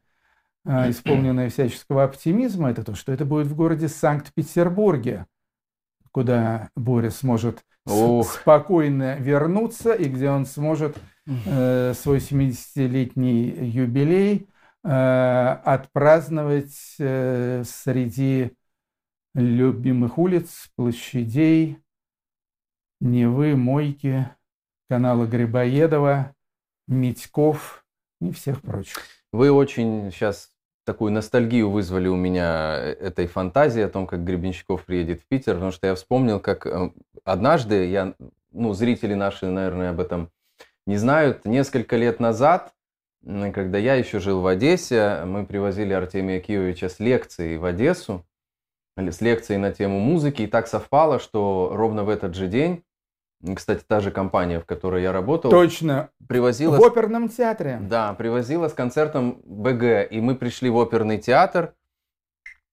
а, 0.65 0.91
исполненная 0.91 1.49
всяческого 1.49 2.05
оптимизма, 2.05 2.71
это 2.71 2.85
то, 2.85 2.95
что 2.95 3.13
это 3.13 3.25
будет 3.25 3.47
в 3.47 3.57
городе 3.57 3.89
Санкт-Петербурге, 3.89 5.27
куда 6.13 6.71
Борис 6.77 7.19
сможет 7.19 7.65
Ох. 7.87 8.31
спокойно 8.33 9.17
вернуться 9.17 9.95
и 9.95 10.05
где 10.05 10.31
он 10.31 10.45
сможет 10.45 10.99
э, 11.27 11.95
свой 11.95 12.19
70-летний 12.19 13.69
юбилей 13.69 14.49
э, 14.85 14.89
отпраздновать 15.65 16.97
э, 16.99 17.63
среди 17.65 18.53
любимых 19.35 20.19
улиц, 20.19 20.71
площадей, 20.77 21.79
Невы, 23.01 23.57
Мойки, 23.57 24.29
канала 24.91 25.25
Грибоедова, 25.25 26.35
Митьков 26.87 27.85
и 28.21 28.31
всех 28.33 28.61
прочих. 28.61 29.20
Вы 29.33 29.53
очень 29.53 30.11
сейчас 30.11 30.51
такую 30.85 31.13
ностальгию 31.13 31.71
вызвали 31.71 32.09
у 32.09 32.17
меня 32.17 32.77
э, 32.79 32.93
этой 32.95 33.27
фантазии 33.27 33.83
о 33.83 33.89
том, 33.89 34.07
как 34.07 34.25
Гребенщиков 34.25 34.85
приедет 34.85 35.21
в 35.21 35.27
Питер, 35.27 35.55
потому 35.55 35.71
что 35.71 35.87
я 35.87 35.95
вспомнил, 35.95 36.41
как 36.41 36.67
э, 36.67 36.91
однажды, 37.25 37.87
я, 37.87 38.15
ну, 38.51 38.73
зрители 38.73 39.15
наши, 39.15 39.47
наверное, 39.47 39.91
об 39.91 40.01
этом 40.01 40.31
не 40.87 40.97
знают, 40.97 41.45
несколько 41.45 41.97
лет 41.97 42.19
назад, 42.19 42.73
когда 43.23 43.79
я 43.79 43.95
еще 43.95 44.19
жил 44.19 44.41
в 44.41 44.47
Одессе, 44.47 45.23
мы 45.27 45.47
привозили 45.47 45.93
Артемия 45.93 46.41
Киевича 46.41 46.89
с 46.89 46.99
лекцией 46.99 47.59
в 47.59 47.65
Одессу, 47.65 48.25
с 48.97 49.21
лекцией 49.21 49.59
на 49.59 49.73
тему 49.73 50.01
музыки, 50.01 50.43
и 50.43 50.47
так 50.47 50.67
совпало, 50.67 51.21
что 51.21 51.71
ровно 51.73 52.03
в 52.03 52.09
этот 52.09 52.35
же 52.35 52.49
день 52.49 52.83
кстати, 53.55 53.83
та 53.87 54.01
же 54.01 54.11
компания, 54.11 54.61
в 54.61 54.67
которой 54.67 55.03
я 55.03 55.13
работал. 55.13 55.51
Точно. 55.51 56.11
Привозила... 56.29 56.77
В 56.77 56.85
оперном 56.85 57.29
театре. 57.29 57.79
Да, 57.81 58.13
привозила 58.15 58.69
с 58.69 58.75
концертом 58.75 59.41
БГ. 59.45 60.11
И 60.11 60.21
мы 60.21 60.35
пришли 60.35 60.69
в 60.69 60.77
оперный 60.77 61.19
театр. 61.19 61.75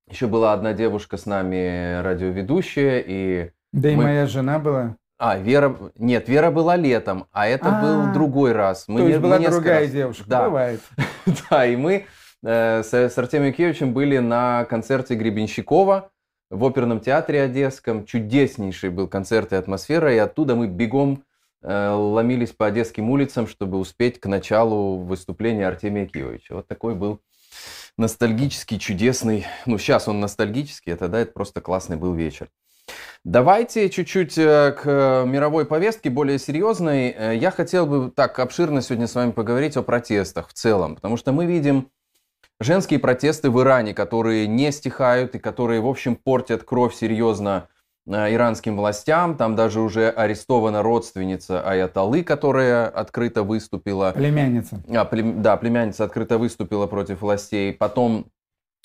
Еще 0.09 0.27
была 0.27 0.53
одна 0.53 0.73
девушка 0.73 1.17
с 1.17 1.25
нами, 1.25 2.01
радиоведущая. 2.01 3.03
И 3.05 3.51
да 3.71 3.89
мы... 3.89 3.93
и 3.93 3.95
моя 3.95 4.27
жена 4.27 4.59
была. 4.59 4.97
А, 5.19 5.37
Вера... 5.37 5.75
Нет, 5.95 6.29
Вера 6.29 6.51
была 6.51 6.75
летом, 6.75 7.25
а 7.31 7.47
это 7.47 7.69
А-а-а. 7.69 7.81
был 7.81 8.13
другой 8.13 8.51
раз. 8.51 8.85
Мы 8.87 9.01
То 9.01 9.07
есть 9.07 9.19
была 9.19 9.39
другая 9.39 9.81
раз... 9.81 9.91
девушка, 9.91 10.23
да. 10.27 10.45
бывает. 10.45 10.81
да, 11.49 11.65
и 11.65 11.75
мы 11.75 12.05
э, 12.43 12.83
с, 12.83 12.93
с 12.93 13.17
Артемием 13.17 13.53
Киевичем 13.53 13.93
были 13.93 14.19
на 14.19 14.65
концерте 14.65 15.15
Гребенщикова 15.15 16.11
в 16.49 16.63
оперном 16.65 16.99
театре 16.99 17.41
Одесском. 17.41 18.05
Чудеснейший 18.05 18.89
был 18.89 19.07
концерт 19.07 19.53
и 19.53 19.55
атмосфера, 19.55 20.13
и 20.13 20.17
оттуда 20.17 20.55
мы 20.55 20.67
бегом 20.67 21.23
э, 21.61 21.89
ломились 21.89 22.51
по 22.51 22.67
одесским 22.67 23.09
улицам, 23.09 23.47
чтобы 23.47 23.77
успеть 23.77 24.19
к 24.19 24.25
началу 24.27 24.97
выступления 24.97 25.67
Артемия 25.67 26.05
Киевича. 26.05 26.55
Вот 26.55 26.67
такой 26.67 26.95
был 26.95 27.19
ностальгический, 27.97 28.79
чудесный, 28.79 29.45
ну 29.65 29.77
сейчас 29.77 30.07
он 30.07 30.19
ностальгический, 30.19 30.93
а 30.93 30.97
тогда 30.97 31.19
это 31.19 31.31
просто 31.31 31.61
классный 31.61 31.97
был 31.97 32.13
вечер. 32.13 32.49
Давайте 33.23 33.89
чуть-чуть 33.89 34.37
э, 34.37 34.71
к 34.71 35.25
мировой 35.27 35.65
повестке, 35.65 36.09
более 36.09 36.39
серьезной. 36.39 37.09
Э, 37.09 37.35
я 37.35 37.51
хотел 37.51 37.85
бы 37.85 38.11
так 38.11 38.39
обширно 38.39 38.81
сегодня 38.81 39.07
с 39.07 39.15
вами 39.15 39.31
поговорить 39.31 39.75
о 39.75 39.83
протестах 39.83 40.49
в 40.49 40.53
целом, 40.53 40.95
потому 40.95 41.17
что 41.17 41.33
мы 41.33 41.45
видим 41.45 41.89
женские 42.59 42.99
протесты 42.99 43.49
в 43.49 43.61
Иране, 43.61 43.93
которые 43.93 44.47
не 44.47 44.71
стихают 44.71 45.35
и 45.35 45.39
которые, 45.39 45.81
в 45.81 45.87
общем, 45.87 46.15
портят 46.15 46.63
кровь 46.63 46.95
серьезно 46.95 47.69
э, 48.05 48.33
иранским 48.33 48.77
властям. 48.77 49.37
Там 49.37 49.55
даже 49.55 49.81
уже 49.81 50.09
арестована 50.09 50.81
родственница 50.81 51.61
Аяталы, 51.61 52.23
которая 52.23 52.87
открыто 52.87 53.43
выступила. 53.43 54.11
Племянница. 54.15 54.81
А, 54.89 55.05
плем... 55.05 55.41
Да, 55.41 55.57
племянница 55.57 56.03
открыто 56.03 56.37
выступила 56.37 56.87
против 56.87 57.21
властей. 57.21 57.73
Потом 57.73 58.27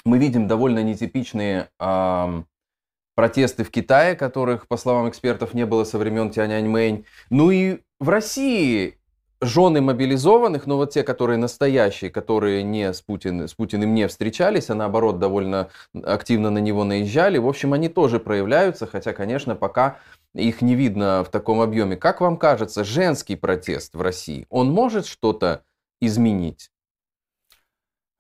мы 0.05 0.19
видим 0.19 0.49
довольно 0.49 0.83
нетипичные 0.83 1.69
э, 1.79 2.43
протесты 3.15 3.65
в 3.65 3.71
Китае, 3.71 4.17
которых, 4.17 4.69
по 4.69 4.77
словам 4.77 5.09
экспертов, 5.09 5.55
не 5.55 5.67
было 5.67 5.85
со 5.85 5.99
времен 5.99 6.31
Тяньаньмэнь. 6.31 7.05
Ну 7.31 7.51
и 7.51 7.81
в 8.01 8.09
России 8.09 8.99
жены 9.43 9.81
мобилизованных, 9.81 10.67
но 10.67 10.77
вот 10.77 10.93
те, 10.93 11.03
которые 11.03 11.37
настоящие, 11.37 12.11
которые 12.11 12.63
не 12.63 12.93
с, 12.93 13.03
Путин, 13.03 13.49
с 13.49 13.55
Путиным 13.55 13.93
не 13.93 14.07
встречались, 14.07 14.71
а 14.71 14.75
наоборот 14.75 15.19
довольно 15.19 15.69
активно 16.03 16.51
на 16.51 16.59
него 16.59 16.85
наезжали, 16.85 17.39
в 17.39 17.49
общем, 17.49 17.73
они 17.73 17.89
тоже 17.89 18.21
проявляются, 18.21 18.87
хотя, 18.87 19.13
конечно, 19.13 19.57
пока 19.57 19.99
их 20.33 20.63
не 20.63 20.77
видно 20.77 21.25
в 21.25 21.31
таком 21.31 21.61
объеме. 21.61 21.97
Как 21.97 22.21
вам 22.21 22.37
кажется, 22.37 22.85
женский 22.85 23.35
протест 23.35 23.95
в 23.95 24.01
России, 24.01 24.47
он 24.49 24.71
может 24.71 25.07
что-то 25.07 25.65
изменить? 26.01 26.71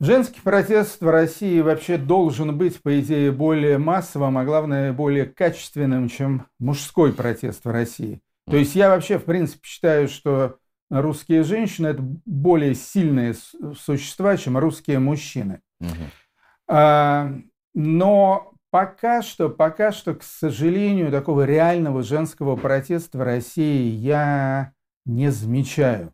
Женский 0.00 0.40
протест 0.40 1.00
в 1.00 1.08
России 1.08 1.60
вообще 1.60 1.96
должен 1.96 2.58
быть, 2.58 2.82
по 2.82 2.98
идее, 2.98 3.30
более 3.30 3.78
массовым, 3.78 4.36
а 4.36 4.44
главное, 4.44 4.92
более 4.92 5.26
качественным, 5.26 6.08
чем 6.08 6.46
мужской 6.58 7.12
протест 7.12 7.64
в 7.64 7.70
России. 7.70 8.20
То 8.50 8.56
есть 8.56 8.74
я 8.74 8.88
вообще, 8.88 9.18
в 9.18 9.24
принципе, 9.24 9.60
считаю, 9.62 10.08
что 10.08 10.56
русские 11.00 11.42
женщины 11.42 11.88
это 11.88 12.02
более 12.02 12.74
сильные 12.74 13.34
существа, 13.34 14.36
чем 14.36 14.58
русские 14.58 14.98
мужчины. 14.98 15.60
Угу. 15.80 17.42
Но 17.74 18.52
пока 18.70 19.22
что, 19.22 19.48
пока 19.48 19.92
что, 19.92 20.14
к 20.14 20.22
сожалению, 20.22 21.10
такого 21.10 21.44
реального 21.44 22.02
женского 22.02 22.56
протеста 22.56 23.18
в 23.18 23.22
России 23.22 23.88
я 23.88 24.72
не 25.04 25.30
замечаю. 25.30 26.12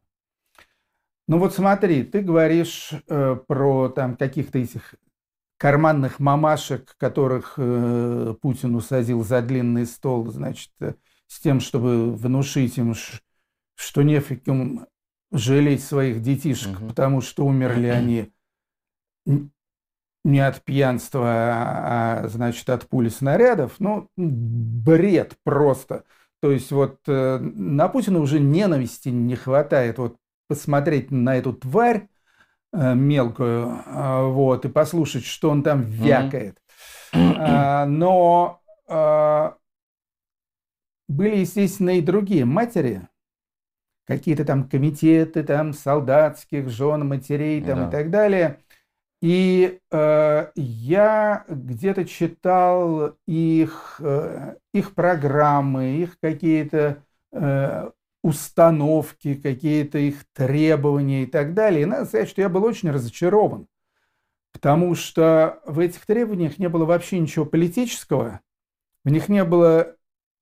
Ну 1.26 1.38
вот 1.38 1.54
смотри, 1.54 2.04
ты 2.04 2.20
говоришь 2.20 2.92
э, 3.06 3.36
про 3.46 3.90
там 3.90 4.16
каких-то 4.16 4.58
этих 4.58 4.94
карманных 5.58 6.20
мамашек, 6.20 6.96
которых 6.96 7.54
э, 7.58 8.34
Путин 8.40 8.74
усадил 8.74 9.22
за 9.22 9.42
длинный 9.42 9.84
стол, 9.84 10.26
значит, 10.28 10.70
э, 10.80 10.94
с 11.26 11.40
тем, 11.40 11.60
чтобы 11.60 12.14
внушить 12.14 12.78
им, 12.78 12.94
что 13.78 14.02
нефиг 14.02 14.46
им 14.48 14.86
жалеть 15.30 15.84
своих 15.84 16.20
детишек, 16.20 16.78
угу. 16.78 16.88
потому 16.88 17.20
что 17.20 17.46
умерли 17.46 17.86
они 17.86 18.32
не 20.24 20.40
от 20.40 20.62
пьянства, 20.62 21.22
а, 21.24 22.20
а, 22.24 22.28
значит, 22.28 22.68
от 22.70 22.88
пули 22.88 23.08
снарядов. 23.08 23.76
Ну, 23.78 24.08
бред 24.16 25.36
просто. 25.44 26.04
То 26.40 26.50
есть 26.50 26.70
вот 26.72 26.98
э, 27.06 27.38
на 27.38 27.88
Путина 27.88 28.18
уже 28.20 28.40
ненависти 28.40 29.08
не 29.08 29.36
хватает. 29.36 29.98
Вот 29.98 30.16
посмотреть 30.48 31.10
на 31.10 31.36
эту 31.36 31.52
тварь 31.52 32.08
э, 32.72 32.94
мелкую, 32.94 33.82
э, 33.86 34.26
вот, 34.26 34.64
и 34.64 34.68
послушать, 34.68 35.24
что 35.24 35.50
он 35.50 35.62
там 35.62 35.82
вякает. 35.82 36.58
Mm-hmm. 37.14 37.86
но 37.86 38.60
э, 38.86 39.52
были, 41.08 41.36
естественно, 41.36 41.96
и 41.96 42.02
другие 42.02 42.44
матери, 42.44 43.08
какие-то 44.08 44.46
там 44.46 44.66
комитеты 44.66 45.44
там 45.44 45.74
солдатских 45.74 46.70
жен, 46.70 47.06
матерей 47.06 47.62
там 47.62 47.78
да. 47.80 47.88
и 47.88 47.90
так 47.90 48.10
далее. 48.10 48.58
И 49.20 49.80
э, 49.90 50.50
я 50.54 51.44
где-то 51.48 52.04
читал 52.06 53.16
их, 53.26 54.00
э, 54.00 54.54
их 54.72 54.94
программы, 54.94 55.98
их 55.98 56.18
какие-то 56.20 57.02
э, 57.32 57.90
установки, 58.22 59.34
какие-то 59.34 59.98
их 59.98 60.24
требования 60.32 61.24
и 61.24 61.26
так 61.26 61.52
далее. 61.52 61.82
И 61.82 61.86
надо 61.86 62.06
сказать, 62.06 62.30
что 62.30 62.40
я 62.40 62.48
был 62.48 62.64
очень 62.64 62.90
разочарован, 62.90 63.66
потому 64.52 64.94
что 64.94 65.60
в 65.66 65.80
этих 65.80 66.06
требованиях 66.06 66.58
не 66.58 66.68
было 66.70 66.86
вообще 66.86 67.18
ничего 67.18 67.44
политического, 67.44 68.40
в 69.04 69.10
них 69.10 69.28
не 69.28 69.44
было 69.44 69.96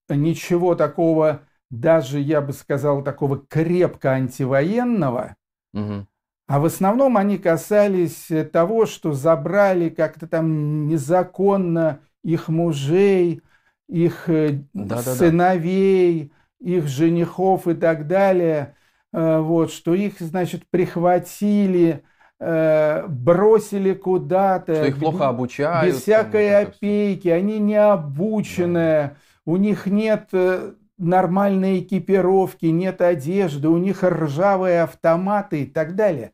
ничего 0.08 0.76
такого, 0.76 1.42
даже, 1.70 2.20
я 2.20 2.40
бы 2.40 2.52
сказал, 2.52 3.02
такого 3.02 3.38
крепко 3.38 4.12
антивоенного, 4.12 5.36
угу. 5.72 6.06
а 6.46 6.60
в 6.60 6.64
основном 6.64 7.16
они 7.16 7.38
касались 7.38 8.28
того, 8.52 8.86
что 8.86 9.12
забрали 9.12 9.88
как-то 9.88 10.26
там 10.26 10.86
незаконно 10.86 12.00
их 12.22 12.48
мужей, 12.48 13.42
их 13.88 14.28
да, 14.72 14.98
сыновей, 15.02 16.22
да, 16.22 16.28
да 16.28 16.36
их 16.60 16.88
женихов 16.88 17.68
и 17.68 17.74
так 17.74 18.06
далее, 18.06 18.74
э, 19.12 19.38
вот, 19.38 19.72
что 19.72 19.94
их, 19.94 20.20
значит, 20.20 20.64
прихватили, 20.70 22.02
э, 22.40 23.06
бросили 23.06 23.92
куда-то. 23.92 24.74
Что 24.74 24.86
их 24.86 24.98
плохо 24.98 25.28
обучают. 25.28 25.94
Без 25.94 26.02
всякой 26.02 26.50
там, 26.50 26.62
опеки, 26.68 27.28
они 27.28 27.58
не 27.58 27.76
обученные, 27.76 29.02
да. 29.08 29.16
у 29.44 29.56
них 29.56 29.86
нет 29.86 30.28
э, 30.32 30.72
нормальной 30.98 31.80
экипировки, 31.80 32.66
нет 32.66 33.00
одежды, 33.00 33.68
у 33.68 33.76
них 33.78 34.02
ржавые 34.02 34.82
автоматы 34.82 35.62
и 35.62 35.66
так 35.66 35.94
далее. 35.94 36.32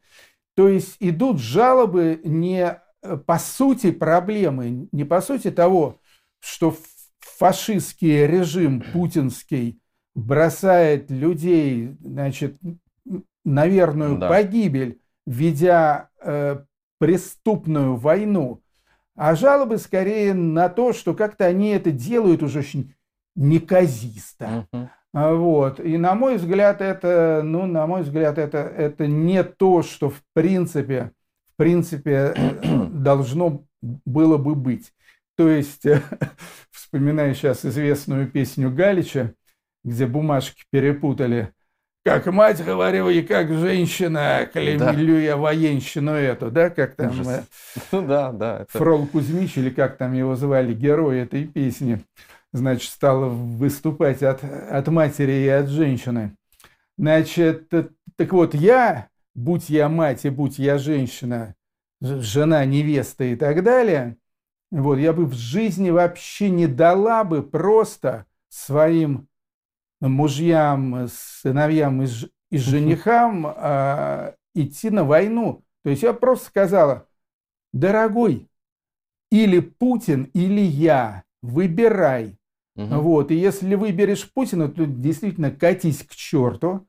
То 0.55 0.69
есть 0.69 0.97
идут 1.01 1.39
жалобы 1.39 2.21
не 2.25 2.81
по 3.27 3.39
сути 3.39 3.91
проблемы, 3.91 4.89
не 4.93 5.05
по 5.05 5.21
сути 5.21 5.51
того, 5.51 6.01
что 6.41 6.77
фашистский 7.21 8.27
режим 8.27 8.83
путинский 8.93 9.81
бросает 10.15 11.11
людей, 11.11 11.97
значит, 12.01 12.59
на 13.45 13.67
верную 13.67 14.19
да. 14.19 14.29
погибель, 14.29 15.01
ведя 15.27 16.11
э, 16.21 16.63
преступную 16.99 17.97
войну, 17.97 18.63
а 19.15 19.35
жалобы 19.35 19.79
скорее 19.79 20.35
на 20.35 20.69
то, 20.69 20.93
что 20.93 21.15
как-то 21.15 21.47
они 21.47 21.71
это 21.71 21.91
делают 21.91 22.43
уже 22.43 22.61
очень 22.61 22.95
неказисто. 23.35 24.67
Угу. 24.73 24.89
Вот. 25.13 25.81
И 25.81 25.99
на 25.99 26.15
мой 26.15 26.37
взгляд, 26.37 26.81
это, 26.81 27.43
ну, 27.45 27.67
на 27.67 27.87
мой 27.87 28.03
взгляд, 28.03 28.39
это, 28.39 28.59
это 28.59 29.07
не 29.07 29.45
то, 29.45 29.83
что 29.83 30.09
в 30.09 30.23
принципе, 30.33 31.13
в 31.53 31.57
принципе 31.57 32.33
э, 32.35 32.87
должно 32.91 33.65
было 33.83 34.39
бы 34.39 34.55
быть. 34.55 34.93
То 35.37 35.49
есть, 35.49 35.83
вспоминаю 36.71 37.35
сейчас 37.35 37.65
известную 37.65 38.31
песню 38.31 38.71
Галича, 38.71 39.35
где 39.85 40.07
бумажки 40.07 40.65
перепутали. 40.71 41.53
Как 42.05 42.27
мать 42.27 42.65
говорю 42.65 43.11
и 43.11 43.23
как 43.23 43.53
женщина, 43.53 44.49
клемлю 44.53 45.15
да. 45.15 45.21
я 45.21 45.37
военщину 45.37 46.13
эту, 46.13 46.51
да, 46.51 46.69
как 46.71 46.97
там... 46.97 47.21
Э, 47.29 47.45
ну 47.93 48.07
да, 48.07 48.33
да. 48.33 48.61
Это... 48.63 48.79
Фрол 48.79 49.07
Кузьмич, 49.07 49.57
или 49.59 49.71
как 49.71 49.99
там 49.99 50.13
его 50.13 50.35
звали, 50.35 50.75
герой 50.75 51.21
этой 51.21 51.45
песни, 51.45 52.03
значит, 52.53 52.91
стал 52.91 53.31
выступать 53.31 54.23
от, 54.23 54.45
от 54.45 54.89
матери 54.89 55.33
и 55.33 55.49
от 55.49 55.69
женщины. 55.69 56.37
Значит, 56.99 57.73
э, 57.73 57.89
так 58.17 58.33
вот, 58.33 58.55
я, 58.55 59.09
будь 59.35 59.71
я 59.71 59.89
мать 59.89 60.25
и 60.25 60.31
будь 60.31 60.59
я 60.59 60.79
женщина, 60.79 61.55
жена, 62.01 62.65
невеста 62.65 63.25
и 63.25 63.37
так 63.37 63.63
далее, 63.63 64.17
вот, 64.71 64.99
я 64.99 65.13
бы 65.13 65.27
в 65.27 65.35
жизни 65.35 65.91
вообще 65.91 66.51
не 66.51 66.67
дала 66.67 67.25
бы 67.25 67.43
просто 67.43 68.27
своим 68.49 69.29
мужьям, 70.01 71.09
сыновьям 71.09 72.03
и, 72.03 72.09
и 72.51 72.59
женихам 72.59 73.47
э, 73.47 74.35
идти 74.55 74.91
на 74.91 75.05
войну. 75.05 75.65
То 75.85 75.91
есть 75.91 76.03
я 76.03 76.13
просто 76.13 76.47
сказала, 76.47 77.09
дорогой, 77.73 78.49
или 79.31 79.61
Путин, 79.61 80.25
или 80.35 80.61
я, 80.61 81.25
выбирай. 81.43 82.37
Угу. 82.77 83.01
Вот, 83.01 83.31
и 83.31 83.35
если 83.35 83.75
выберешь 83.75 84.31
Путина, 84.33 84.69
то 84.69 84.87
действительно 84.87 85.51
катись 85.51 86.03
к 86.03 86.15
черту. 86.15 86.87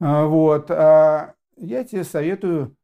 А, 0.00 0.26
вот, 0.26 0.70
а 0.70 1.34
я 1.56 1.84
тебе 1.84 2.04
советую 2.04 2.76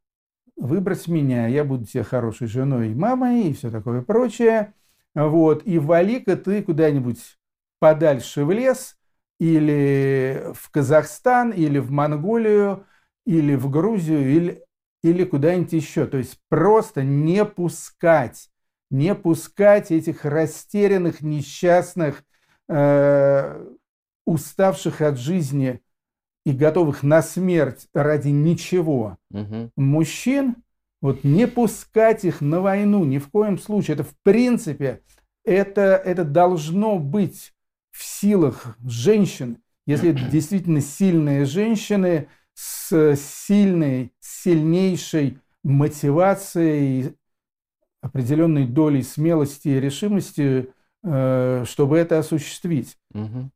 выбрать 0.57 1.07
меня, 1.07 1.47
я 1.47 1.63
буду 1.63 1.85
тебе 1.85 2.03
хорошей 2.03 2.47
женой 2.47 2.89
и 2.91 2.95
мамой, 2.95 3.43
и 3.43 3.53
все 3.53 3.71
такое 3.71 4.01
прочее. 4.01 4.73
Вот, 5.15 5.61
и 5.65 5.77
вали-ка 5.77 6.35
ты 6.35 6.63
куда-нибудь 6.63 7.19
подальше 7.79 8.45
в 8.45 8.51
лес, 8.51 8.97
или 9.39 10.51
в 10.53 10.69
Казахстан, 10.71 11.51
или 11.51 11.79
в 11.79 11.91
Монголию, 11.91 12.85
или 13.25 13.55
в 13.55 13.69
Грузию, 13.69 14.29
или, 14.29 14.63
или 15.03 15.23
куда-нибудь 15.23 15.73
еще. 15.73 16.05
То 16.07 16.17
есть 16.17 16.39
просто 16.49 17.03
не 17.03 17.45
пускать, 17.45 18.49
не 18.89 19.13
пускать 19.15 19.91
этих 19.91 20.25
растерянных, 20.25 21.21
несчастных, 21.21 22.23
э, 22.69 23.67
уставших 24.25 25.01
от 25.01 25.17
жизни 25.17 25.81
и 26.45 26.51
готовых 26.51 27.03
на 27.03 27.21
смерть 27.21 27.87
ради 27.93 28.29
ничего 28.29 29.17
угу. 29.31 29.69
мужчин, 29.75 30.55
вот 31.01 31.23
не 31.23 31.47
пускать 31.47 32.25
их 32.25 32.41
на 32.41 32.61
войну 32.61 33.03
ни 33.05 33.17
в 33.17 33.29
коем 33.29 33.57
случае. 33.57 33.95
Это 33.95 34.03
в 34.03 34.15
принципе, 34.23 35.01
это, 35.43 35.81
это 35.81 36.23
должно 36.23 36.97
быть 36.99 37.53
в 37.91 38.03
силах 38.03 38.77
женщин, 38.85 39.57
если 39.85 40.11
это 40.11 40.29
действительно 40.29 40.81
сильные 40.81 41.45
женщины 41.45 42.27
с 42.53 43.15
сильной, 43.15 44.13
сильнейшей 44.19 45.39
мотивацией, 45.63 47.15
определенной 48.01 48.65
долей 48.65 49.01
смелости 49.01 49.69
и 49.69 49.79
решимости, 49.79 50.69
чтобы 51.03 51.97
это 51.97 52.19
осуществить. 52.19 52.97
Угу. 53.13 53.49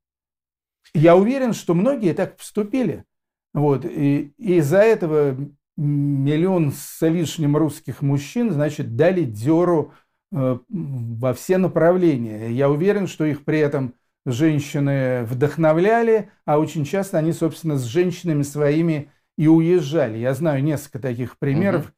Я 0.93 1.15
уверен, 1.15 1.53
что 1.53 1.73
многие 1.73 2.13
так 2.13 2.37
поступили. 2.37 3.05
Вот. 3.53 3.85
И, 3.85 4.33
и 4.37 4.57
из-за 4.57 4.79
этого 4.79 5.37
миллион 5.77 6.71
с 6.71 7.05
лишним 7.07 7.55
русских 7.55 8.01
мужчин, 8.01 8.51
значит, 8.51 8.95
дали 8.95 9.23
деру 9.23 9.93
э, 10.31 10.57
во 10.67 11.33
все 11.33 11.57
направления. 11.57 12.49
Я 12.49 12.69
уверен, 12.69 13.07
что 13.07 13.25
их 13.25 13.45
при 13.45 13.59
этом 13.59 13.93
женщины 14.25 15.23
вдохновляли, 15.23 16.29
а 16.45 16.59
очень 16.59 16.83
часто 16.83 17.17
они, 17.17 17.31
собственно, 17.31 17.77
с 17.77 17.83
женщинами 17.83 18.43
своими 18.43 19.11
и 19.37 19.47
уезжали. 19.47 20.17
Я 20.17 20.33
знаю 20.33 20.63
несколько 20.63 20.99
таких 20.99 21.37
примеров 21.37 21.93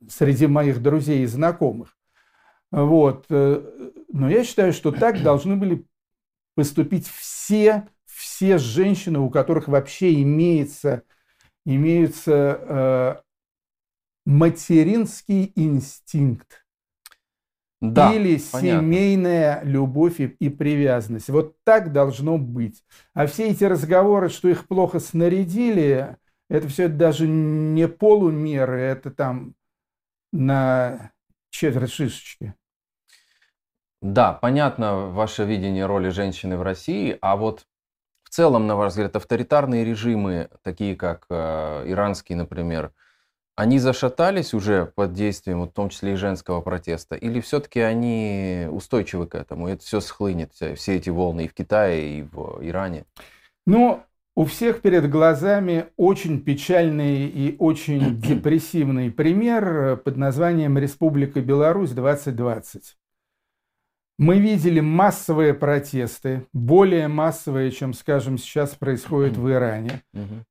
угу. 0.00 0.10
среди 0.10 0.46
моих 0.46 0.82
друзей 0.82 1.24
и 1.24 1.26
знакомых. 1.26 1.96
Вот. 2.72 3.26
Э, 3.30 3.90
но 4.08 4.28
я 4.28 4.42
считаю, 4.42 4.72
что 4.72 4.90
так 4.90 5.22
должны 5.22 5.54
были 5.54 5.86
поступить 6.56 7.06
все 7.06 7.86
все 8.12 8.58
женщины, 8.58 9.18
у 9.18 9.30
которых 9.30 9.68
вообще 9.68 10.22
имеется, 10.22 11.02
имеется 11.64 12.58
э, 12.60 13.22
материнский 14.26 15.52
инстинкт. 15.56 16.64
Да, 17.80 18.14
или 18.14 18.40
понятно. 18.52 18.80
семейная 18.80 19.62
любовь 19.64 20.20
и, 20.20 20.26
и 20.26 20.48
привязанность. 20.48 21.30
Вот 21.30 21.56
так 21.64 21.92
должно 21.92 22.38
быть. 22.38 22.84
А 23.12 23.26
все 23.26 23.48
эти 23.48 23.64
разговоры, 23.64 24.28
что 24.28 24.48
их 24.48 24.68
плохо 24.68 25.00
снарядили, 25.00 26.16
это 26.48 26.68
все 26.68 26.86
даже 26.86 27.26
не 27.26 27.88
полумеры, 27.88 28.80
это 28.80 29.10
там 29.10 29.54
на 30.32 31.10
четверть 31.50 31.90
шишечки. 31.90 32.54
Да, 34.02 34.34
понятно 34.34 35.08
ваше 35.08 35.44
видение 35.44 35.86
роли 35.86 36.10
женщины 36.10 36.58
в 36.58 36.62
России, 36.62 37.16
а 37.22 37.36
вот 37.36 37.64
целом, 38.32 38.66
на 38.66 38.76
ваш 38.76 38.92
взгляд, 38.92 39.14
авторитарные 39.14 39.84
режимы, 39.84 40.48
такие 40.62 40.96
как 40.96 41.26
э, 41.28 41.84
иранский, 41.86 42.34
например, 42.34 42.92
они 43.54 43.78
зашатались 43.78 44.54
уже 44.54 44.86
под 44.86 45.12
действием, 45.12 45.62
в 45.62 45.72
том 45.72 45.90
числе 45.90 46.14
и 46.14 46.16
женского 46.16 46.62
протеста, 46.62 47.14
или 47.14 47.40
все-таки 47.40 47.80
они 47.80 48.66
устойчивы 48.70 49.26
к 49.26 49.34
этому, 49.34 49.68
и 49.68 49.72
это 49.72 49.84
все 49.84 50.00
схлынет, 50.00 50.52
все 50.54 50.96
эти 50.96 51.10
волны 51.10 51.44
и 51.44 51.48
в 51.48 51.54
Китае, 51.54 52.18
и 52.18 52.22
в 52.22 52.58
Иране? 52.62 53.04
Ну, 53.66 54.02
у 54.34 54.46
всех 54.46 54.80
перед 54.80 55.10
глазами 55.10 55.88
очень 55.98 56.40
печальный 56.40 57.26
и 57.26 57.56
очень 57.58 58.18
депрессивный 58.20 59.10
пример 59.10 59.98
под 59.98 60.16
названием 60.16 60.78
«Республика 60.78 61.42
Беларусь 61.42 61.90
2020». 61.90 62.80
Мы 64.18 64.38
видели 64.38 64.80
массовые 64.80 65.54
протесты, 65.54 66.46
более 66.52 67.08
массовые, 67.08 67.70
чем, 67.70 67.92
скажем, 67.94 68.38
сейчас 68.38 68.70
происходит 68.74 69.36
в 69.36 69.50
Иране. 69.50 70.02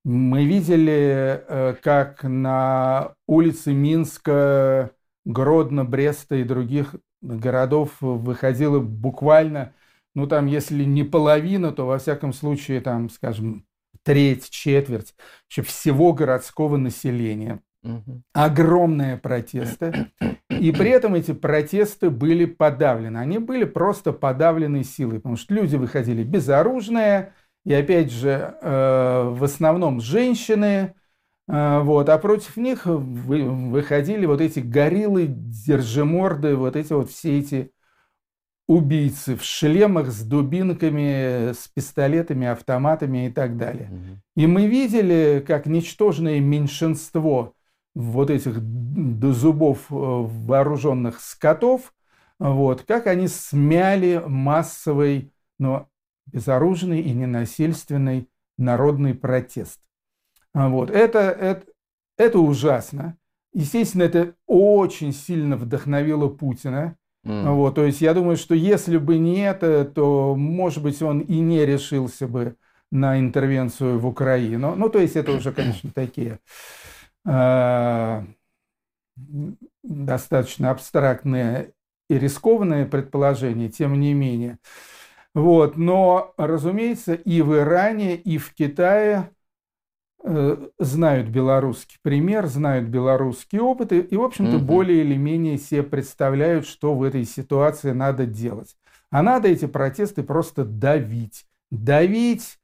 Мы 0.04 0.46
видели, 0.46 1.44
э, 1.48 1.76
как 1.82 2.24
на 2.24 3.14
улице 3.28 3.72
Минска, 3.74 4.92
Гродно, 5.26 5.86
Бреста 5.86 6.36
и 6.36 6.44
других 6.44 6.96
городов 7.22 7.92
выходило 8.00 8.80
буквально, 8.80 9.74
ну 10.16 10.28
там, 10.28 10.48
если 10.48 10.84
не 10.84 11.04
половина, 11.04 11.72
то 11.72 11.86
во 11.86 12.00
всяком 12.00 12.34
случае, 12.34 12.82
там, 12.82 13.10
скажем, 13.10 13.66
треть, 14.04 14.50
четверть 14.50 15.14
всего 15.48 16.14
городского 16.14 16.78
населения. 16.78 17.62
Угу. 17.84 18.22
Огромные 18.34 19.18
протесты. 19.18 20.12
И 20.62 20.72
при 20.72 20.92
этом 20.92 21.16
эти 21.16 21.32
протесты 21.32 22.12
были 22.12 22.46
подавлены. 22.46 23.18
Они 23.18 23.40
были 23.40 23.64
просто 23.64 24.14
подавлены 24.14 24.84
силой, 24.84 25.16
потому 25.16 25.36
что 25.36 25.56
люди 25.56 25.76
выходили 25.76 26.24
безоружные, 26.24 27.34
и 27.66 27.74
опять 27.74 28.12
же, 28.12 28.56
э, 28.62 29.30
в 29.32 29.44
основном 29.44 30.02
женщины, 30.02 30.94
э, 31.48 31.80
вот, 31.80 32.10
а 32.10 32.18
против 32.20 32.58
них 32.58 32.86
вы, 32.86 33.44
выходили 33.44 34.28
вот 34.28 34.40
эти 34.40 34.60
гориллы, 34.60 35.26
держиморды, 35.28 36.56
вот 36.56 36.76
эти 36.76 36.94
вот 36.94 37.10
все 37.10 37.40
эти 37.40 37.72
убийцы 38.68 39.36
в 39.36 39.44
шлемах 39.44 40.12
с 40.12 40.22
дубинками, 40.22 41.54
с 41.54 41.68
пистолетами, 41.74 42.46
автоматами 42.46 43.26
и 43.26 43.32
так 43.32 43.58
далее. 43.58 43.90
И 44.36 44.46
мы 44.46 44.68
видели, 44.68 45.44
как 45.46 45.66
ничтожное 45.66 46.40
меньшинство 46.40 47.56
вот 47.94 48.30
этих 48.30 48.60
до 48.62 49.34
зубов 49.34 49.88
э, 49.90 49.94
вооруженных 49.94 51.20
скотов, 51.20 51.94
вот, 52.40 52.84
как 52.84 53.08
они 53.08 53.28
смяли 53.28 54.22
массовый, 54.26 55.32
но 55.60 55.88
безоружный 56.26 57.02
и 57.02 57.12
ненасильственный 57.12 58.30
народный 58.58 59.14
протест. 59.14 59.80
Вот. 60.54 60.90
Это, 60.90 61.20
это, 61.20 61.66
это 62.18 62.40
ужасно. 62.40 63.18
Естественно, 63.54 64.04
это 64.04 64.34
очень 64.48 65.14
сильно 65.14 65.58
вдохновило 65.58 66.30
Путина. 66.30 66.96
Mm. 67.26 67.54
Вот, 67.54 67.76
то 67.76 67.86
есть 67.86 68.02
я 68.02 68.14
думаю, 68.14 68.38
что 68.38 68.56
если 68.56 68.98
бы 68.98 69.20
не 69.20 69.46
это, 69.46 69.86
то, 69.86 70.36
может 70.36 70.82
быть, 70.82 71.02
он 71.02 71.20
и 71.20 71.40
не 71.40 71.66
решился 71.66 72.28
бы 72.28 72.56
на 72.92 73.20
интервенцию 73.20 74.00
в 74.00 74.08
Украину. 74.08 74.76
Ну, 74.76 74.90
то 74.90 75.00
есть 75.00 75.16
это 75.16 75.32
уже, 75.32 75.52
конечно, 75.52 75.92
такие 75.94 76.40
достаточно 79.84 80.72
абстрактные 80.72 81.74
и 82.10 82.18
рискованные 82.18 82.86
предположения, 82.86 83.70
тем 83.70 84.00
не 84.00 84.14
менее. 84.14 84.58
Вот. 85.34 85.78
Но, 85.78 86.34
разумеется, 86.38 87.14
и 87.14 87.42
в 87.42 87.56
Иране, 87.56 88.16
и 88.16 88.38
в 88.38 88.54
Китае 88.54 89.30
э, 90.24 90.58
знают 90.78 91.30
белорусский 91.30 91.98
пример, 92.02 92.48
знают 92.48 92.90
белорусский 92.90 93.60
опыт, 93.60 93.94
и, 93.94 94.00
и 94.00 94.18
в 94.18 94.24
общем-то, 94.24 94.58
угу. 94.58 94.66
более 94.66 95.02
или 95.02 95.16
менее 95.16 95.58
себе 95.58 95.84
представляют, 95.84 96.68
что 96.68 96.96
в 96.96 97.04
этой 97.04 97.24
ситуации 97.24 97.92
надо 97.92 98.26
делать. 98.26 98.76
А 99.10 99.22
надо 99.22 99.48
эти 99.48 99.68
протесты 99.68 100.24
просто 100.24 100.66
давить. 100.66 101.46
Давить, 101.70 102.60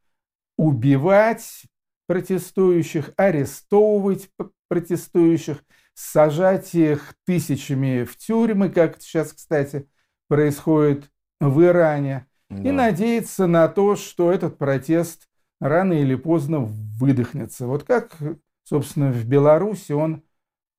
убивать, 0.58 1.64
протестующих, 2.08 3.12
арестовывать 3.18 4.30
протестующих, 4.70 5.64
сажать 5.94 6.74
их 6.74 7.14
тысячами 7.26 8.04
в 8.04 8.18
тюрьмы, 8.18 8.70
как 8.70 9.02
сейчас, 9.02 9.34
кстати, 9.34 9.88
происходит 10.28 11.10
в 11.40 11.64
Иране, 11.64 12.28
да. 12.50 12.70
и 12.70 12.72
надеяться 12.72 13.48
на 13.48 13.68
то, 13.68 13.96
что 13.96 14.32
этот 14.32 14.58
протест 14.58 15.28
рано 15.60 15.94
или 15.94 16.16
поздно 16.16 16.60
выдохнется. 16.60 17.68
Вот 17.68 17.84
как, 17.84 18.18
собственно, 18.64 19.12
в 19.12 19.26
Беларуси 19.26 19.92
он 19.92 20.24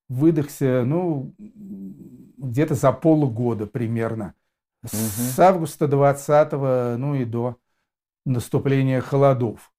выдохся, 0.07 0.83
ну, 0.85 1.33
где-то 1.37 2.75
за 2.75 2.91
полгода 2.91 3.67
примерно. 3.67 4.33
Угу. 4.83 4.91
С 4.91 5.39
августа 5.39 5.87
20 5.87 6.51
ну 6.97 7.15
и 7.15 7.25
до 7.25 7.57
наступления 8.25 9.01
холодов. 9.01 9.71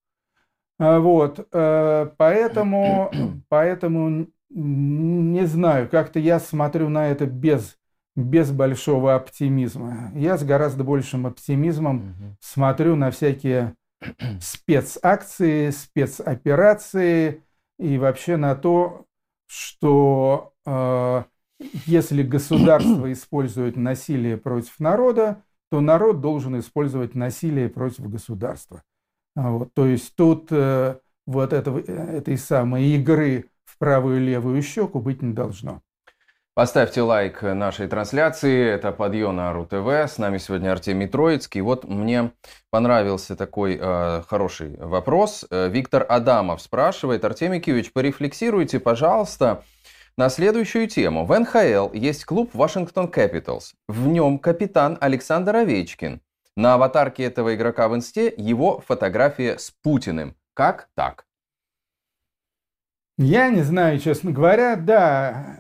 А, 0.81 0.99
вот, 0.99 1.47
э, 1.53 2.11
поэтому, 2.17 3.13
поэтому 3.49 4.27
не 4.49 5.47
знаю, 5.47 5.89
как-то 5.89 6.19
я 6.19 6.41
смотрю 6.41 6.89
на 6.89 7.09
это 7.09 7.27
без, 7.27 7.77
без 8.17 8.51
большого 8.51 9.15
оптимизма. 9.15 10.11
Я 10.15 10.39
с 10.39 10.43
гораздо 10.43 10.83
большим 10.83 11.27
оптимизмом 11.27 11.97
угу. 11.97 12.37
смотрю 12.41 12.97
на 12.97 13.11
всякие 13.11 13.75
спецакции, 14.41 15.69
спецоперации 15.69 17.45
и 17.79 17.99
вообще 17.99 18.39
на 18.39 18.55
то, 18.57 19.05
что 19.47 20.55
э, 20.65 21.25
если 21.85 22.23
государство 22.23 23.13
использует 23.13 23.77
насилие 23.77 24.39
против 24.39 24.81
народа, 24.81 25.43
то 25.71 25.83
народ 25.83 26.23
должен 26.23 26.59
использовать 26.59 27.15
насилие 27.15 27.69
против 27.69 28.09
государства. 28.11 28.83
А 29.37 29.51
вот, 29.51 29.75
то 29.75 29.87
есть 29.87 30.15
тут 30.17 30.49
э, 30.51 30.97
вот 31.27 31.53
этого, 31.53 31.79
этой 31.81 32.37
самой 32.37 32.85
игры 32.87 33.47
в 33.65 33.79
правую 33.79 34.19
и 34.19 34.25
левую 34.25 34.63
щеку 34.63 35.01
быть 35.01 35.23
не 35.23 35.33
должно. 35.33 35.83
Поставьте 36.55 37.01
лайк 37.01 37.43
нашей 37.43 37.87
трансляции. 37.87 38.67
Это 38.69 38.91
Подъем 38.91 39.37
на 39.37 39.53
РУ 39.53 39.67
ТВ. 39.67 39.89
С 39.89 40.19
нами 40.19 40.39
сегодня 40.39 40.73
Артемий 40.73 41.07
Троицкий. 41.07 41.61
Вот 41.61 41.89
мне 41.89 42.33
понравился 42.71 43.37
такой 43.37 43.79
э, 43.81 44.23
хороший 44.29 44.77
вопрос. 44.77 45.47
Э, 45.51 45.69
Виктор 45.69 46.05
Адамов 46.09 46.61
спрашивает. 46.61 47.25
Артемий 47.25 47.61
Киевич, 47.61 47.93
порефлексируйте, 47.93 48.81
пожалуйста, 48.81 49.63
на 50.17 50.29
следующую 50.29 50.89
тему. 50.89 51.25
В 51.25 51.39
НХЛ 51.39 51.95
есть 51.95 52.25
клуб 52.25 52.51
Вашингтон 52.53 53.07
Capitals. 53.07 53.73
В 53.89 54.09
нем 54.09 54.39
капитан 54.39 54.99
Александр 55.01 55.57
Овечкин. 55.57 56.21
На 56.57 56.75
аватарке 56.75 57.25
этого 57.25 57.55
игрока 57.55 57.89
в 57.89 57.95
инсте 57.95 58.33
его 58.37 58.81
фотография 58.81 59.59
с 59.59 59.71
Путиным. 59.71 60.37
Как 60.55 60.89
так? 60.95 61.27
Я 63.17 63.51
не 63.51 63.63
знаю, 63.63 63.99
честно 63.99 64.33
говоря, 64.33 64.77
да, 64.77 65.59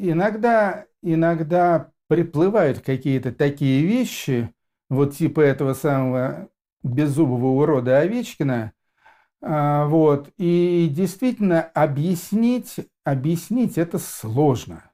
иногда, 0.00 0.86
иногда 1.02 1.90
приплывают 2.06 2.80
какие-то 2.80 3.32
такие 3.32 3.84
вещи, 3.84 4.52
вот 4.88 5.16
типа 5.16 5.40
этого 5.40 5.74
самого 5.74 6.48
беззубого 6.82 7.60
урода 7.60 7.98
Овечкина, 7.98 8.72
а, 9.42 9.86
вот, 9.86 10.30
и 10.36 10.88
действительно 10.90 11.62
объяснить, 11.62 12.76
объяснить 13.04 13.78
это 13.78 13.98
сложно. 13.98 14.90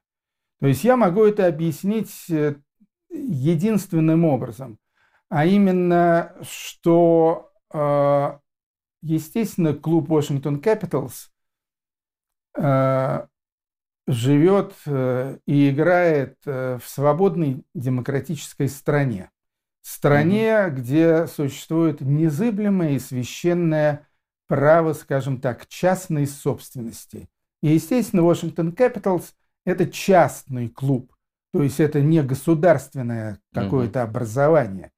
То 0.59 0.67
есть 0.67 0.83
я 0.83 0.97
могу 0.97 1.25
это 1.25 1.47
объяснить 1.47 2.11
э, 2.29 2.55
единственным 3.11 4.25
образом, 4.25 4.79
а 5.29 5.45
именно, 5.45 6.35
что, 6.41 7.51
а, 7.69 8.39
естественно, 9.01 9.73
клуб 9.73 10.09
Washington 10.09 10.61
Capitals 10.61 11.29
а, 12.57 13.27
живет 14.07 14.73
э, 14.85 15.37
и 15.45 15.69
играет 15.69 16.37
э, 16.45 16.79
в 16.81 16.87
свободной 16.87 17.65
демократической 17.75 18.69
стране. 18.69 19.29
Стране, 19.81 20.49
mm-hmm. 20.49 20.69
где 20.71 21.27
существует 21.27 21.99
незыблемое 22.01 22.91
и 22.91 22.99
священное 22.99 24.07
право, 24.47 24.93
скажем 24.93 25.41
так, 25.41 25.67
частной 25.67 26.25
собственности. 26.25 27.27
И, 27.61 27.69
естественно, 27.73 28.21
Washington 28.21 28.73
Capitals– 28.73 29.33
это 29.65 29.87
частный 29.87 30.69
клуб, 30.69 31.13
то 31.51 31.61
есть 31.61 31.81
это 31.81 32.01
не 32.01 32.23
государственное 32.23 33.39
какое-то 33.53 33.99
mm-hmm. 33.99 34.03
образование. 34.03 34.91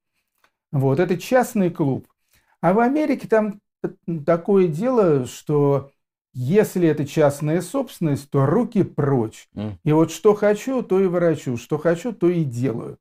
Вот, 0.72 1.00
это 1.00 1.18
частный 1.18 1.70
клуб. 1.70 2.06
А 2.60 2.72
в 2.72 2.80
Америке 2.80 3.26
там 3.26 3.60
такое 4.24 4.68
дело, 4.68 5.26
что 5.26 5.90
если 6.32 6.86
это 6.88 7.06
частная 7.06 7.60
собственность, 7.60 8.30
то 8.30 8.46
руки 8.46 8.84
прочь. 8.84 9.48
Mm. 9.54 9.72
И 9.84 9.92
вот 9.92 10.12
что 10.12 10.34
хочу, 10.34 10.82
то 10.82 11.00
и 11.00 11.06
ворочу, 11.06 11.56
что 11.56 11.78
хочу, 11.78 12.12
то 12.12 12.28
и 12.28 12.44
делаю. 12.44 12.98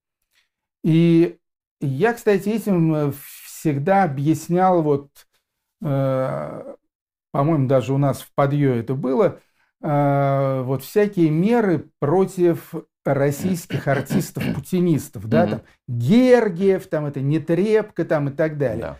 И 0.84 1.38
я, 1.82 2.14
кстати, 2.14 2.50
этим 2.50 2.94
э, 2.94 3.12
всегда 3.46 4.04
объяснял, 4.04 4.82
вот, 4.82 5.10
э, 5.82 6.76
по-моему, 7.32 7.68
даже 7.68 7.94
у 7.94 7.98
нас 7.98 8.22
в 8.22 8.34
подъё 8.34 8.74
это 8.74 8.96
было, 8.96 9.40
э, 9.82 10.62
вот 10.64 10.84
всякие 10.84 11.30
меры 11.30 11.90
против 12.00 12.74
российских 13.06 13.88
артистов-путинистов, 13.88 15.28
да, 15.28 15.48
там 15.48 15.62
Гергиев, 15.88 16.88
там 16.88 17.06
это 17.06 17.22
Нетребко, 17.22 18.06
там 18.06 18.30
и 18.30 18.32
так 18.32 18.58
далее. 18.58 18.82
Да. 18.82 18.98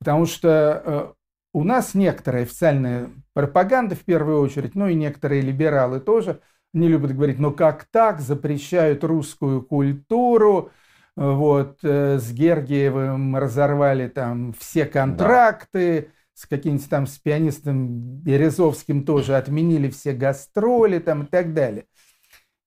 Потому 0.00 0.26
что 0.26 0.82
э, 0.84 1.12
у 1.54 1.64
нас 1.64 1.94
некоторая 1.94 2.44
официальная 2.44 3.10
пропаганда 3.34 3.94
в 3.94 4.04
первую 4.04 4.40
очередь, 4.40 4.74
ну 4.74 4.86
и 4.88 4.94
некоторые 4.94 5.42
либералы 5.42 6.00
тоже 6.00 6.40
не 6.72 6.88
любят 6.88 7.14
говорить, 7.14 7.38
ну 7.38 7.52
как 7.52 7.86
так, 7.90 8.20
запрещают 8.20 9.02
русскую 9.02 9.62
культуру, 9.62 10.70
вот, 11.16 11.78
э, 11.82 12.18
с 12.18 12.32
Гергиевым 12.32 13.36
разорвали 13.36 14.08
там 14.08 14.52
все 14.52 14.84
контракты, 14.84 16.02
да. 16.02 16.08
С 16.38 16.46
каким-нибудь 16.46 16.88
там, 16.88 17.08
с 17.08 17.18
пианистом 17.18 17.88
Березовским 18.20 19.04
тоже 19.04 19.36
отменили 19.36 19.90
все 19.90 20.12
гастроли 20.12 21.00
там 21.00 21.24
и 21.24 21.26
так 21.26 21.52
далее. 21.52 21.86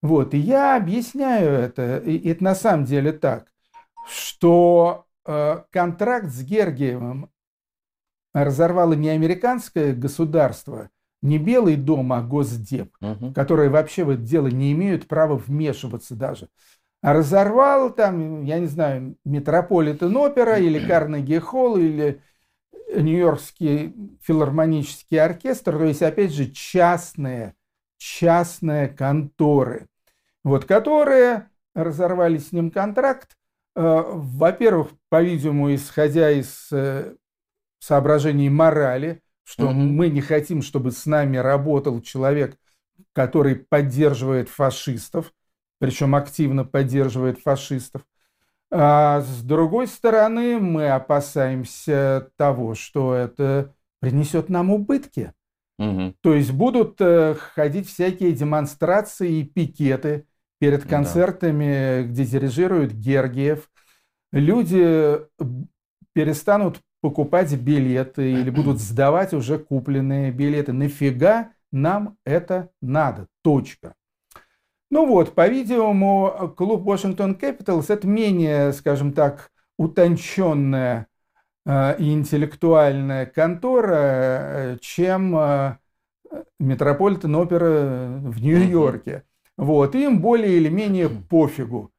Вот, 0.01 0.33
и 0.33 0.37
я 0.37 0.75
объясняю 0.75 1.51
это, 1.51 1.99
и 1.99 2.27
это 2.27 2.43
на 2.43 2.53
самом 2.53 2.83
деле 2.83 3.13
так, 3.13 3.45
что 4.09 5.05
э, 5.25 5.63
контракт 5.71 6.27
с 6.27 6.43
Гергиевым 6.43 7.29
разорвало 8.33 8.91
не 8.91 9.07
американское 9.07 9.93
государство, 9.93 10.89
не 11.21 11.37
Белый 11.37 11.77
дом, 11.77 12.11
а 12.11 12.21
Госдеп, 12.21 12.93
угу. 12.99 13.31
которые 13.31 13.69
вообще 13.69 14.03
в 14.03 14.09
это 14.09 14.21
дело 14.21 14.47
не 14.47 14.73
имеют 14.73 15.07
права 15.07 15.37
вмешиваться 15.37 16.15
даже. 16.15 16.49
А 17.01 17.13
разорвал 17.13 17.89
там, 17.93 18.43
я 18.43 18.59
не 18.59 18.67
знаю, 18.67 19.15
Метрополитен 19.23 20.13
опера 20.17 20.57
или 20.57 20.85
Карнеги 20.85 21.39
Холл 21.39 21.77
или 21.77 22.21
Нью-Йоркский 22.93 23.93
филармонический 24.21 25.19
оркестр, 25.19 25.77
то 25.77 25.85
есть, 25.85 26.01
опять 26.01 26.33
же, 26.33 26.49
частные, 26.51 27.55
частные 27.97 28.87
конторы, 28.87 29.87
вот, 30.43 30.65
которые 30.65 31.49
разорвали 31.73 32.37
с 32.37 32.51
ним 32.51 32.71
контракт, 32.71 33.37
э, 33.75 33.81
во-первых, 33.81 34.89
по-видимому, 35.09 35.73
исходя 35.73 36.31
из 36.31 36.67
э, 36.71 37.15
соображений 37.79 38.49
морали, 38.49 39.21
что 39.43 39.67
угу. 39.67 39.73
мы 39.73 40.09
не 40.09 40.21
хотим, 40.21 40.61
чтобы 40.61 40.91
с 40.91 41.05
нами 41.05 41.37
работал 41.37 42.01
человек, 42.01 42.57
который 43.13 43.55
поддерживает 43.55 44.49
фашистов, 44.49 45.33
причем 45.79 46.15
активно 46.15 46.63
поддерживает 46.63 47.39
фашистов. 47.39 48.03
А 48.71 49.21
с 49.21 49.43
другой 49.43 49.87
стороны, 49.87 50.57
мы 50.57 50.89
опасаемся 50.89 52.31
того, 52.37 52.73
что 52.73 53.13
это 53.13 53.73
принесет 53.99 54.49
нам 54.49 54.71
убытки. 54.71 55.33
Угу. 55.77 56.15
То 56.21 56.33
есть 56.33 56.51
будут 56.51 56.95
э, 56.99 57.35
ходить 57.35 57.87
всякие 57.87 58.31
демонстрации 58.31 59.39
и 59.39 59.43
пикеты 59.43 60.25
перед 60.59 60.85
концертами, 60.85 62.03
да. 62.03 62.03
где 62.03 62.25
дирижирует 62.25 62.93
Гергиев. 62.93 63.69
Люди 64.31 65.19
перестанут 66.13 66.79
покупать 67.01 67.53
билеты 67.55 68.31
или 68.31 68.49
будут 68.51 68.79
сдавать 68.79 69.33
уже 69.33 69.57
купленные 69.59 70.31
билеты. 70.31 70.71
Нафига 70.71 71.51
нам 71.71 72.17
это 72.25 72.69
надо? 72.81 73.27
Точка. 73.43 73.95
Ну 74.91 75.07
вот, 75.07 75.33
по-видимому, 75.33 76.53
клуб 76.57 76.85
Washington 76.85 77.39
Capitals 77.39 77.85
это 77.87 78.05
менее, 78.05 78.73
скажем 78.73 79.13
так, 79.13 79.49
утонченная 79.77 81.07
э, 81.65 81.95
и 81.97 82.11
интеллектуальная 82.11 83.25
контора, 83.25 83.95
э, 83.95 84.77
чем 84.81 85.35
э, 85.37 85.77
Метрополитен 86.59 87.33
опера 87.35 88.19
в 88.21 88.41
Нью-Йорке. 88.41 89.23
Вот, 89.57 89.95
им 89.95 90.21
более 90.21 90.57
или 90.57 90.67
менее 90.67 91.07
пофигу. 91.07 91.91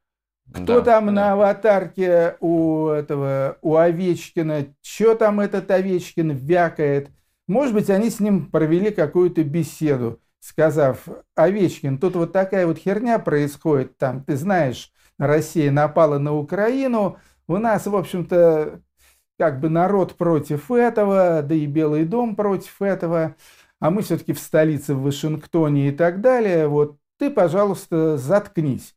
Кто 0.53 0.81
да, 0.81 0.83
там 0.83 1.07
да. 1.07 1.13
на 1.13 1.33
аватарке 1.33 2.37
у 2.41 2.89
этого, 2.89 3.57
у 3.63 3.77
Овечкина, 3.77 4.67
что 4.83 5.15
там 5.15 5.41
этот 5.41 5.71
Овечкин 5.71 6.33
вякает? 6.33 7.11
Может 7.47 7.73
быть, 7.75 7.89
они 7.89 8.11
с 8.11 8.21
ним 8.21 8.51
провели 8.51 8.91
какую-то 8.91 9.45
беседу, 9.45 10.21
сказав, 10.43 11.07
Овечкин, 11.37 11.99
тут 11.99 12.17
вот 12.17 12.33
такая 12.33 12.67
вот 12.67 12.77
херня 12.77 13.21
происходит, 13.21 13.97
там, 13.97 14.25
ты 14.25 14.37
знаешь, 14.37 14.93
Россия 15.17 15.71
напала 15.71 16.19
на 16.19 16.35
Украину, 16.35 17.19
у 17.47 17.59
нас, 17.59 17.87
в 17.87 17.95
общем-то, 17.95 18.81
как 19.39 19.61
бы 19.61 19.69
народ 19.69 20.17
против 20.17 20.71
этого, 20.73 21.43
да 21.43 21.55
и 21.55 21.67
Белый 21.67 22.05
дом 22.05 22.35
против 22.35 22.83
этого, 22.83 23.37
а 23.79 23.91
мы 23.91 24.03
все-таки 24.03 24.33
в 24.33 24.41
столице, 24.41 24.95
в 24.95 25.03
Вашингтоне 25.03 25.89
и 25.89 25.93
так 25.93 26.21
далее, 26.21 26.67
вот 26.67 26.99
ты, 27.19 27.31
пожалуйста, 27.31 28.17
заткнись. 28.17 28.97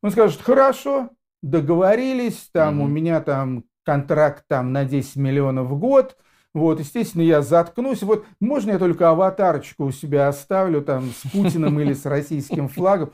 Он 0.00 0.12
скажет, 0.12 0.40
хорошо, 0.42 1.10
договорились, 1.42 2.50
там 2.52 2.80
mm-hmm. 2.80 2.84
у 2.84 2.86
меня 2.86 3.20
там 3.20 3.64
контракт 3.84 4.44
там 4.46 4.72
на 4.72 4.84
10 4.84 5.16
миллионов 5.16 5.66
в 5.66 5.76
год, 5.76 6.16
вот, 6.54 6.78
естественно, 6.78 7.22
я 7.22 7.42
заткнусь. 7.42 8.02
Вот, 8.04 8.24
можно 8.38 8.70
я 8.70 8.78
только 8.78 9.10
аватарочку 9.10 9.86
у 9.86 9.90
себя 9.90 10.28
оставлю 10.28 10.82
там 10.82 11.10
с 11.10 11.28
Путиным 11.32 11.80
или 11.80 11.92
с 11.92 12.06
российским 12.06 12.68
флагом? 12.68 13.10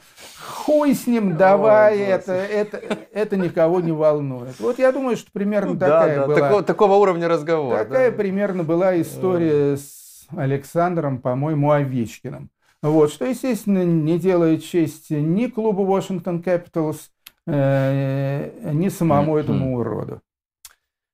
Хуй 0.47 0.95
с 0.95 1.07
ним, 1.07 1.39
давай, 1.39 1.95
Ой, 1.95 2.05
это, 2.05 2.33
это, 2.33 2.83
это 3.13 3.37
никого 3.39 3.81
не 3.81 3.93
волнует. 3.93 4.61
Вот 4.61 4.79
я 4.79 4.93
думаю, 4.93 5.17
что 5.17 5.33
примерно 5.33 5.73
ну, 5.73 5.79
такая 5.79 6.17
да, 6.17 6.21
да, 6.21 6.27
была... 6.27 6.39
Такого, 6.39 6.63
такого 6.63 6.95
уровня 6.97 7.29
разговора. 7.29 7.79
Такая 7.79 8.11
да. 8.11 8.17
примерно 8.17 8.63
была 8.63 9.01
история 9.01 9.79
с 9.79 10.29
Александром, 10.37 11.19
по-моему, 11.19 11.71
Овечкиным. 11.71 12.51
Вот, 12.83 13.11
что, 13.11 13.25
естественно, 13.25 13.85
не 13.85 14.19
делает 14.19 14.65
честь 14.65 15.11
ни 15.11 15.47
клубу 15.47 15.87
Washington 15.87 16.43
Capitals, 16.43 17.09
э, 17.47 18.71
ни 18.73 18.89
самому 18.91 19.39
этому 19.39 19.79
уроду. 19.79 20.21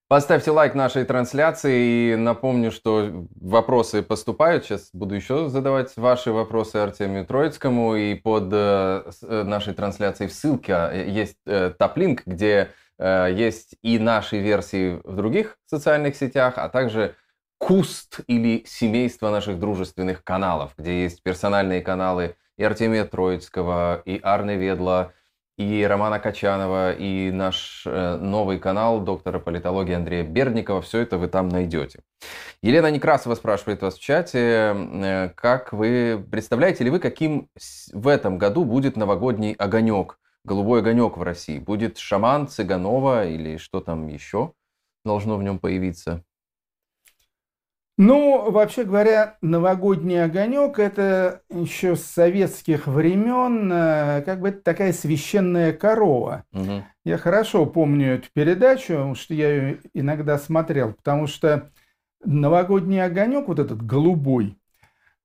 Поставьте 0.09 0.53
лайк 0.53 0.77
нашей 0.77 1.05
трансляции 1.05 2.13
и 2.13 2.17
напомню, 2.17 2.71
что 2.71 3.27
вопросы 3.35 4.05
поступают. 4.05 4.65
Сейчас 4.65 4.91
буду 4.93 5.17
еще 5.17 5.49
задавать 5.49 5.97
ваши 5.97 6.31
вопросы 6.31 6.77
Артемию 6.77 7.27
Троицкому. 7.27 7.97
И 7.97 8.15
под 8.15 8.49
э, 8.53 9.11
э, 9.23 9.43
нашей 9.43 9.75
трансляцией 9.75 10.31
в 10.31 10.33
ссылке 10.33 10.75
э, 10.75 11.11
есть 11.11 11.39
топ-линк, 11.45 12.23
где 12.25 12.71
есть 12.99 13.75
и 13.83 13.99
наши 13.99 14.39
версии 14.39 15.01
в 15.03 15.17
других 15.17 15.59
социальных 15.67 16.17
сетях, 16.17 16.55
а 16.57 16.71
также 16.71 17.15
куст 17.59 18.21
или 18.27 18.65
семейство 18.65 19.31
наших 19.31 19.59
дружественных 19.59 20.25
каналов, 20.25 20.73
где 20.79 21.03
есть 21.03 21.23
персональные 21.23 21.83
каналы 21.83 22.37
и 22.57 22.65
Артемия 22.65 23.05
Троицкого, 23.05 24.01
и 24.07 24.19
Арны 24.23 24.57
Ведла, 24.57 25.13
и 25.57 25.85
Романа 25.85 26.19
Качанова, 26.19 26.93
и 26.93 27.31
наш 27.31 27.85
э, 27.87 28.17
новый 28.17 28.59
канал 28.59 29.01
доктора 29.01 29.39
политологии 29.39 29.95
Андрея 29.95 30.23
Бердникова. 30.23 30.83
Все 30.83 31.01
это 31.01 31.17
вы 31.17 31.29
там 31.29 31.49
найдете. 31.49 32.01
Елена 32.63 32.91
Некрасова 32.91 33.35
спрашивает 33.35 33.81
вас 33.81 33.97
в 33.97 34.01
чате, 34.01 34.75
э, 34.77 35.31
как 35.35 35.73
вы 35.73 36.23
представляете 36.31 36.85
ли 36.85 36.91
вы, 36.91 36.99
каким 36.99 37.49
в 37.93 38.09
этом 38.09 38.37
году 38.37 38.65
будет 38.65 38.97
новогодний 38.97 39.53
огонек, 39.55 40.19
голубой 40.45 40.81
огонек 40.81 41.17
в 41.17 41.23
России? 41.23 41.59
Будет 41.59 41.97
шаман, 41.97 42.49
Цыганова 42.49 43.27
или 43.27 43.57
что 43.57 43.81
там 43.81 44.09
еще 44.09 44.53
должно 45.05 45.39
в 45.39 45.43
нем 45.43 45.59
появиться? 45.59 46.23
Ну, 47.99 48.51
вообще 48.51 48.84
говоря, 48.84 49.38
новогодний 49.40 50.22
огонек 50.22 50.78
это 50.78 51.40
еще 51.49 51.97
с 51.97 52.03
советских 52.03 52.86
времен, 52.86 53.72
э, 53.72 54.22
как 54.22 54.40
бы 54.40 54.51
это 54.51 54.61
такая 54.61 54.92
священная 54.92 55.72
корова. 55.72 56.44
Угу. 56.53 56.84
Я 57.05 57.16
хорошо 57.16 57.64
помню 57.64 58.16
эту 58.16 58.28
передачу, 58.34 58.88
потому 58.88 59.14
что 59.14 59.32
я 59.32 59.49
ее 59.49 59.78
иногда 59.94 60.36
смотрел, 60.38 60.92
потому 60.92 61.26
что 61.26 61.70
новогодний 62.22 63.03
огонек, 63.03 63.49
вот 63.49 63.61
этот 63.61 63.80
голубой, 63.80 64.59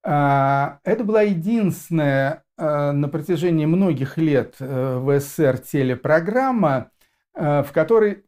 а, 0.03 0.79
это 0.85 1.03
была 1.03 1.23
единственная 1.23 2.43
э, 2.57 2.91
на 2.91 3.09
протяжении 3.09 3.65
многих 3.65 4.17
лет 4.17 4.55
э, 4.59 4.97
в 4.97 5.19
СССР 5.19 5.57
телепрограмма, 5.57 6.89
в 7.33 7.67
которой 7.73 8.25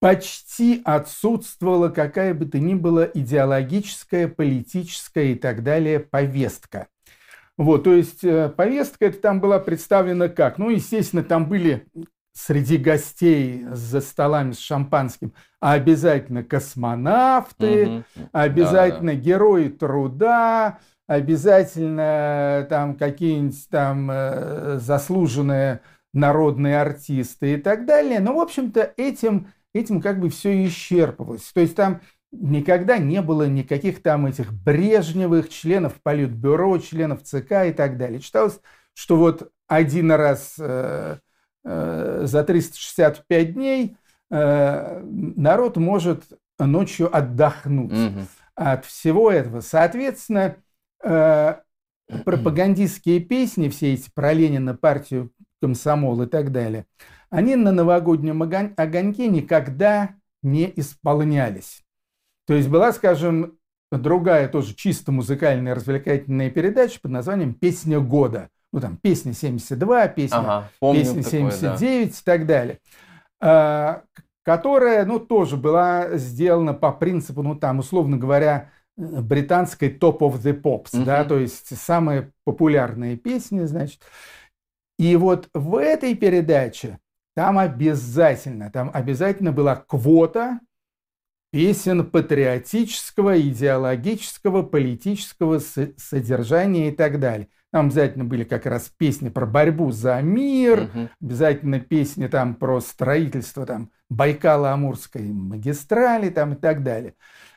почти 0.00 0.82
отсутствовала 0.84 1.88
какая 1.88 2.34
бы 2.34 2.46
то 2.46 2.58
ни 2.58 2.74
была 2.74 3.06
идеологическая, 3.12 4.28
политическая 4.28 5.32
и 5.32 5.34
так 5.34 5.62
далее 5.62 6.00
повестка. 6.00 6.88
Вот, 7.58 7.84
то 7.84 7.94
есть 7.94 8.22
э, 8.22 8.50
повестка 8.50 9.06
это 9.06 9.18
там 9.18 9.40
была 9.40 9.58
представлена 9.58 10.28
как? 10.28 10.58
Ну, 10.58 10.68
естественно, 10.68 11.24
там 11.24 11.48
были 11.48 11.86
среди 12.34 12.76
гостей 12.76 13.64
за 13.70 14.02
столами 14.02 14.52
с 14.52 14.58
шампанским 14.58 15.32
обязательно 15.58 16.44
космонавты, 16.44 17.86
угу. 17.86 18.04
обязательно 18.32 19.12
да, 19.12 19.18
да. 19.18 19.24
герои 19.24 19.68
труда, 19.68 20.78
обязательно 21.06 22.66
там 22.68 22.96
какие-нибудь 22.96 23.68
там 23.70 24.10
э, 24.10 24.78
заслуженные 24.78 25.80
народные 26.12 26.80
артисты 26.80 27.54
и 27.54 27.56
так 27.56 27.86
далее. 27.86 28.20
Но, 28.20 28.34
в 28.34 28.40
общем-то, 28.40 28.92
этим 28.96 29.48
этим 29.76 30.00
как 30.00 30.20
бы 30.20 30.28
все 30.28 30.66
исчерпывалось. 30.66 31.52
То 31.52 31.60
есть 31.60 31.76
там 31.76 32.00
никогда 32.32 32.98
не 32.98 33.22
было 33.22 33.48
никаких 33.48 34.02
там 34.02 34.26
этих 34.26 34.52
Брежневых 34.52 35.48
членов 35.48 35.94
Политбюро, 36.02 36.78
членов 36.78 37.22
ЦК 37.22 37.66
и 37.66 37.72
так 37.72 37.96
далее. 37.96 38.20
Читалось, 38.20 38.60
что 38.94 39.16
вот 39.16 39.50
один 39.66 40.12
раз 40.12 40.54
э, 40.58 41.18
э, 41.64 42.22
за 42.24 42.44
365 42.44 43.54
дней 43.54 43.96
э, 44.30 45.02
народ 45.02 45.76
может 45.76 46.24
ночью 46.58 47.14
отдохнуть 47.14 47.92
угу. 47.92 48.20
от 48.54 48.84
всего 48.84 49.30
этого. 49.30 49.60
Соответственно, 49.60 50.56
э, 51.02 51.54
пропагандистские 52.24 53.20
песни, 53.20 53.68
все 53.68 53.94
эти 53.94 54.10
про 54.14 54.32
Ленина, 54.32 54.74
партию, 54.74 55.30
комсомол 55.60 56.22
и 56.22 56.26
так 56.26 56.52
далее– 56.52 56.86
они 57.30 57.56
на 57.56 57.72
новогоднем 57.72 58.42
огоньке 58.42 59.28
никогда 59.28 60.14
не 60.42 60.72
исполнялись. 60.76 61.82
То 62.46 62.54
есть 62.54 62.68
была, 62.68 62.92
скажем, 62.92 63.58
другая 63.90 64.48
тоже 64.48 64.74
чисто 64.74 65.12
музыкальная 65.12 65.74
развлекательная 65.74 66.50
передача 66.50 67.00
под 67.00 67.10
названием 67.10 67.54
«Песня 67.54 67.98
года». 68.00 68.48
Ну, 68.72 68.80
там, 68.80 68.96
песня 68.96 69.32
72, 69.32 70.08
песня, 70.08 70.36
ага, 70.36 70.70
песня 70.92 71.22
79 71.22 71.80
да. 71.80 71.86
и 71.86 72.10
так 72.24 72.46
далее. 72.46 72.78
А, 73.40 74.02
которая, 74.42 75.04
ну, 75.06 75.18
тоже 75.18 75.56
была 75.56 76.16
сделана 76.16 76.74
по 76.74 76.92
принципу, 76.92 77.42
ну, 77.42 77.54
там, 77.54 77.78
условно 77.78 78.18
говоря, 78.18 78.70
британской 78.96 79.88
top 79.88 80.18
of 80.18 80.40
the 80.42 80.60
pops, 80.60 80.92
uh-huh. 80.92 81.04
да, 81.04 81.24
то 81.24 81.38
есть 81.38 81.76
самые 81.78 82.32
популярные 82.44 83.16
песни, 83.16 83.64
значит. 83.64 84.00
И 84.98 85.16
вот 85.16 85.48
в 85.52 85.76
этой 85.76 86.14
передаче 86.14 86.98
там 87.34 87.58
обязательно, 87.58 88.70
там 88.70 88.90
обязательно 88.94 89.52
была 89.52 89.76
квота 89.76 90.60
песен 91.52 92.04
патриотического, 92.04 93.40
идеологического, 93.40 94.62
политического 94.62 95.58
содержания 95.58 96.88
и 96.88 96.92
так 96.92 97.20
далее. 97.20 97.48
Там 97.72 97.86
обязательно 97.86 98.24
были 98.24 98.44
как 98.44 98.64
раз 98.64 98.90
песни 98.96 99.28
про 99.28 99.44
борьбу 99.44 99.90
за 99.90 100.20
мир, 100.22 100.84
угу. 100.84 101.08
обязательно 101.20 101.80
песни 101.80 102.26
там 102.26 102.54
про 102.54 102.80
строительство 102.80 103.66
там 103.66 103.90
Байкало-Амурской 104.10 105.30
магистрали 105.30 106.30
там 106.30 106.54
и 106.54 106.56
так 106.56 106.82
далее. 106.82 107.14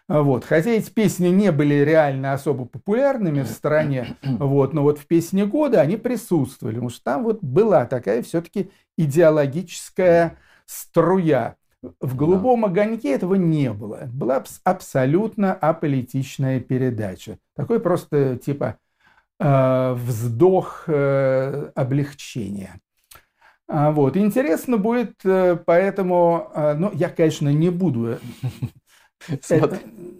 Вот. 0.10 0.44
Хотя 0.44 0.72
эти 0.72 0.90
песни 0.90 1.28
не 1.28 1.52
были 1.52 1.76
реально 1.76 2.34
особо 2.34 2.66
популярными 2.66 3.44
в 3.44 3.48
стране, 3.48 4.18
вот, 4.24 4.74
но 4.74 4.82
вот 4.82 4.98
в 4.98 5.06
песне 5.06 5.46
года 5.46 5.82
они 5.82 5.98
присутствовали, 5.98 6.76
потому 6.76 6.90
что 6.90 7.04
там 7.04 7.24
вот 7.24 7.44
была 7.44 7.86
такая 7.86 8.24
все-таки 8.24 8.72
идеологическая 8.98 10.38
струя. 10.66 11.56
В 12.02 12.16
«Голубом 12.16 12.66
огоньке» 12.66 13.14
этого 13.14 13.36
не 13.36 13.72
было. 13.72 14.10
Была 14.12 14.44
абсолютно 14.64 15.54
аполитичная 15.54 16.60
передача. 16.60 17.38
Такой 17.56 17.80
просто 17.80 18.36
типа 18.36 18.78
э, 19.40 19.94
вздох 19.94 20.86
э, 20.88 21.72
облегчения. 21.76 22.82
А, 23.68 23.92
вот. 23.92 24.18
Интересно 24.18 24.78
будет, 24.78 25.24
э, 25.24 25.56
поэтому, 25.64 26.52
ну, 26.56 26.92
я, 26.96 27.10
конечно, 27.10 27.48
не 27.48 27.70
буду 27.70 28.18
это, 29.50 29.80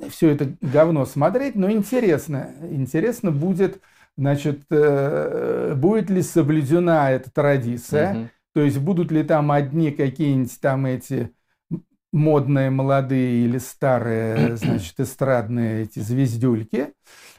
все 0.10 0.30
это 0.30 0.56
говно 0.62 1.06
смотреть, 1.06 1.56
но 1.56 1.72
интересно, 1.72 2.54
интересно 2.70 3.32
будет, 3.32 3.82
значит, 4.18 4.64
э, 4.70 5.74
будет 5.76 6.10
ли 6.10 6.22
соблюдена 6.22 7.12
эта 7.12 7.32
традиция, 7.32 8.14
угу. 8.14 8.30
то 8.54 8.62
есть 8.62 8.80
будут 8.80 9.12
ли 9.12 9.24
там 9.24 9.52
одни 9.52 9.92
какие-нибудь 9.92 10.60
там 10.60 10.86
эти 10.86 11.34
модные, 12.12 12.70
молодые 12.70 13.46
или 13.46 13.58
старые, 13.58 14.58
значит, 14.58 15.00
эстрадные 15.00 15.84
эти 15.84 16.00
звездюльки, 16.00 16.78
э, 16.78 16.92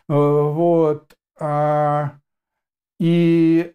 вот, 0.09 1.15
а, 1.39 2.19
и 2.99 3.73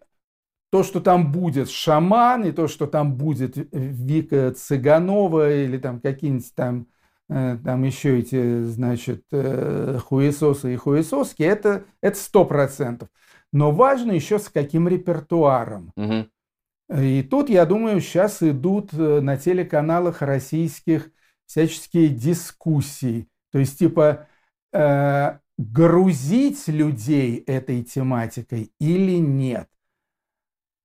то, 0.70 0.82
что 0.82 1.00
там 1.00 1.32
будет 1.32 1.70
шаман, 1.70 2.44
и 2.44 2.52
то, 2.52 2.68
что 2.68 2.86
там 2.86 3.14
будет 3.16 3.56
Вика 3.72 4.52
Цыганова 4.52 5.52
или 5.52 5.78
там 5.78 6.00
какие-нибудь 6.00 6.54
там 6.54 6.86
там 7.28 7.82
еще 7.82 8.20
эти, 8.20 8.62
значит, 8.62 9.24
э, 9.32 9.98
хуесосы 10.04 10.74
и 10.74 10.76
хуесоски, 10.76 11.42
это 11.42 11.84
это 12.00 12.16
сто 12.16 12.44
процентов. 12.44 13.08
Но 13.52 13.72
важно 13.72 14.12
еще 14.12 14.38
с 14.38 14.48
каким 14.48 14.86
репертуаром. 14.86 15.92
Угу. 15.96 16.26
И 17.00 17.22
тут, 17.24 17.48
я 17.48 17.66
думаю, 17.66 18.00
сейчас 18.00 18.42
идут 18.42 18.94
э, 18.94 19.20
на 19.20 19.36
телеканалах 19.36 20.22
российских 20.22 21.10
всяческие 21.46 22.08
дискуссии. 22.08 23.28
То 23.50 23.58
есть, 23.58 23.78
типа, 23.78 24.28
э, 24.72 25.38
грузить 25.58 26.68
людей 26.68 27.38
этой 27.38 27.82
тематикой 27.82 28.72
или 28.78 29.16
нет. 29.16 29.68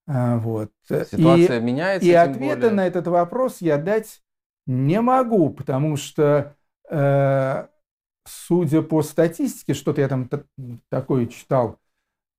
Вот. 0.07 0.71
Ситуация 0.87 1.59
и, 1.59 1.61
меняется. 1.61 2.07
И 2.07 2.11
ответа 2.11 2.61
более... 2.61 2.71
на 2.71 2.87
этот 2.87 3.07
вопрос 3.07 3.57
я 3.61 3.77
дать 3.77 4.21
не 4.65 5.01
могу, 5.01 5.49
потому 5.49 5.97
что, 5.97 6.55
э, 6.89 7.67
судя 8.25 8.81
по 8.81 9.01
статистике, 9.01 9.73
что-то 9.73 10.01
я 10.01 10.07
там 10.07 10.29
такое 10.89 11.27
читал 11.27 11.79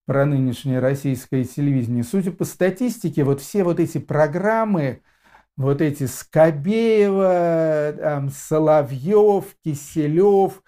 про 0.06 0.26
нынешнее 0.26 0.80
российское 0.80 1.44
телевидение, 1.44 2.04
судя 2.04 2.32
по 2.32 2.44
статистике, 2.44 3.24
вот 3.24 3.40
все 3.40 3.64
вот 3.64 3.80
эти 3.80 3.98
программы, 3.98 5.02
вот 5.56 5.80
эти 5.80 6.04
Скобеева, 6.06 7.94
там, 7.98 8.30
Соловьев, 8.30 9.54
Киселев, 9.64 10.62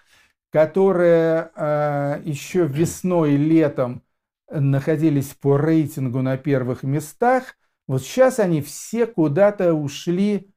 которые 0.51 1.51
э, 1.55 2.21
еще 2.23 2.65
весной 2.65 3.33
и 3.33 3.37
летом 3.37 4.03
находились 4.49 5.33
по 5.33 5.57
рейтингу 5.57 6.21
на 6.21 6.37
первых 6.37 6.83
местах, 6.83 7.55
вот 7.87 8.03
сейчас 8.03 8.39
они 8.39 8.61
все 8.61 9.05
куда-то 9.05 9.73
ушли 9.73 10.49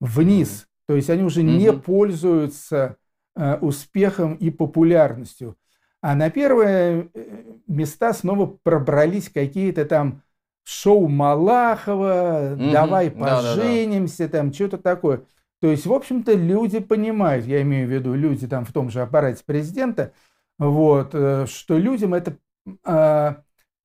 вниз. 0.00 0.66
То 0.86 0.96
есть 0.96 1.10
они 1.10 1.22
уже 1.22 1.42
не 1.42 1.72
пользуются 1.72 2.96
э, 3.36 3.56
успехом 3.58 4.34
и 4.34 4.50
популярностью. 4.50 5.56
А 6.02 6.14
на 6.14 6.30
первые 6.30 7.10
э, 7.12 7.42
места 7.66 8.12
снова 8.12 8.46
пробрались 8.46 9.28
какие-то 9.28 9.84
там 9.84 10.22
шоу 10.64 11.08
Малахова, 11.08 12.52
угу. 12.54 12.70
давай 12.70 13.10
поженимся, 13.10 14.28
там 14.28 14.52
что-то 14.52 14.78
такое. 14.78 15.22
То 15.60 15.68
есть, 15.68 15.84
в 15.84 15.92
общем-то, 15.92 16.32
люди 16.32 16.80
понимают, 16.80 17.44
я 17.44 17.60
имею 17.62 17.86
в 17.86 17.90
виду 17.90 18.14
люди 18.14 18.48
там 18.48 18.64
в 18.64 18.72
том 18.72 18.90
же 18.90 19.02
аппарате 19.02 19.42
президента, 19.44 20.12
вот, 20.58 21.10
э, 21.12 21.46
что 21.46 21.76
людям 21.76 22.14
эта 22.14 22.36
э, 22.84 23.34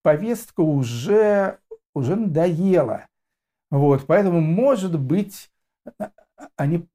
повестка 0.01 0.61
уже, 0.61 1.57
уже 1.93 2.16
надоела. 2.16 3.07
Вот, 3.72 4.05
поэтому, 4.05 4.39
может 4.39 4.97
быть, 4.97 5.49
они 6.55 6.88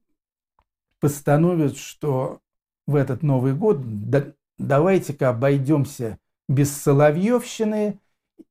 постановят, 1.01 1.77
что 1.77 2.41
в 2.87 2.95
этот 2.95 3.23
Новый 3.23 3.55
год 3.55 3.79
да, 4.11 4.27
давайте-ка 4.59 5.31
обойдемся 5.31 6.19
без 6.49 6.77
Соловьевщины, 6.77 7.99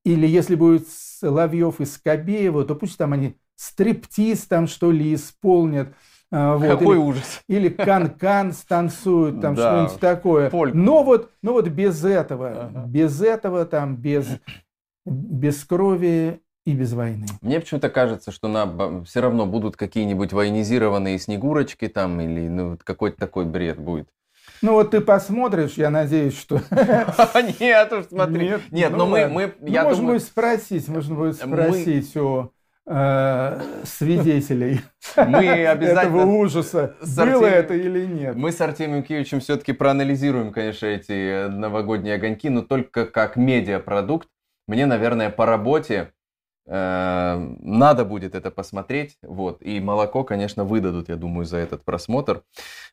или 0.04 0.28
если 0.28 0.56
будет 0.56 0.88
Соловьев 0.88 1.82
и 1.82 1.86
Скобеева, 1.86 2.66
то 2.66 2.76
пусть 2.76 2.98
там 2.98 3.14
они 3.14 3.36
стриптиз 3.56 4.46
там 4.46 4.68
что 4.68 4.92
ли 4.92 5.14
исполнят. 5.14 5.94
А, 6.32 6.58
вот, 6.58 6.80
Какой 6.80 6.96
или, 6.96 7.04
ужас. 7.04 7.42
Или 7.48 7.70
кан-кан 7.70 8.54
станцуют, 8.54 9.42
там 9.42 9.56
да, 9.56 9.88
что-нибудь 9.88 10.00
такое. 10.00 10.50
Польку. 10.50 10.78
Но 10.78 11.04
вот, 11.04 11.32
но 11.42 11.54
вот 11.54 11.68
без 11.68 12.06
этого, 12.06 12.66
ага. 12.66 12.86
без 12.88 13.22
этого, 13.22 13.66
там, 13.66 13.96
без, 13.96 14.28
без 15.06 15.64
крови 15.66 16.42
и 16.66 16.74
без 16.74 16.94
войны. 16.94 17.26
Мне 17.42 17.60
почему-то 17.60 17.90
кажется, 17.90 18.32
что 18.32 18.48
на, 18.48 19.04
все 19.04 19.22
равно 19.22 19.46
будут 19.46 19.76
какие-нибудь 19.78 20.34
военизированные 20.34 21.18
снегурочки 21.20 21.88
там, 21.88 22.20
или 22.22 22.48
ну, 22.48 22.78
какой-то 22.84 23.18
такой 23.18 23.46
бред 23.46 23.80
будет. 23.80 24.10
Ну 24.62 24.74
вот 24.74 24.92
ты 24.92 25.00
посмотришь, 25.00 25.74
я 25.74 25.90
надеюсь, 25.90 26.38
что... 26.38 26.62
Нет 27.60 27.94
уж, 27.94 28.06
смотри. 28.08 28.56
Нет, 28.72 28.92
но 28.92 28.98
ну 28.98 29.08
мы... 29.08 29.28
мы 29.28 29.54
ну, 29.60 29.68
я 29.68 29.84
можно 29.84 30.06
будет 30.06 30.24
спросить, 30.24 30.88
можно 30.90 31.16
будет 31.16 31.36
спросить 31.38 32.16
у 32.18 32.52
э, 32.86 33.62
свидетелей 33.86 34.82
мы 35.16 35.66
обязательно 35.66 36.00
этого 36.00 36.26
ужаса. 36.26 36.96
Было 37.16 37.46
это 37.46 37.74
или 37.74 38.06
нет? 38.06 38.36
Мы 38.36 38.52
с 38.52 38.60
Артемием 38.60 39.04
Киевичем 39.04 39.40
все-таки 39.40 39.72
проанализируем, 39.72 40.52
конечно, 40.52 40.88
эти 40.88 41.48
новогодние 41.48 42.16
огоньки, 42.16 42.50
но 42.50 42.62
только 42.62 43.06
как 43.06 43.38
медиапродукт. 43.38 44.28
Мне, 44.68 44.86
наверное, 44.86 45.30
по 45.30 45.46
работе 45.46 46.12
надо 46.70 48.06
будет 48.06 48.36
это 48.36 48.52
посмотреть. 48.52 49.18
Вот. 49.24 49.62
И 49.62 49.80
молоко, 49.80 50.24
конечно, 50.24 50.64
выдадут, 50.64 51.10
я 51.10 51.16
думаю, 51.16 51.46
за 51.46 51.58
этот 51.58 51.84
просмотр. 51.84 52.44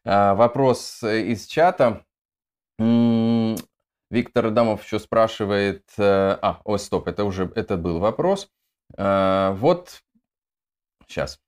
Э, 0.04 0.34
вопрос 0.34 1.02
из 1.02 1.46
чата. 1.46 2.02
Виктор 2.78 4.46
Адамов 4.46 4.82
еще 4.84 4.98
спрашивает... 4.98 5.84
Э, 5.98 6.38
а, 6.40 6.60
о, 6.64 6.78
стоп, 6.78 7.08
это 7.08 7.24
уже 7.24 7.52
это 7.54 7.76
был 7.76 7.98
вопрос. 7.98 8.48
Вот, 8.96 10.00
сейчас. 11.08 11.40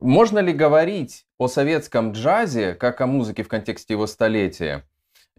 Можно 0.00 0.38
ли 0.38 0.52
говорить 0.52 1.26
о 1.38 1.48
советском 1.48 2.12
джазе, 2.12 2.74
как 2.74 3.00
о 3.02 3.06
музыке 3.06 3.42
в 3.42 3.48
контексте 3.48 3.94
его 3.94 4.06
столетия? 4.06 4.84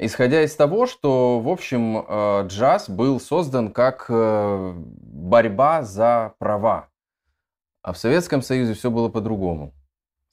Исходя 0.01 0.43
из 0.43 0.55
того, 0.55 0.85
что, 0.85 1.41
в 1.41 1.49
общем, 1.49 1.97
э, 1.97 2.47
джаз 2.47 2.89
был 2.89 3.19
создан 3.19 3.73
как 3.73 4.05
э, 4.07 4.73
борьба 4.77 5.83
за 5.83 6.35
права, 6.39 6.87
а 7.83 7.91
в 7.91 7.97
Советском 7.97 8.41
Союзе 8.41 8.75
все 8.75 8.89
было 8.89 9.09
по-другому, 9.09 9.73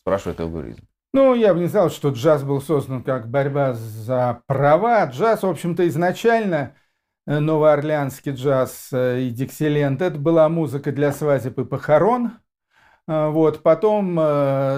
спрашивает 0.03 0.39
алгоритм. 0.39 0.85
Ну, 1.13 1.35
я 1.35 1.53
бы 1.53 1.59
не 1.59 1.67
сказал, 1.67 1.91
что 1.91 2.11
джаз 2.11 2.45
был 2.45 2.63
создан 2.63 3.03
как 3.03 3.29
борьба 3.29 3.73
за 3.73 4.41
права. 4.47 5.05
Джаз, 5.07 5.43
в 5.43 5.49
общем-то, 5.49 5.89
изначально 5.89 6.77
э, 7.27 7.41
новоорлеанский 7.41 8.35
джаз 8.35 8.91
и 8.93 9.31
диксиленд, 9.31 10.01
это 10.01 10.17
была 10.17 10.49
музыка 10.49 10.93
для 10.93 11.11
свадеб 11.11 11.59
и 11.59 11.65
похорон. 11.65 12.39
Вот, 13.09 13.63
потом, 13.63 14.19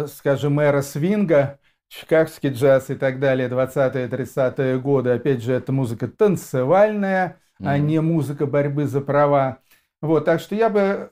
скажем, 0.09 0.61
эра 0.61 0.83
свинга– 0.83 1.59
чикагский 1.89 2.51
джаз 2.51 2.91
и 2.91 2.95
так 2.95 3.19
далее, 3.19 3.49
20-30-е 3.49 4.79
годы. 4.79 5.11
Опять 5.11 5.43
же, 5.43 5.53
это 5.53 5.73
музыка 5.73 6.09
танцевальная, 6.09 7.41
mm-hmm. 7.61 7.67
а 7.67 7.79
не 7.79 8.01
музыка 8.01 8.47
борьбы 8.47 8.87
за 8.87 9.01
права. 9.01 9.59
Вот, 10.01 10.25
так 10.25 10.41
что 10.41 10.55
я 10.55 10.69
бы 10.69 11.11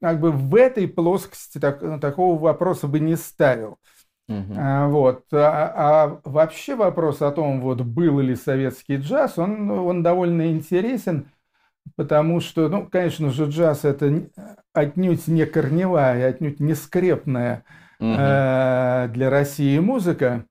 как 0.00 0.20
бы 0.20 0.30
в 0.30 0.54
этой 0.54 0.88
плоскости 0.88 1.58
так, 1.58 2.00
такого 2.00 2.38
вопроса 2.38 2.86
бы 2.86 3.00
не 3.00 3.16
ставил. 3.16 3.78
Uh-huh. 4.30 4.54
А, 4.56 4.88
вот. 4.88 5.24
А, 5.32 5.72
а 5.74 6.20
вообще 6.24 6.76
вопрос 6.76 7.22
о 7.22 7.32
том, 7.32 7.60
вот 7.60 7.80
был 7.80 8.20
ли 8.20 8.36
советский 8.36 8.96
джаз, 8.96 9.38
он, 9.38 9.70
он 9.70 10.02
довольно 10.02 10.52
интересен, 10.52 11.30
потому 11.96 12.40
что, 12.40 12.68
ну, 12.68 12.86
конечно 12.86 13.30
же, 13.30 13.46
джаз 13.46 13.84
это 13.84 14.28
отнюдь 14.72 15.26
не 15.28 15.46
корневая, 15.46 16.28
отнюдь 16.28 16.60
не 16.60 16.74
скрепная 16.74 17.64
э, 18.00 19.08
для 19.12 19.30
России 19.30 19.78
музыка. 19.78 20.44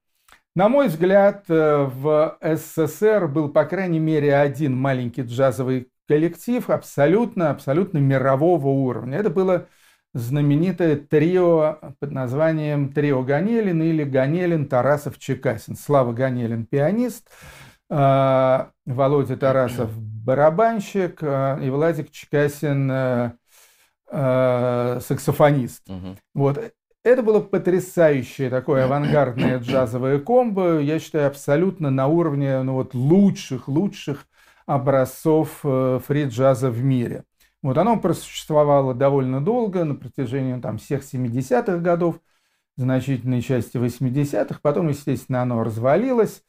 На 0.54 0.68
мой 0.68 0.88
взгляд, 0.88 1.44
э, 1.48 1.84
в 1.84 2.36
СССР 2.42 3.28
был, 3.28 3.48
по 3.48 3.64
крайней 3.64 4.00
мере, 4.00 4.34
один 4.36 4.76
маленький 4.76 5.22
джазовый 5.22 5.88
коллектив 6.08 6.68
абсолютно, 6.68 7.50
абсолютно 7.50 7.98
мирового 7.98 8.68
уровня. 8.68 9.18
Это 9.18 9.30
было 9.30 9.66
знаменитое 10.14 10.96
трио 10.96 11.78
под 12.00 12.10
названием 12.10 12.92
«Трио 12.92 13.22
Ганелин» 13.22 13.82
или 13.82 14.04
«Ганелин, 14.04 14.66
Тарасов, 14.66 15.18
Чекасин». 15.18 15.76
Слава 15.76 16.12
Ганелин– 16.12 16.66
пианист, 16.70 17.28
э, 17.90 18.64
Володя 18.86 19.36
Тарасов– 19.36 19.90
барабанщик 19.98 21.22
и 21.22 21.70
Владик 21.70 22.10
Чекасин– 22.10 23.32
саксофонист. 24.10 25.88
Угу. 25.88 26.16
Вот. 26.34 26.72
Это 27.08 27.22
было 27.22 27.40
потрясающее 27.40 28.50
такое 28.50 28.84
авангардное 28.84 29.58
джазовое 29.60 30.18
комбо. 30.18 30.78
Я 30.78 30.98
считаю, 30.98 31.28
абсолютно 31.28 31.88
на 31.88 32.06
уровне 32.06 32.60
ну, 32.62 32.74
вот, 32.74 32.92
лучших, 32.92 33.66
лучших 33.66 34.26
образцов 34.66 35.60
э, 35.64 36.00
фри-джаза 36.06 36.68
в 36.68 36.84
мире. 36.84 37.24
Вот 37.62 37.78
оно 37.78 37.98
просуществовало 37.98 38.92
довольно 38.92 39.42
долго, 39.42 39.84
на 39.84 39.94
протяжении 39.94 40.60
там, 40.60 40.76
всех 40.76 41.00
70-х 41.00 41.78
годов, 41.78 42.20
значительной 42.76 43.40
части 43.40 43.78
80-х. 43.78 44.60
Потом, 44.60 44.88
естественно, 44.88 45.40
оно 45.40 45.64
развалилось. 45.64 46.42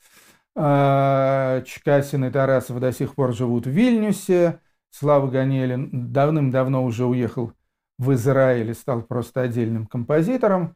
А, 0.57 1.61
Чкасин 1.61 2.25
и 2.25 2.31
Тарасов 2.31 2.81
до 2.81 2.91
сих 2.91 3.15
пор 3.15 3.33
живут 3.33 3.65
в 3.65 3.69
Вильнюсе. 3.69 4.59
Слава 4.89 5.29
Ганелин 5.29 6.11
давным-давно 6.11 6.83
уже 6.83 7.05
уехал 7.05 7.53
в 7.99 8.13
Израиле, 8.13 8.73
стал 8.73 9.03
просто 9.03 9.41
отдельным 9.41 9.85
композитором. 9.85 10.75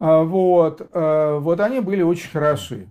А, 0.00 0.22
вот, 0.22 0.80
а, 0.92 1.38
вот 1.38 1.60
они 1.60 1.80
были 1.80 2.02
очень 2.02 2.30
хороши. 2.30 2.90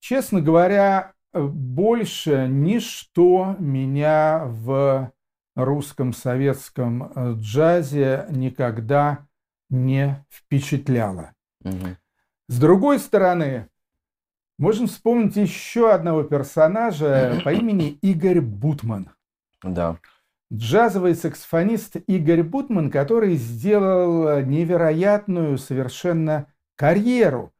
Честно 0.00 0.40
говоря, 0.40 1.12
больше 1.34 2.46
ничто 2.48 3.56
меня 3.58 4.44
в 4.46 5.12
русском 5.56 6.12
советском 6.12 7.12
э, 7.14 7.34
джазе 7.38 8.26
никогда 8.30 9.26
не 9.68 10.24
впечатляло. 10.30 11.32
Угу. 11.64 11.96
С 12.48 12.58
другой 12.60 12.98
стороны, 13.00 13.68
можно 14.58 14.86
вспомнить 14.86 15.36
еще 15.36 15.92
одного 15.92 16.22
персонажа 16.22 17.40
по 17.44 17.52
имени 17.52 17.98
Игорь 18.00 18.40
Бутман. 18.40 19.10
Да 19.62 19.98
джазовый 20.52 21.14
саксофонист 21.14 21.96
Игорь 22.06 22.42
Бутман, 22.42 22.90
который 22.90 23.36
сделал 23.36 24.40
невероятную 24.42 25.58
совершенно 25.58 26.52
карьеру. 26.76 27.52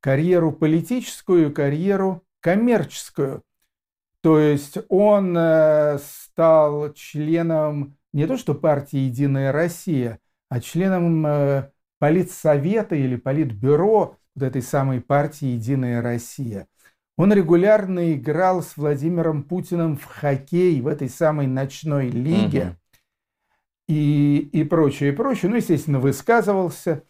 Карьеру 0.00 0.52
политическую, 0.52 1.52
карьеру 1.52 2.24
коммерческую. 2.40 3.42
То 4.22 4.38
есть 4.38 4.78
он 4.88 5.36
э, 5.36 5.98
стал 5.98 6.92
членом 6.92 7.96
не 8.12 8.26
то 8.26 8.36
что 8.36 8.54
партии 8.54 8.98
«Единая 8.98 9.52
Россия», 9.52 10.18
а 10.48 10.60
членом 10.60 11.26
э, 11.26 11.70
политсовета 11.98 12.96
или 12.96 13.16
политбюро 13.16 14.16
вот 14.34 14.42
этой 14.42 14.62
самой 14.62 15.00
партии 15.00 15.48
«Единая 15.48 16.02
Россия». 16.02 16.66
Он 17.20 17.34
регулярно 17.34 18.14
играл 18.14 18.62
с 18.62 18.78
Владимиром 18.78 19.42
Путиным 19.42 19.98
в 19.98 20.06
хоккей 20.06 20.80
в 20.80 20.86
этой 20.86 21.10
самой 21.10 21.46
ночной 21.46 22.08
лиге 22.08 22.62
угу. 22.62 22.76
и, 23.88 24.38
и 24.50 24.64
прочее, 24.64 25.12
и 25.12 25.14
прочее. 25.14 25.50
Ну, 25.50 25.56
естественно, 25.56 26.00
высказывался. 26.00 27.02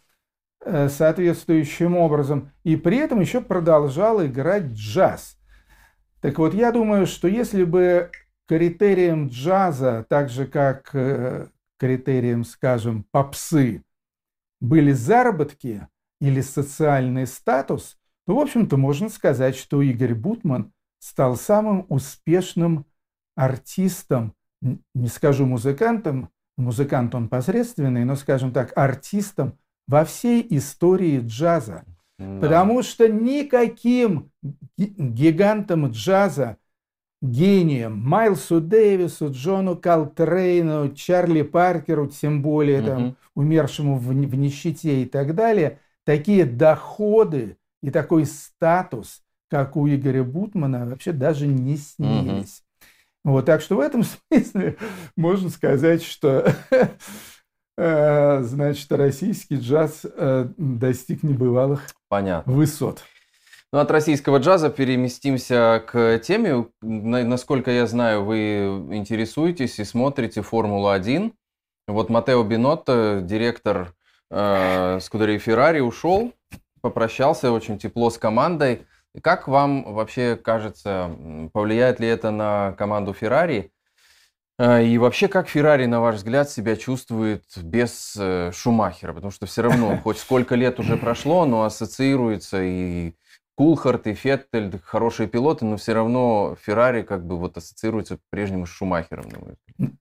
э, 0.65 0.89
соответствующим 0.89 1.95
образом, 1.95 2.51
и 2.65 2.75
при 2.75 2.97
этом 2.97 3.21
еще 3.21 3.39
продолжал 3.39 4.21
играть 4.25 4.73
джаз. 4.73 5.37
Так 6.19 6.39
вот, 6.39 6.53
я 6.53 6.73
думаю, 6.73 7.07
что 7.07 7.29
если 7.29 7.63
бы 7.63 8.11
критерием 8.49 9.29
джаза, 9.29 10.05
так 10.09 10.27
же 10.27 10.45
как 10.45 10.89
э, 10.93 11.47
критерием, 11.79 12.43
скажем, 12.43 13.05
попсы, 13.11 13.81
были 14.59 14.91
заработки 14.91 15.87
или 16.19 16.41
социальный 16.41 17.27
статус, 17.27 17.97
в 18.35 18.39
общем-то, 18.39 18.77
можно 18.77 19.09
сказать, 19.09 19.55
что 19.55 19.81
Игорь 19.81 20.13
Бутман 20.13 20.71
стал 20.99 21.35
самым 21.35 21.85
успешным 21.89 22.85
артистом, 23.35 24.33
не 24.61 25.07
скажу 25.07 25.45
музыкантом, 25.45 26.29
музыкант 26.57 27.15
он 27.15 27.27
посредственный, 27.29 28.05
но, 28.05 28.15
скажем 28.15 28.51
так, 28.51 28.77
артистом 28.77 29.57
во 29.87 30.05
всей 30.05 30.45
истории 30.49 31.19
джаза. 31.19 31.83
Да. 32.19 32.39
Потому 32.39 32.83
что 32.83 33.07
никаким 33.07 34.31
гигантом 34.77 35.89
джаза, 35.89 36.57
гением, 37.21 37.97
Майлсу 37.97 38.61
Дэвису, 38.61 39.31
Джону 39.31 39.75
Калтрейну, 39.75 40.93
Чарли 40.93 41.41
Паркеру, 41.41 42.07
тем 42.07 42.41
более 42.41 42.81
угу. 42.81 42.87
там, 42.87 43.17
умершему 43.35 43.97
в, 43.97 44.07
в 44.07 44.35
нищете 44.35 45.03
и 45.03 45.05
так 45.05 45.35
далее, 45.35 45.79
такие 46.03 46.45
доходы 46.45 47.57
и 47.81 47.89
такой 47.89 48.25
статус, 48.25 49.21
как 49.49 49.75
у 49.75 49.87
Игоря 49.87 50.23
Бутмана, 50.23 50.85
вообще 50.85 51.11
даже 51.11 51.47
не 51.47 51.77
снились. 51.77 52.63
Угу. 53.23 53.33
Вот, 53.33 53.45
так 53.45 53.61
что 53.61 53.75
в 53.75 53.79
этом 53.79 54.03
смысле 54.29 54.77
можно 55.15 55.49
сказать, 55.49 56.03
что 56.03 56.53
э, 57.77 58.41
значит, 58.43 58.91
российский 58.91 59.55
джаз 59.55 60.05
э, 60.05 60.47
достиг 60.57 61.23
небывалых 61.23 61.87
Понятно. 62.07 62.51
высот. 62.51 63.03
Ну, 63.73 63.79
от 63.79 63.89
российского 63.89 64.37
джаза 64.39 64.69
переместимся 64.69 65.81
к 65.87 66.19
теме. 66.19 66.67
Насколько 66.81 67.71
я 67.71 67.87
знаю, 67.87 68.25
вы 68.25 68.65
интересуетесь 68.91 69.79
и 69.79 69.85
смотрите 69.85 70.41
Формулу-1. 70.41 71.31
Вот 71.87 72.09
Матео 72.09 72.43
Бинотто, 72.43 73.21
директор 73.23 73.93
э, 74.29 74.99
Скудерии 74.99 75.37
Феррари, 75.37 75.79
ушел, 75.79 76.33
попрощался 76.81 77.51
очень 77.51 77.77
тепло 77.77 78.09
с 78.09 78.17
командой. 78.17 78.85
Как 79.21 79.47
вам 79.47 79.93
вообще 79.93 80.35
кажется, 80.35 81.11
повлияет 81.53 81.99
ли 81.99 82.07
это 82.07 82.31
на 82.31 82.73
команду 82.77 83.13
Феррари? 83.13 83.71
Э, 84.57 84.83
и 84.83 84.97
вообще, 84.97 85.27
как 85.27 85.47
Феррари, 85.47 85.85
на 85.85 85.99
ваш 86.01 86.15
взгляд, 86.17 86.49
себя 86.49 86.75
чувствует 86.75 87.43
без 87.57 88.15
э, 88.17 88.51
Шумахера? 88.53 89.13
Потому 89.13 89.31
что 89.31 89.45
все 89.45 89.63
равно, 89.63 89.97
хоть 90.03 90.17
сколько 90.17 90.55
лет 90.55 90.79
уже 90.79 90.97
прошло, 90.97 91.45
но 91.45 91.63
ассоциируется 91.63 92.61
и 92.61 93.13
Кулхарт, 93.55 94.07
и 94.07 94.13
Феттель 94.13 94.79
хорошие 94.83 95.27
пилоты, 95.27 95.65
но 95.65 95.77
все 95.77 95.93
равно 95.93 96.55
Феррари 96.61 97.01
как 97.01 97.25
бы 97.25 97.37
вот 97.37 97.57
ассоциируется 97.57 98.17
по-прежнему 98.17 98.65
с 98.65 98.69
Шумахером. 98.69 99.25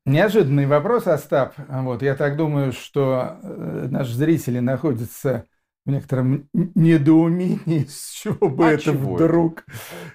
Неожиданный 0.07 0.66
вопрос, 0.66 1.07
Остап. 1.07 1.55
Вот, 1.68 2.03
я 2.03 2.14
так 2.14 2.37
думаю, 2.37 2.72
что 2.72 3.39
э, 3.43 3.89
наши 3.91 4.12
зрители 4.12 4.61
находятся 4.61 5.47
в 5.87 5.91
некотором 5.91 6.49
недоумении, 6.53 7.85
с 7.89 8.11
чего 8.11 8.49
бы 8.49 8.66
а 8.66 8.72
это 8.72 8.85
чего 8.85 9.14
вдруг 9.14 9.64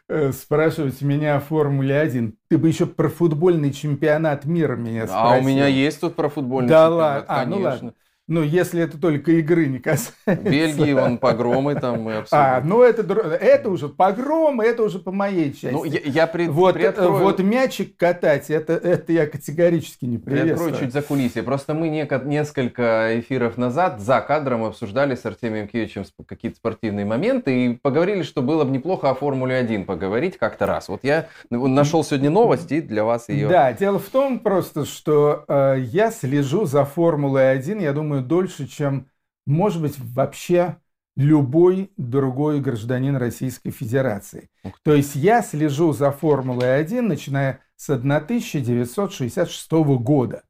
это? 0.07 0.31
спрашивать 0.31 1.01
меня 1.01 1.37
о 1.37 1.39
Формуле 1.39 1.99
1. 1.99 2.37
Ты 2.49 2.57
бы 2.57 2.67
еще 2.67 2.85
про 2.85 3.09
футбольный 3.09 3.71
чемпионат 3.71 4.45
мира 4.45 4.75
меня 4.75 5.07
спросил. 5.07 5.25
А 5.25 5.37
у 5.37 5.41
меня 5.41 5.67
есть 5.67 5.99
тут 5.99 6.15
про 6.15 6.29
футбольный 6.29 6.69
да 6.69 6.87
чемпионат, 6.87 7.25
ладно. 7.29 7.41
А, 7.41 7.45
ну 7.45 7.59
ладно. 7.59 7.93
Ну, 8.27 8.41
если 8.41 8.81
это 8.81 8.99
только 8.99 9.33
игры 9.33 9.67
не 9.67 9.77
касается. 9.77 10.13
Бельгии, 10.25 10.93
вон, 10.93 11.19
погромы 11.19 11.75
там 11.75 12.01
мы 12.01 12.15
обсудим. 12.15 12.41
А, 12.41 12.61
ну 12.61 12.81
это, 12.81 13.03
это 13.13 13.69
уже 13.69 13.87
погромы, 13.87 14.63
это 14.65 14.81
уже 14.81 14.97
по 14.97 15.11
моей 15.11 15.51
части. 15.51 15.67
Ну, 15.67 15.83
я, 15.83 15.99
я 16.03 16.27
при, 16.27 16.47
вот, 16.47 16.73
приоткрою... 16.73 17.11
вот 17.11 17.39
мячик 17.39 17.95
катать, 17.97 18.49
это, 18.49 18.73
это 18.73 19.11
я 19.11 19.27
категорически 19.27 20.05
не 20.05 20.17
приветствую. 20.17 20.57
Приоткрою 20.57 20.85
чуть 20.85 20.93
за 20.93 21.01
кулисье. 21.03 21.43
Просто 21.43 21.75
мы 21.75 21.89
не, 21.89 22.09
несколько 22.25 23.19
эфиров 23.19 23.57
назад 23.57 24.01
за 24.01 24.21
кадром 24.21 24.63
обсуждали 24.63 25.13
с 25.13 25.23
Артемием 25.25 25.67
Киевичем 25.67 26.05
какие-то 26.25 26.57
спортивные 26.57 27.05
моменты 27.05 27.65
и 27.65 27.73
поговорили, 27.75 28.23
что 28.23 28.41
было 28.41 28.63
бы 28.63 28.71
неплохо 28.71 29.11
о 29.11 29.13
Формуле 29.13 29.55
1 29.55 29.85
поговорить 29.85 30.37
как-то 30.37 30.65
раз. 30.65 30.89
Вот 30.89 31.01
я 31.03 31.27
нашел 31.51 32.03
сегодня 32.03 32.31
новости 32.31 32.81
для 32.81 33.03
вас 33.03 33.29
ее. 33.29 33.47
Да, 33.47 33.71
дело 33.73 33.99
в 33.99 34.09
том 34.09 34.39
просто, 34.39 34.85
что 34.85 35.45
э, 35.47 35.75
я 35.79 36.09
слежу 36.09 36.65
за 36.65 36.85
Формулой 36.85 37.51
1, 37.51 37.79
я 37.79 37.93
думаю, 37.93 38.14
думаю, 38.15 38.25
дольше, 38.25 38.67
чем, 38.67 39.09
может 39.45 39.81
быть, 39.81 39.95
вообще 39.97 40.77
любой 41.15 41.91
другой 41.97 42.59
гражданин 42.59 43.15
Российской 43.15 43.71
Федерации. 43.71 44.49
То 44.83 44.93
есть 44.93 45.15
я 45.15 45.41
слежу 45.41 45.93
за 45.93 46.11
Формулой-1, 46.11 47.01
начиная 47.01 47.61
с 47.75 47.89
1966 47.89 49.71
года. 49.71 50.43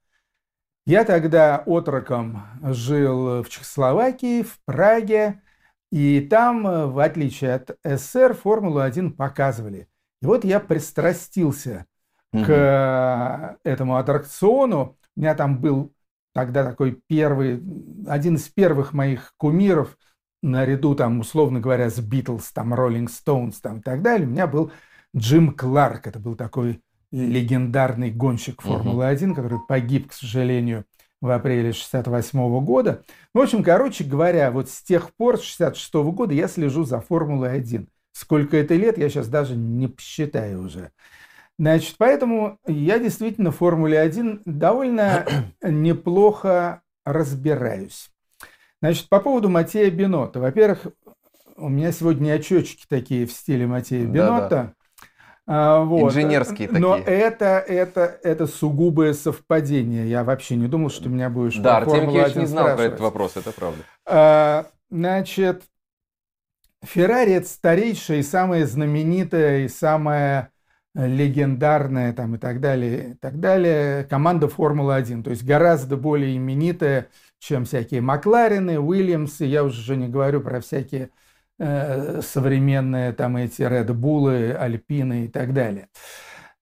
Я 0.88 1.04
тогда 1.04 1.64
отроком 1.66 2.44
жил 2.62 3.42
в 3.42 3.50
Чехословакии, 3.50 4.44
в 4.44 4.60
Праге, 4.66 5.42
и 5.92 6.22
там, 6.22 6.92
в 6.92 7.00
отличие 7.00 7.56
от 7.56 7.78
СССР, 7.84 8.36
Формулу-1 8.36 9.12
показывали. 9.12 9.88
И 10.22 10.26
вот 10.26 10.44
я 10.46 10.60
пристрастился 10.60 11.86
угу. 12.34 12.46
к 12.46 13.58
этому 13.64 13.98
аттракциону. 13.98 14.98
У 15.16 15.20
меня 15.20 15.36
там 15.36 15.60
был 15.60 15.95
тогда 16.36 16.66
такой 16.66 17.02
первый, 17.08 17.64
один 18.08 18.36
из 18.36 18.50
первых 18.50 18.92
моих 18.92 19.34
кумиров, 19.38 19.98
наряду 20.44 20.94
там, 20.94 21.22
условно 21.22 21.62
говоря, 21.62 21.90
с 21.90 21.98
Битлз, 22.00 22.52
там, 22.52 22.74
Роллинг 22.74 23.10
Стоунс, 23.10 23.62
там, 23.62 23.80
и 23.80 23.82
так 23.82 24.02
далее, 24.02 24.28
у 24.28 24.32
меня 24.32 24.46
был 24.46 24.70
Джим 25.16 25.54
Кларк. 25.54 26.08
Это 26.08 26.20
был 26.20 26.36
такой 26.36 26.82
легендарный 27.12 28.12
гонщик 28.12 28.62
Формулы-1, 28.62 29.34
который 29.34 29.60
погиб, 29.66 30.10
к 30.10 30.14
сожалению, 30.14 30.84
в 31.22 31.30
апреле 31.30 31.72
68 31.72 32.66
года. 32.66 33.04
В 33.34 33.40
общем, 33.40 33.64
короче 33.64 34.04
говоря, 34.04 34.52
вот 34.52 34.70
с 34.70 34.82
тех 34.82 35.16
пор, 35.16 35.38
с 35.38 35.44
66 35.44 35.94
года, 35.94 36.34
я 36.34 36.50
слежу 36.50 36.84
за 36.84 37.00
Формулой-1. 37.00 37.88
Сколько 38.12 38.58
это 38.58 38.76
лет, 38.76 38.98
я 38.98 39.08
сейчас 39.08 39.30
даже 39.30 39.56
не 39.56 39.88
посчитаю 39.88 40.64
уже. 40.64 40.92
Значит, 41.58 41.96
поэтому 41.98 42.60
я 42.68 43.00
действительно 43.00 43.52
в 43.52 43.58
Формуле 43.58 44.00
1 44.00 44.42
довольно 44.46 45.26
неплохо 45.64 46.82
разбираюсь. 47.06 48.10
Значит, 48.82 49.08
по 49.10 49.20
поводу 49.20 49.50
Матея 49.50 49.90
Бинота. 49.90 50.40
Во-первых, 50.40 50.88
у 51.56 51.70
меня 51.70 51.92
сегодня 51.92 52.34
очечки 52.34 52.86
такие 52.90 53.26
в 53.26 53.32
стиле 53.32 53.68
Матея 53.68 54.06
Бинота. 54.06 54.50
Да, 54.50 54.50
да. 54.50 54.74
А, 55.48 55.84
вот. 55.84 56.10
Инженерские 56.10 56.68
такие. 56.68 56.82
Но 56.82 56.98
это, 56.98 57.60
это, 57.60 58.20
это 58.24 58.48
сугубое 58.48 59.14
совпадение. 59.14 60.10
Я 60.10 60.24
вообще 60.24 60.56
не 60.56 60.68
думал, 60.68 60.90
что 60.90 61.08
меня 61.08 61.30
будешь 61.30 61.56
Да, 61.58 61.78
Артем 61.78 62.10
Киевич 62.10 62.36
не 62.36 62.46
знал 62.48 62.76
про 62.76 62.84
этот 62.84 63.00
вопрос, 63.00 63.38
это 63.38 63.52
правда. 63.52 63.84
А, 64.06 64.66
значит, 64.90 65.64
Феррари 66.84 67.34
это 67.34 67.48
старейшая 67.48 68.20
и 68.20 68.24
самая 68.24 68.66
знаменитая 68.66 69.66
и 69.66 69.68
самая 69.68 70.52
легендарная 70.96 72.14
там 72.14 72.36
и 72.36 72.38
так 72.38 72.62
далее, 72.62 73.12
и 73.12 73.14
так 73.16 73.40
далее, 73.40 74.06
команда 74.06 74.48
Формулы-1, 74.48 75.24
то 75.24 75.30
есть 75.30 75.44
гораздо 75.44 75.98
более 75.98 76.38
именитая, 76.38 77.10
чем 77.40 77.66
всякие 77.66 78.02
Макларены, 78.02 78.80
Уильямсы, 78.80 79.46
я 79.46 79.64
уже 79.64 79.98
не 79.98 80.08
говорю 80.08 80.42
про 80.42 80.62
всякие 80.62 81.10
э, 81.60 82.22
современные 82.22 83.12
там 83.12 83.36
эти 83.36 83.62
Red 83.62 83.88
Bull, 83.88 84.56
Альпины 84.56 85.26
и 85.26 85.28
так 85.28 85.54
далее. 85.54 85.90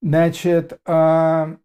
Значит, 0.01 0.79
э, 0.85 1.57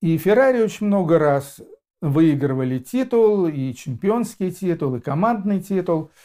и 0.00 0.18
Феррари 0.18 0.60
очень 0.60 0.88
много 0.88 1.20
раз 1.20 1.60
выигрывали 2.00 2.80
титул, 2.80 3.46
и 3.46 3.72
чемпионский 3.74 4.50
титул, 4.50 4.96
и 4.96 5.00
командный 5.00 5.60
титул– 5.60 6.10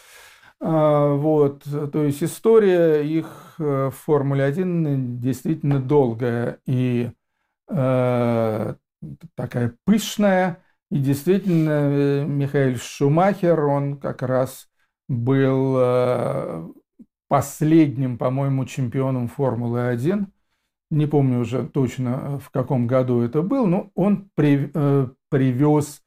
вот, 0.59 1.63
то 1.65 2.03
есть 2.03 2.23
история 2.23 3.03
их 3.03 3.55
э, 3.59 3.89
в 3.93 3.95
Формуле 3.95 4.43
1 4.43 5.19
действительно 5.19 5.79
долгая 5.79 6.59
и 6.65 7.11
э, 7.69 8.75
такая 9.35 9.75
пышная. 9.85 10.63
И 10.89 10.99
действительно, 10.99 11.69
э, 11.71 12.25
Михаил 12.25 12.77
Шумахер, 12.77 13.65
он 13.65 13.97
как 13.99 14.21
раз 14.21 14.69
был 15.09 15.75
э, 15.77 16.67
последним, 17.27 18.17
по-моему, 18.17 18.65
чемпионом 18.65 19.27
Формулы 19.27 19.87
1. 19.87 20.31
Не 20.89 21.05
помню 21.05 21.39
уже 21.39 21.67
точно, 21.67 22.39
в 22.39 22.49
каком 22.49 22.87
году 22.87 23.21
это 23.21 23.41
был, 23.41 23.67
но 23.67 23.91
он 23.95 24.29
при, 24.35 24.71
э, 24.73 25.07
привез 25.29 26.01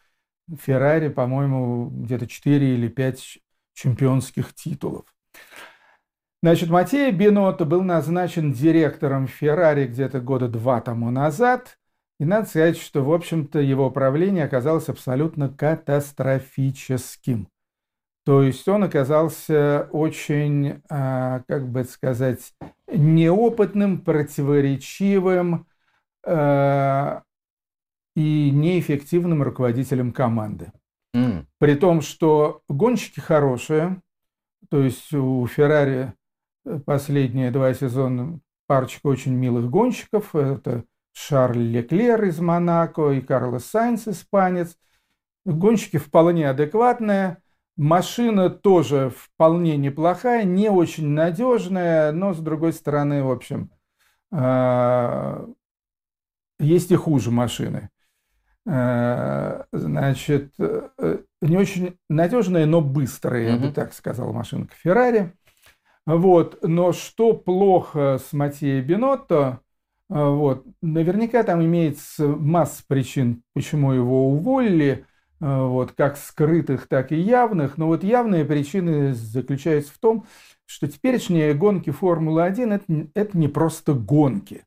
Феррари, 0.59 1.09
по-моему, 1.09 1.91
где-то 1.91 2.27
4 2.27 2.75
или 2.75 2.89
5 2.89 3.39
чемпионских 3.75 4.55
титулов. 4.55 5.05
Значит, 6.43 6.71
Матея 6.71 7.13
Бинотто 7.13 7.67
был 7.67 7.83
назначен 7.83 8.53
директором 8.53 9.27
Феррари 9.27 9.87
где-то 9.87 10.21
года 10.21 10.49
два 10.49 10.81
тому 10.81 11.11
назад. 11.11 11.77
И 12.19 12.25
надо 12.25 12.49
сказать, 12.49 12.79
что, 12.79 13.03
в 13.03 13.13
общем-то, 13.13 13.59
его 13.61 13.91
правление 13.91 14.45
оказалось 14.45 14.89
абсолютно 14.89 15.49
катастрофическим. 15.51 17.49
То 18.25 18.43
есть 18.43 18.69
он 18.69 18.85
оказался 18.85 19.89
очень, 19.93 20.83
а, 20.89 21.43
как 21.49 21.69
бы 21.69 21.85
сказать, 21.85 22.53
неопытным, 22.87 24.01
противоречивым 24.01 25.67
а, 26.27 27.23
и 28.15 28.51
неэффективным 28.51 29.43
руководителем 29.43 30.13
команды. 30.13 30.73
При 31.13 31.75
том, 31.75 32.01
что 32.01 32.63
гонщики 32.69 33.21
хорошие, 33.21 34.01
то 34.69 34.83
есть 34.83 35.13
у 35.13 35.47
Феррари 35.47 36.15
последние 36.87 37.51
два 37.51 37.75
сезона 37.75 38.41
парочка 38.67 39.09
очень 39.09 39.35
милых 39.35 39.69
гонщиков. 39.69 40.35
Это 40.35 40.85
Шарль 41.13 41.59
Леклер 41.59 42.23
из 42.25 42.39
Монако 42.39 43.11
и 43.11 43.21
Карлос 43.21 43.67
Сайнс, 43.67 44.07
испанец. 44.07 44.77
Гонщики 45.45 45.97
вполне 45.97 46.49
адекватные. 46.49 47.39
Машина 47.77 48.51
тоже 48.51 49.11
вполне 49.17 49.77
неплохая, 49.77 50.45
не 50.45 50.69
очень 50.69 51.09
надежная, 51.09 52.13
но, 52.13 52.35
с 52.35 52.39
другой 52.39 52.75
стороны, 52.75 53.25
в 53.25 53.31
общем, 53.31 53.71
а, 54.31 55.49
есть 56.59 56.91
и 56.91 56.97
хуже 56.97 57.31
машины. 57.31 57.89
А, 58.67 59.65
значит, 59.73 60.53
э, 60.59 61.19
не 61.41 61.57
очень 61.57 61.97
надежная, 62.09 62.67
но 62.67 62.81
быстрая, 62.81 63.53
я 63.53 63.57
бы 63.57 63.73
так 63.73 63.93
сказал, 63.95 64.33
машинка 64.33 64.75
Феррари. 64.77 65.33
Вот. 66.07 66.59
Но 66.63 66.93
что 66.93 67.33
плохо 67.33 68.19
с 68.19 68.33
Матьей 68.33 68.81
Бинотто, 68.81 69.61
вот, 70.09 70.67
наверняка 70.83 71.43
там 71.45 71.65
имеется 71.65 72.27
масса 72.27 72.83
причин, 72.87 73.43
почему 73.55 73.93
его 73.93 74.29
уволили, 74.29 75.07
вот, 75.39 75.93
как 75.93 76.17
скрытых, 76.17 76.89
так 76.89 77.13
и 77.13 77.17
явных. 77.17 77.79
Но 77.79 77.87
вот 77.87 78.03
явные 78.05 78.45
причины 78.45 79.15
заключаются 79.15 79.93
в 79.95 79.99
том, 79.99 80.27
что 80.67 80.87
теперешние 80.87 81.55
гонки 81.55 81.91
Формулы-1 81.91 82.75
это, 82.75 83.09
это 83.15 83.39
не 83.39 83.49
просто 83.49 83.95
гонки. 83.95 84.65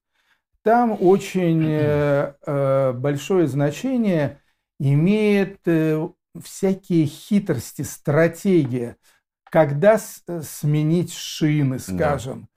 Там 0.64 0.98
очень 0.99 1.65
э, 1.68 2.34
э, 2.45 2.94
большое 2.94 3.48
значение 3.48 4.40
имеет 4.80 5.60
э, 5.65 6.07
всякие 6.41 7.06
хитрости, 7.06 7.81
стратегия– 7.81 8.98
когда 9.53 9.99
э, 10.27 10.41
сменить 10.41 11.14
шины, 11.14 11.77
скажем, 11.77 12.48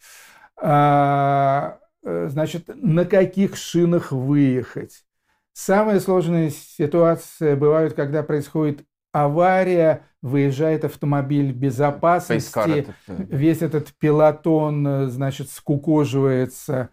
да. 0.57 1.79
а, 2.03 2.29
значит, 2.29 2.71
на 2.75 3.05
каких 3.05 3.55
шинах 3.59 4.13
выехать. 4.13 5.05
Самая 5.53 6.01
сложная 6.01 6.49
ситуация 6.49 7.55
бывает, 7.55 7.93
когда 7.93 8.23
происходит 8.23 8.83
авария, 9.13 10.05
выезжает 10.23 10.87
автомобиль 10.87 11.53
безопасности, 11.53 12.87
весь 13.07 13.61
этот 13.61 13.93
пилотон, 13.99 14.87
э, 14.87 15.07
значит, 15.09 15.51
скукоживается 15.51 16.89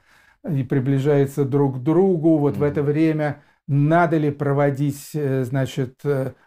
и 0.49 0.64
приближается 0.64 1.45
друг 1.45 1.78
к 1.78 1.84
другу. 1.84 2.38
Вот 2.38 2.56
mm. 2.56 2.60
в 2.60 2.64
это 2.64 2.84
время 2.84 3.41
надо 3.68 4.18
ли 4.18 4.30
проводить, 4.32 5.11
значит, 5.14 6.02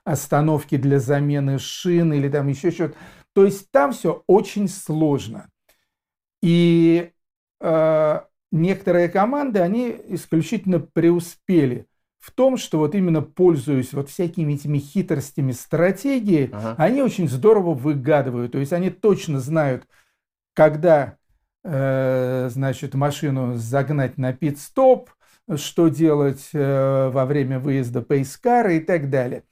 остановки 0.04 0.76
для 0.76 0.98
замены 1.00 1.58
шин 1.58 2.12
или 2.12 2.28
там 2.28 2.48
еще 2.48 2.70
что-то. 2.70 2.94
То 3.36 3.44
есть 3.44 3.70
там 3.70 3.92
все 3.92 4.22
очень 4.26 4.68
сложно. 4.68 5.50
И 6.42 7.10
э, 7.60 8.20
некоторые 8.52 9.08
команды, 9.08 9.60
они 9.60 9.94
исключительно 10.08 10.80
преуспели 10.80 11.86
в 12.18 12.30
том, 12.30 12.56
что 12.56 12.78
вот 12.78 12.94
именно 12.94 13.22
пользуясь 13.22 13.92
вот 13.92 14.08
всякими 14.08 14.54
этими 14.54 14.78
хитростями 14.78 15.52
стратегии, 15.52 16.50
ага. 16.52 16.74
они 16.78 17.02
очень 17.02 17.28
здорово 17.28 17.74
выгадывают. 17.74 18.52
То 18.52 18.58
есть 18.58 18.72
они 18.72 18.90
точно 18.90 19.38
знают, 19.38 19.86
когда, 20.54 21.04
э, 21.06 21.16
значит, 22.50 22.94
машину 22.94 23.54
загнать 23.56 24.18
на 24.18 24.32
пит-стоп, 24.32 25.10
что 25.54 25.88
делать 25.88 26.48
э, 26.52 27.10
во 27.12 27.24
время 27.24 27.60
выезда 27.60 28.02
пейскара 28.02 28.72
и 28.74 28.80
так 28.80 29.10
далее. 29.10 29.44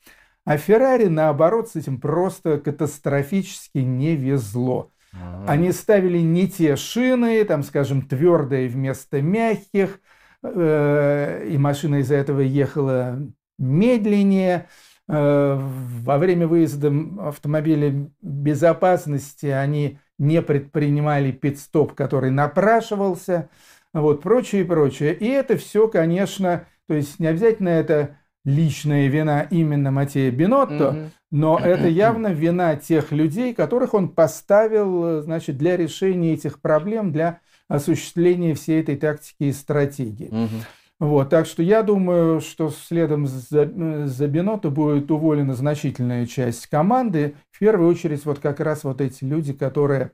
А 0.44 0.58
Феррари, 0.58 1.06
наоборот, 1.06 1.70
с 1.70 1.76
этим 1.76 2.00
просто 2.00 2.58
катастрофически 2.58 3.78
не 3.78 4.16
везло. 4.16 4.90
Ага. 5.12 5.52
Они 5.52 5.72
ставили 5.72 6.18
не 6.18 6.48
те 6.48 6.76
шины, 6.76 7.44
там, 7.44 7.62
скажем, 7.62 8.02
твердые 8.02 8.68
вместо 8.68 9.22
мягких, 9.22 10.00
э, 10.42 11.46
и 11.48 11.56
машина 11.56 11.96
из-за 11.96 12.16
этого 12.16 12.40
ехала 12.40 13.18
медленнее. 13.58 14.66
Э, 15.08 15.56
во 15.56 16.18
время 16.18 16.48
выезда 16.48 16.92
автомобиля 17.20 18.10
безопасности 18.20 19.46
они 19.46 19.98
не 20.18 20.42
предпринимали 20.42 21.32
пит-стоп, 21.32 21.94
который 21.94 22.30
напрашивался, 22.30 23.48
вот, 23.92 24.22
прочее 24.22 24.62
и 24.62 24.64
прочее. 24.64 25.14
И 25.14 25.26
это 25.26 25.56
все, 25.56 25.88
конечно, 25.88 26.66
то 26.88 26.94
есть 26.94 27.18
не 27.18 27.26
обязательно 27.26 27.68
это 27.68 28.16
личная 28.44 29.08
вина 29.08 29.42
именно 29.50 29.90
Матея 29.90 30.30
Бинотто, 30.30 30.74
mm-hmm. 30.74 31.08
но 31.30 31.58
это 31.58 31.88
явно 31.88 32.28
вина 32.28 32.76
тех 32.76 33.10
людей, 33.10 33.54
которых 33.54 33.94
он 33.94 34.08
поставил 34.08 35.22
значит, 35.22 35.56
для 35.56 35.76
решения 35.76 36.34
этих 36.34 36.60
проблем, 36.60 37.12
для 37.12 37.40
осуществления 37.68 38.54
всей 38.54 38.82
этой 38.82 38.96
тактики 38.96 39.44
и 39.44 39.52
стратегии. 39.52 40.30
Mm-hmm. 40.30 40.62
Вот, 41.00 41.28
так 41.28 41.46
что 41.46 41.62
я 41.62 41.82
думаю, 41.82 42.40
что 42.40 42.70
следом 42.70 43.26
за, 43.26 44.06
за 44.06 44.28
Бинотто 44.28 44.70
будет 44.70 45.10
уволена 45.10 45.54
значительная 45.54 46.24
часть 46.26 46.68
команды. 46.68 47.34
В 47.50 47.58
первую 47.58 47.90
очередь 47.90 48.24
вот 48.24 48.38
как 48.38 48.60
раз 48.60 48.84
вот 48.84 49.00
эти 49.00 49.24
люди, 49.24 49.52
которые 49.52 50.12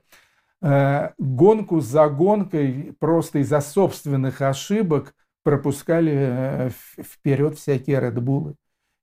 э, 0.61 1.11
гонку 1.19 1.81
за 1.81 2.09
гонкой 2.09 2.95
просто 2.99 3.39
из-за 3.39 3.61
собственных 3.61 4.41
ошибок 4.41 5.13
пропускали 5.43 6.13
э, 6.15 6.69
вперед 6.99 7.57
всякие 7.57 7.99
Редбулы 7.99 8.55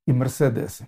и 0.05 0.11
Мерседесы. 0.11 0.87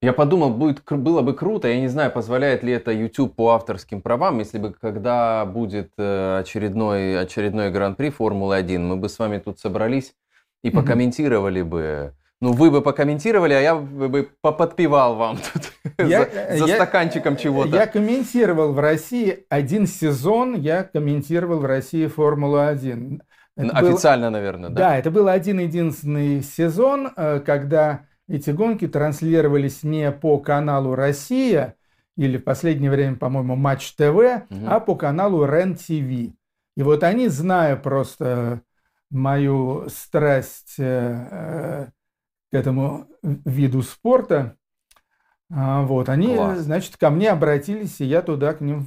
Я 0.00 0.12
подумал, 0.12 0.50
будет, 0.50 0.82
было 0.88 1.22
бы 1.22 1.34
круто, 1.34 1.66
я 1.66 1.80
не 1.80 1.88
знаю, 1.88 2.12
позволяет 2.12 2.62
ли 2.62 2.72
это 2.72 2.92
YouTube 2.92 3.34
по 3.34 3.50
авторским 3.50 4.00
правам, 4.00 4.38
если 4.38 4.58
бы 4.58 4.72
когда 4.72 5.44
будет 5.44 5.90
э, 5.98 6.38
очередной, 6.38 7.20
очередной 7.20 7.72
гран-при 7.72 8.10
Формулы-1, 8.10 8.78
мы 8.78 8.96
бы 8.96 9.08
с 9.08 9.18
вами 9.18 9.38
тут 9.38 9.58
собрались 9.58 10.14
и 10.62 10.70
покомментировали 10.70 11.62
бы. 11.62 12.14
Ну, 12.40 12.52
вы 12.52 12.70
бы 12.70 12.80
покомментировали, 12.80 13.54
а 13.54 13.60
я 13.60 13.74
бы 13.74 14.28
поподпевал 14.40 15.16
вам 15.16 15.38
тут 15.52 15.72
я, 15.98 16.24
за, 16.24 16.58
за 16.58 16.66
я, 16.66 16.74
стаканчиком 16.76 17.36
чего-то. 17.36 17.74
Я 17.74 17.88
комментировал 17.88 18.72
в 18.72 18.78
России 18.78 19.46
один 19.48 19.88
сезон, 19.88 20.54
я 20.54 20.84
комментировал 20.84 21.58
в 21.58 21.64
России 21.64 22.06
Формулу-1. 22.06 23.20
Это 23.56 23.76
Официально, 23.76 24.28
был, 24.28 24.32
наверное, 24.32 24.70
да? 24.70 24.76
Да, 24.76 24.98
это 24.98 25.10
был 25.10 25.26
один-единственный 25.26 26.42
сезон, 26.42 27.10
э, 27.16 27.40
когда 27.44 28.02
эти 28.28 28.50
гонки 28.50 28.86
транслировались 28.86 29.82
не 29.82 30.12
по 30.12 30.38
каналу 30.38 30.94
«Россия», 30.94 31.74
или 32.18 32.36
в 32.36 32.42
последнее 32.42 32.90
время, 32.90 33.16
по-моему, 33.16 33.54
Матч 33.54 33.92
ТВ, 33.92 34.02
угу. 34.02 34.66
а 34.66 34.80
по 34.80 34.96
каналу 34.96 35.46
РЕН 35.46 35.76
ТВ. 35.76 36.34
И 36.76 36.82
вот 36.82 37.04
они, 37.04 37.28
зная 37.28 37.76
просто 37.76 38.62
мою 39.08 39.88
страсть 39.88 40.74
э, 40.78 41.88
к 42.50 42.54
этому 42.54 43.06
виду 43.22 43.82
спорта, 43.82 44.56
а, 45.50 45.82
вот, 45.82 46.08
они, 46.10 46.34
Класс. 46.34 46.58
значит, 46.58 46.96
ко 46.98 47.08
мне 47.08 47.30
обратились, 47.30 48.00
и 48.00 48.04
я 48.04 48.20
туда 48.20 48.52
к 48.52 48.60
ним 48.60 48.86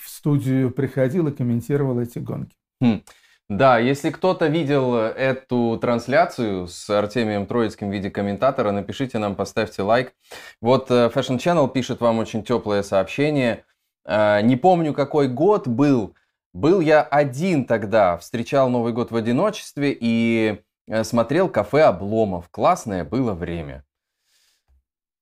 в 0.00 0.08
студию 0.08 0.70
приходил 0.70 1.26
и 1.26 1.32
комментировал 1.32 1.98
эти 1.98 2.20
гонки. 2.20 2.54
Хм. 2.80 3.02
Да, 3.48 3.78
если 3.78 4.10
кто-то 4.10 4.46
видел 4.46 4.94
эту 4.94 5.78
трансляцию 5.80 6.68
с 6.68 6.90
Артемием 6.90 7.46
Троицким 7.46 7.88
в 7.88 7.92
виде 7.92 8.10
комментатора, 8.10 8.72
напишите 8.72 9.18
нам, 9.18 9.34
поставьте 9.36 9.80
лайк. 9.80 10.12
Вот 10.60 10.90
э, 10.90 11.10
Fashion 11.14 11.38
Channel 11.38 11.70
пишет 11.72 12.00
вам 12.02 12.18
очень 12.18 12.44
теплое 12.44 12.82
сообщение. 12.82 13.64
Э, 14.04 14.42
не 14.42 14.56
помню, 14.56 14.92
какой 14.92 15.28
год 15.28 15.66
был. 15.66 16.14
Был 16.52 16.80
я 16.80 17.02
один 17.02 17.64
тогда, 17.64 18.18
встречал 18.18 18.68
Новый 18.68 18.92
год 18.92 19.12
в 19.12 19.16
одиночестве 19.16 19.96
и 19.98 20.60
э, 20.86 21.02
смотрел 21.02 21.48
кафе 21.48 21.84
Обломов. 21.84 22.50
Классное 22.50 23.02
было 23.02 23.32
время. 23.32 23.82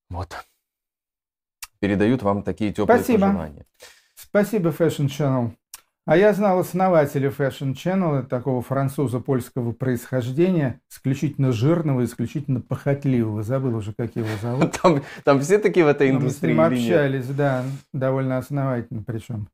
Вот. 0.08 0.34
Передают 1.78 2.22
вам 2.22 2.42
такие 2.42 2.72
теплые 2.72 2.98
Спасибо. 2.98 3.26
пожелания. 3.26 3.66
Спасибо, 4.16 4.70
Fashion 4.70 5.06
Channel. 5.06 5.50
А 6.06 6.16
я 6.16 6.32
знал 6.32 6.60
основателя 6.60 7.30
Fashion 7.30 7.74
Channel, 7.74 8.24
такого 8.24 8.62
француза 8.62 9.18
польского 9.18 9.72
происхождения, 9.72 10.80
исключительно 10.88 11.50
жирного, 11.50 12.04
исключительно 12.04 12.60
похотливого. 12.60 13.42
Забыл 13.42 13.74
уже, 13.76 13.92
как 13.92 14.14
его 14.14 14.28
зовут. 14.40 14.78
Там, 14.80 15.02
там 15.24 15.40
все 15.40 15.58
такие 15.58 15.84
в 15.84 15.88
этой 15.88 16.10
индустрии. 16.10 16.54
Мы 16.54 16.68
с 16.68 16.70
ним 16.70 16.78
общались, 16.78 17.26
да, 17.26 17.64
довольно 17.92 18.38
основательно 18.38 19.02
причем. 19.04 19.48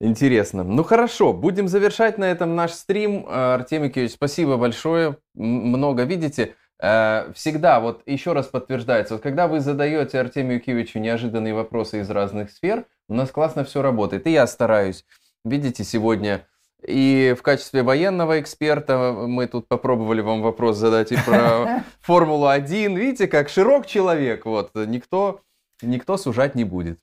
Интересно. 0.00 0.64
Ну 0.64 0.82
хорошо, 0.82 1.32
будем 1.32 1.68
завершать 1.68 2.18
на 2.18 2.24
этом 2.24 2.56
наш 2.56 2.72
стрим. 2.72 3.26
Артемий 3.28 3.90
Киевич, 3.90 4.14
спасибо 4.14 4.56
большое. 4.56 5.18
Много 5.34 6.02
видите. 6.02 6.56
Э, 6.82 7.30
всегда, 7.34 7.78
вот 7.78 8.02
еще 8.06 8.32
раз 8.32 8.46
подтверждается, 8.46 9.14
вот 9.14 9.22
когда 9.22 9.46
вы 9.46 9.60
задаете 9.60 10.18
Артемию 10.18 10.60
Кивичу 10.60 10.98
неожиданные 10.98 11.52
вопросы 11.52 12.00
из 12.00 12.08
разных 12.08 12.50
сфер, 12.50 12.86
у 13.08 13.14
нас 13.14 13.30
классно 13.30 13.64
все 13.64 13.82
работает. 13.82 14.26
И 14.26 14.30
я 14.30 14.46
стараюсь. 14.46 15.04
Видите, 15.44 15.84
сегодня 15.84 16.46
и 16.86 17.34
в 17.38 17.42
качестве 17.42 17.82
военного 17.82 18.40
эксперта 18.40 19.12
мы 19.12 19.46
тут 19.46 19.68
попробовали 19.68 20.20
вам 20.20 20.42
вопрос 20.42 20.76
задать 20.76 21.12
и 21.12 21.16
про 21.16 21.84
Формулу-1. 22.00 22.94
Видите, 22.96 23.28
как 23.28 23.48
широк 23.48 23.86
человек, 23.86 24.46
вот, 24.46 24.74
никто, 24.74 25.42
никто 25.82 26.16
сужать 26.16 26.54
не 26.54 26.64
будет, 26.64 26.98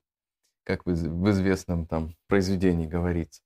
как 0.64 0.86
в 0.86 1.30
известном 1.30 1.86
там 1.86 2.16
произведении 2.28 2.88
говорится. 2.88 3.42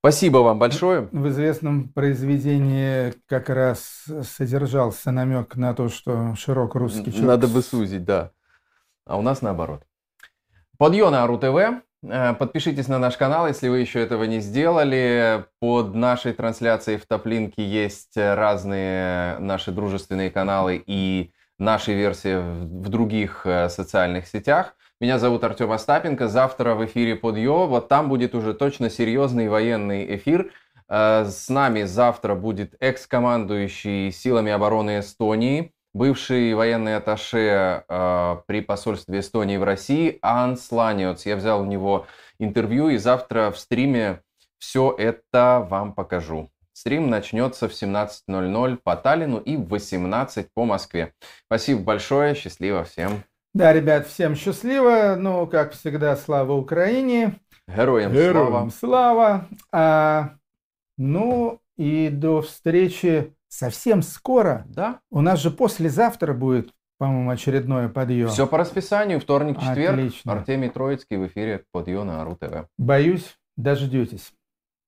Спасибо 0.00 0.38
вам 0.38 0.58
большое. 0.58 1.08
В 1.12 1.28
известном 1.28 1.88
произведении 1.88 3.14
как 3.26 3.48
раз 3.48 4.04
содержался 4.22 5.12
намек 5.12 5.56
на 5.56 5.72
то, 5.72 5.88
что 5.88 6.34
широк 6.34 6.74
русский 6.74 7.10
человек. 7.10 7.26
Надо 7.26 7.48
бы 7.48 7.62
сузить, 7.62 8.04
да. 8.04 8.30
А 9.06 9.16
у 9.16 9.22
нас 9.22 9.40
наоборот. 9.40 9.82
Подъем 10.76 11.12
на 11.12 11.26
РУ-ТВ. 11.26 11.83
Э, 12.06 12.34
подпишитесь 12.34 12.88
на 12.88 12.98
наш 12.98 13.16
канал, 13.16 13.46
если 13.46 13.68
вы 13.68 13.78
еще 13.78 14.00
этого 14.00 14.24
не 14.24 14.40
сделали. 14.40 15.44
Под 15.60 15.94
нашей 15.94 16.32
трансляцией 16.32 16.98
в 16.98 17.06
Топлинке 17.06 17.66
есть 17.66 18.16
разные 18.16 19.38
наши 19.38 19.72
дружественные 19.72 20.30
каналы 20.30 20.82
и 20.86 21.32
наши 21.58 21.94
версии 21.94 22.36
в 22.36 22.88
других 22.88 23.42
э, 23.44 23.68
социальных 23.68 24.26
сетях. 24.26 24.76
Меня 25.00 25.18
зовут 25.18 25.44
Артем 25.44 25.72
Остапенко. 25.72 26.28
Завтра 26.28 26.74
в 26.74 26.84
эфире 26.84 27.16
Подъё. 27.16 27.66
Вот 27.66 27.88
там 27.88 28.08
будет 28.08 28.34
уже 28.34 28.54
точно 28.54 28.90
серьезный 28.90 29.48
военный 29.48 30.16
эфир. 30.16 30.52
Э, 30.88 31.24
с 31.26 31.48
нами 31.48 31.84
завтра 31.84 32.34
будет 32.34 32.74
экс-командующий 32.80 34.12
силами 34.12 34.52
обороны 34.52 35.00
Эстонии, 35.00 35.72
бывший 35.94 36.52
военный 36.54 36.96
атташе 36.96 37.84
э, 37.88 38.36
при 38.46 38.60
посольстве 38.60 39.20
Эстонии 39.20 39.56
в 39.56 39.62
России 39.62 40.18
Анс 40.20 40.70
Ланиоц. 40.70 41.24
Я 41.24 41.36
взял 41.36 41.62
у 41.62 41.64
него 41.64 42.06
интервью 42.38 42.88
и 42.90 42.98
завтра 42.98 43.50
в 43.50 43.58
стриме 43.58 44.20
все 44.58 44.94
это 44.98 45.66
вам 45.70 45.94
покажу. 45.94 46.50
Стрим 46.72 47.08
начнется 47.08 47.68
в 47.68 47.72
17.00 47.72 48.78
по 48.82 48.96
Таллину 48.96 49.38
и 49.38 49.56
в 49.56 49.68
18 49.68 50.48
по 50.52 50.64
Москве. 50.64 51.14
Спасибо 51.46 51.80
большое, 51.82 52.34
счастливо 52.34 52.82
всем. 52.82 53.22
Да, 53.54 53.72
ребят, 53.72 54.08
всем 54.08 54.34
счастливо. 54.34 55.14
Ну, 55.16 55.46
как 55.46 55.72
всегда, 55.72 56.16
слава 56.16 56.52
Украине. 56.54 57.38
Героям, 57.68 58.12
Героям 58.12 58.70
слава. 58.70 58.70
слава. 58.70 59.48
А, 59.70 60.34
ну 60.98 61.60
и 61.76 62.08
до 62.08 62.42
встречи 62.42 63.32
совсем 63.54 64.02
скоро. 64.02 64.64
Да. 64.66 65.00
У 65.10 65.20
нас 65.20 65.40
же 65.40 65.50
послезавтра 65.50 66.34
будет, 66.34 66.70
по-моему, 66.98 67.30
очередное 67.30 67.88
подъем. 67.88 68.28
Все 68.28 68.46
по 68.46 68.58
расписанию. 68.58 69.20
Вторник, 69.20 69.58
четверг. 69.60 69.94
Отлично. 69.94 70.32
Артемий 70.32 70.70
Троицкий 70.70 71.16
в 71.16 71.26
эфире 71.26 71.64
подъем 71.72 72.06
на 72.06 72.24
РУ-ТВ. 72.24 72.66
Боюсь, 72.78 73.36
дождетесь. 73.56 74.32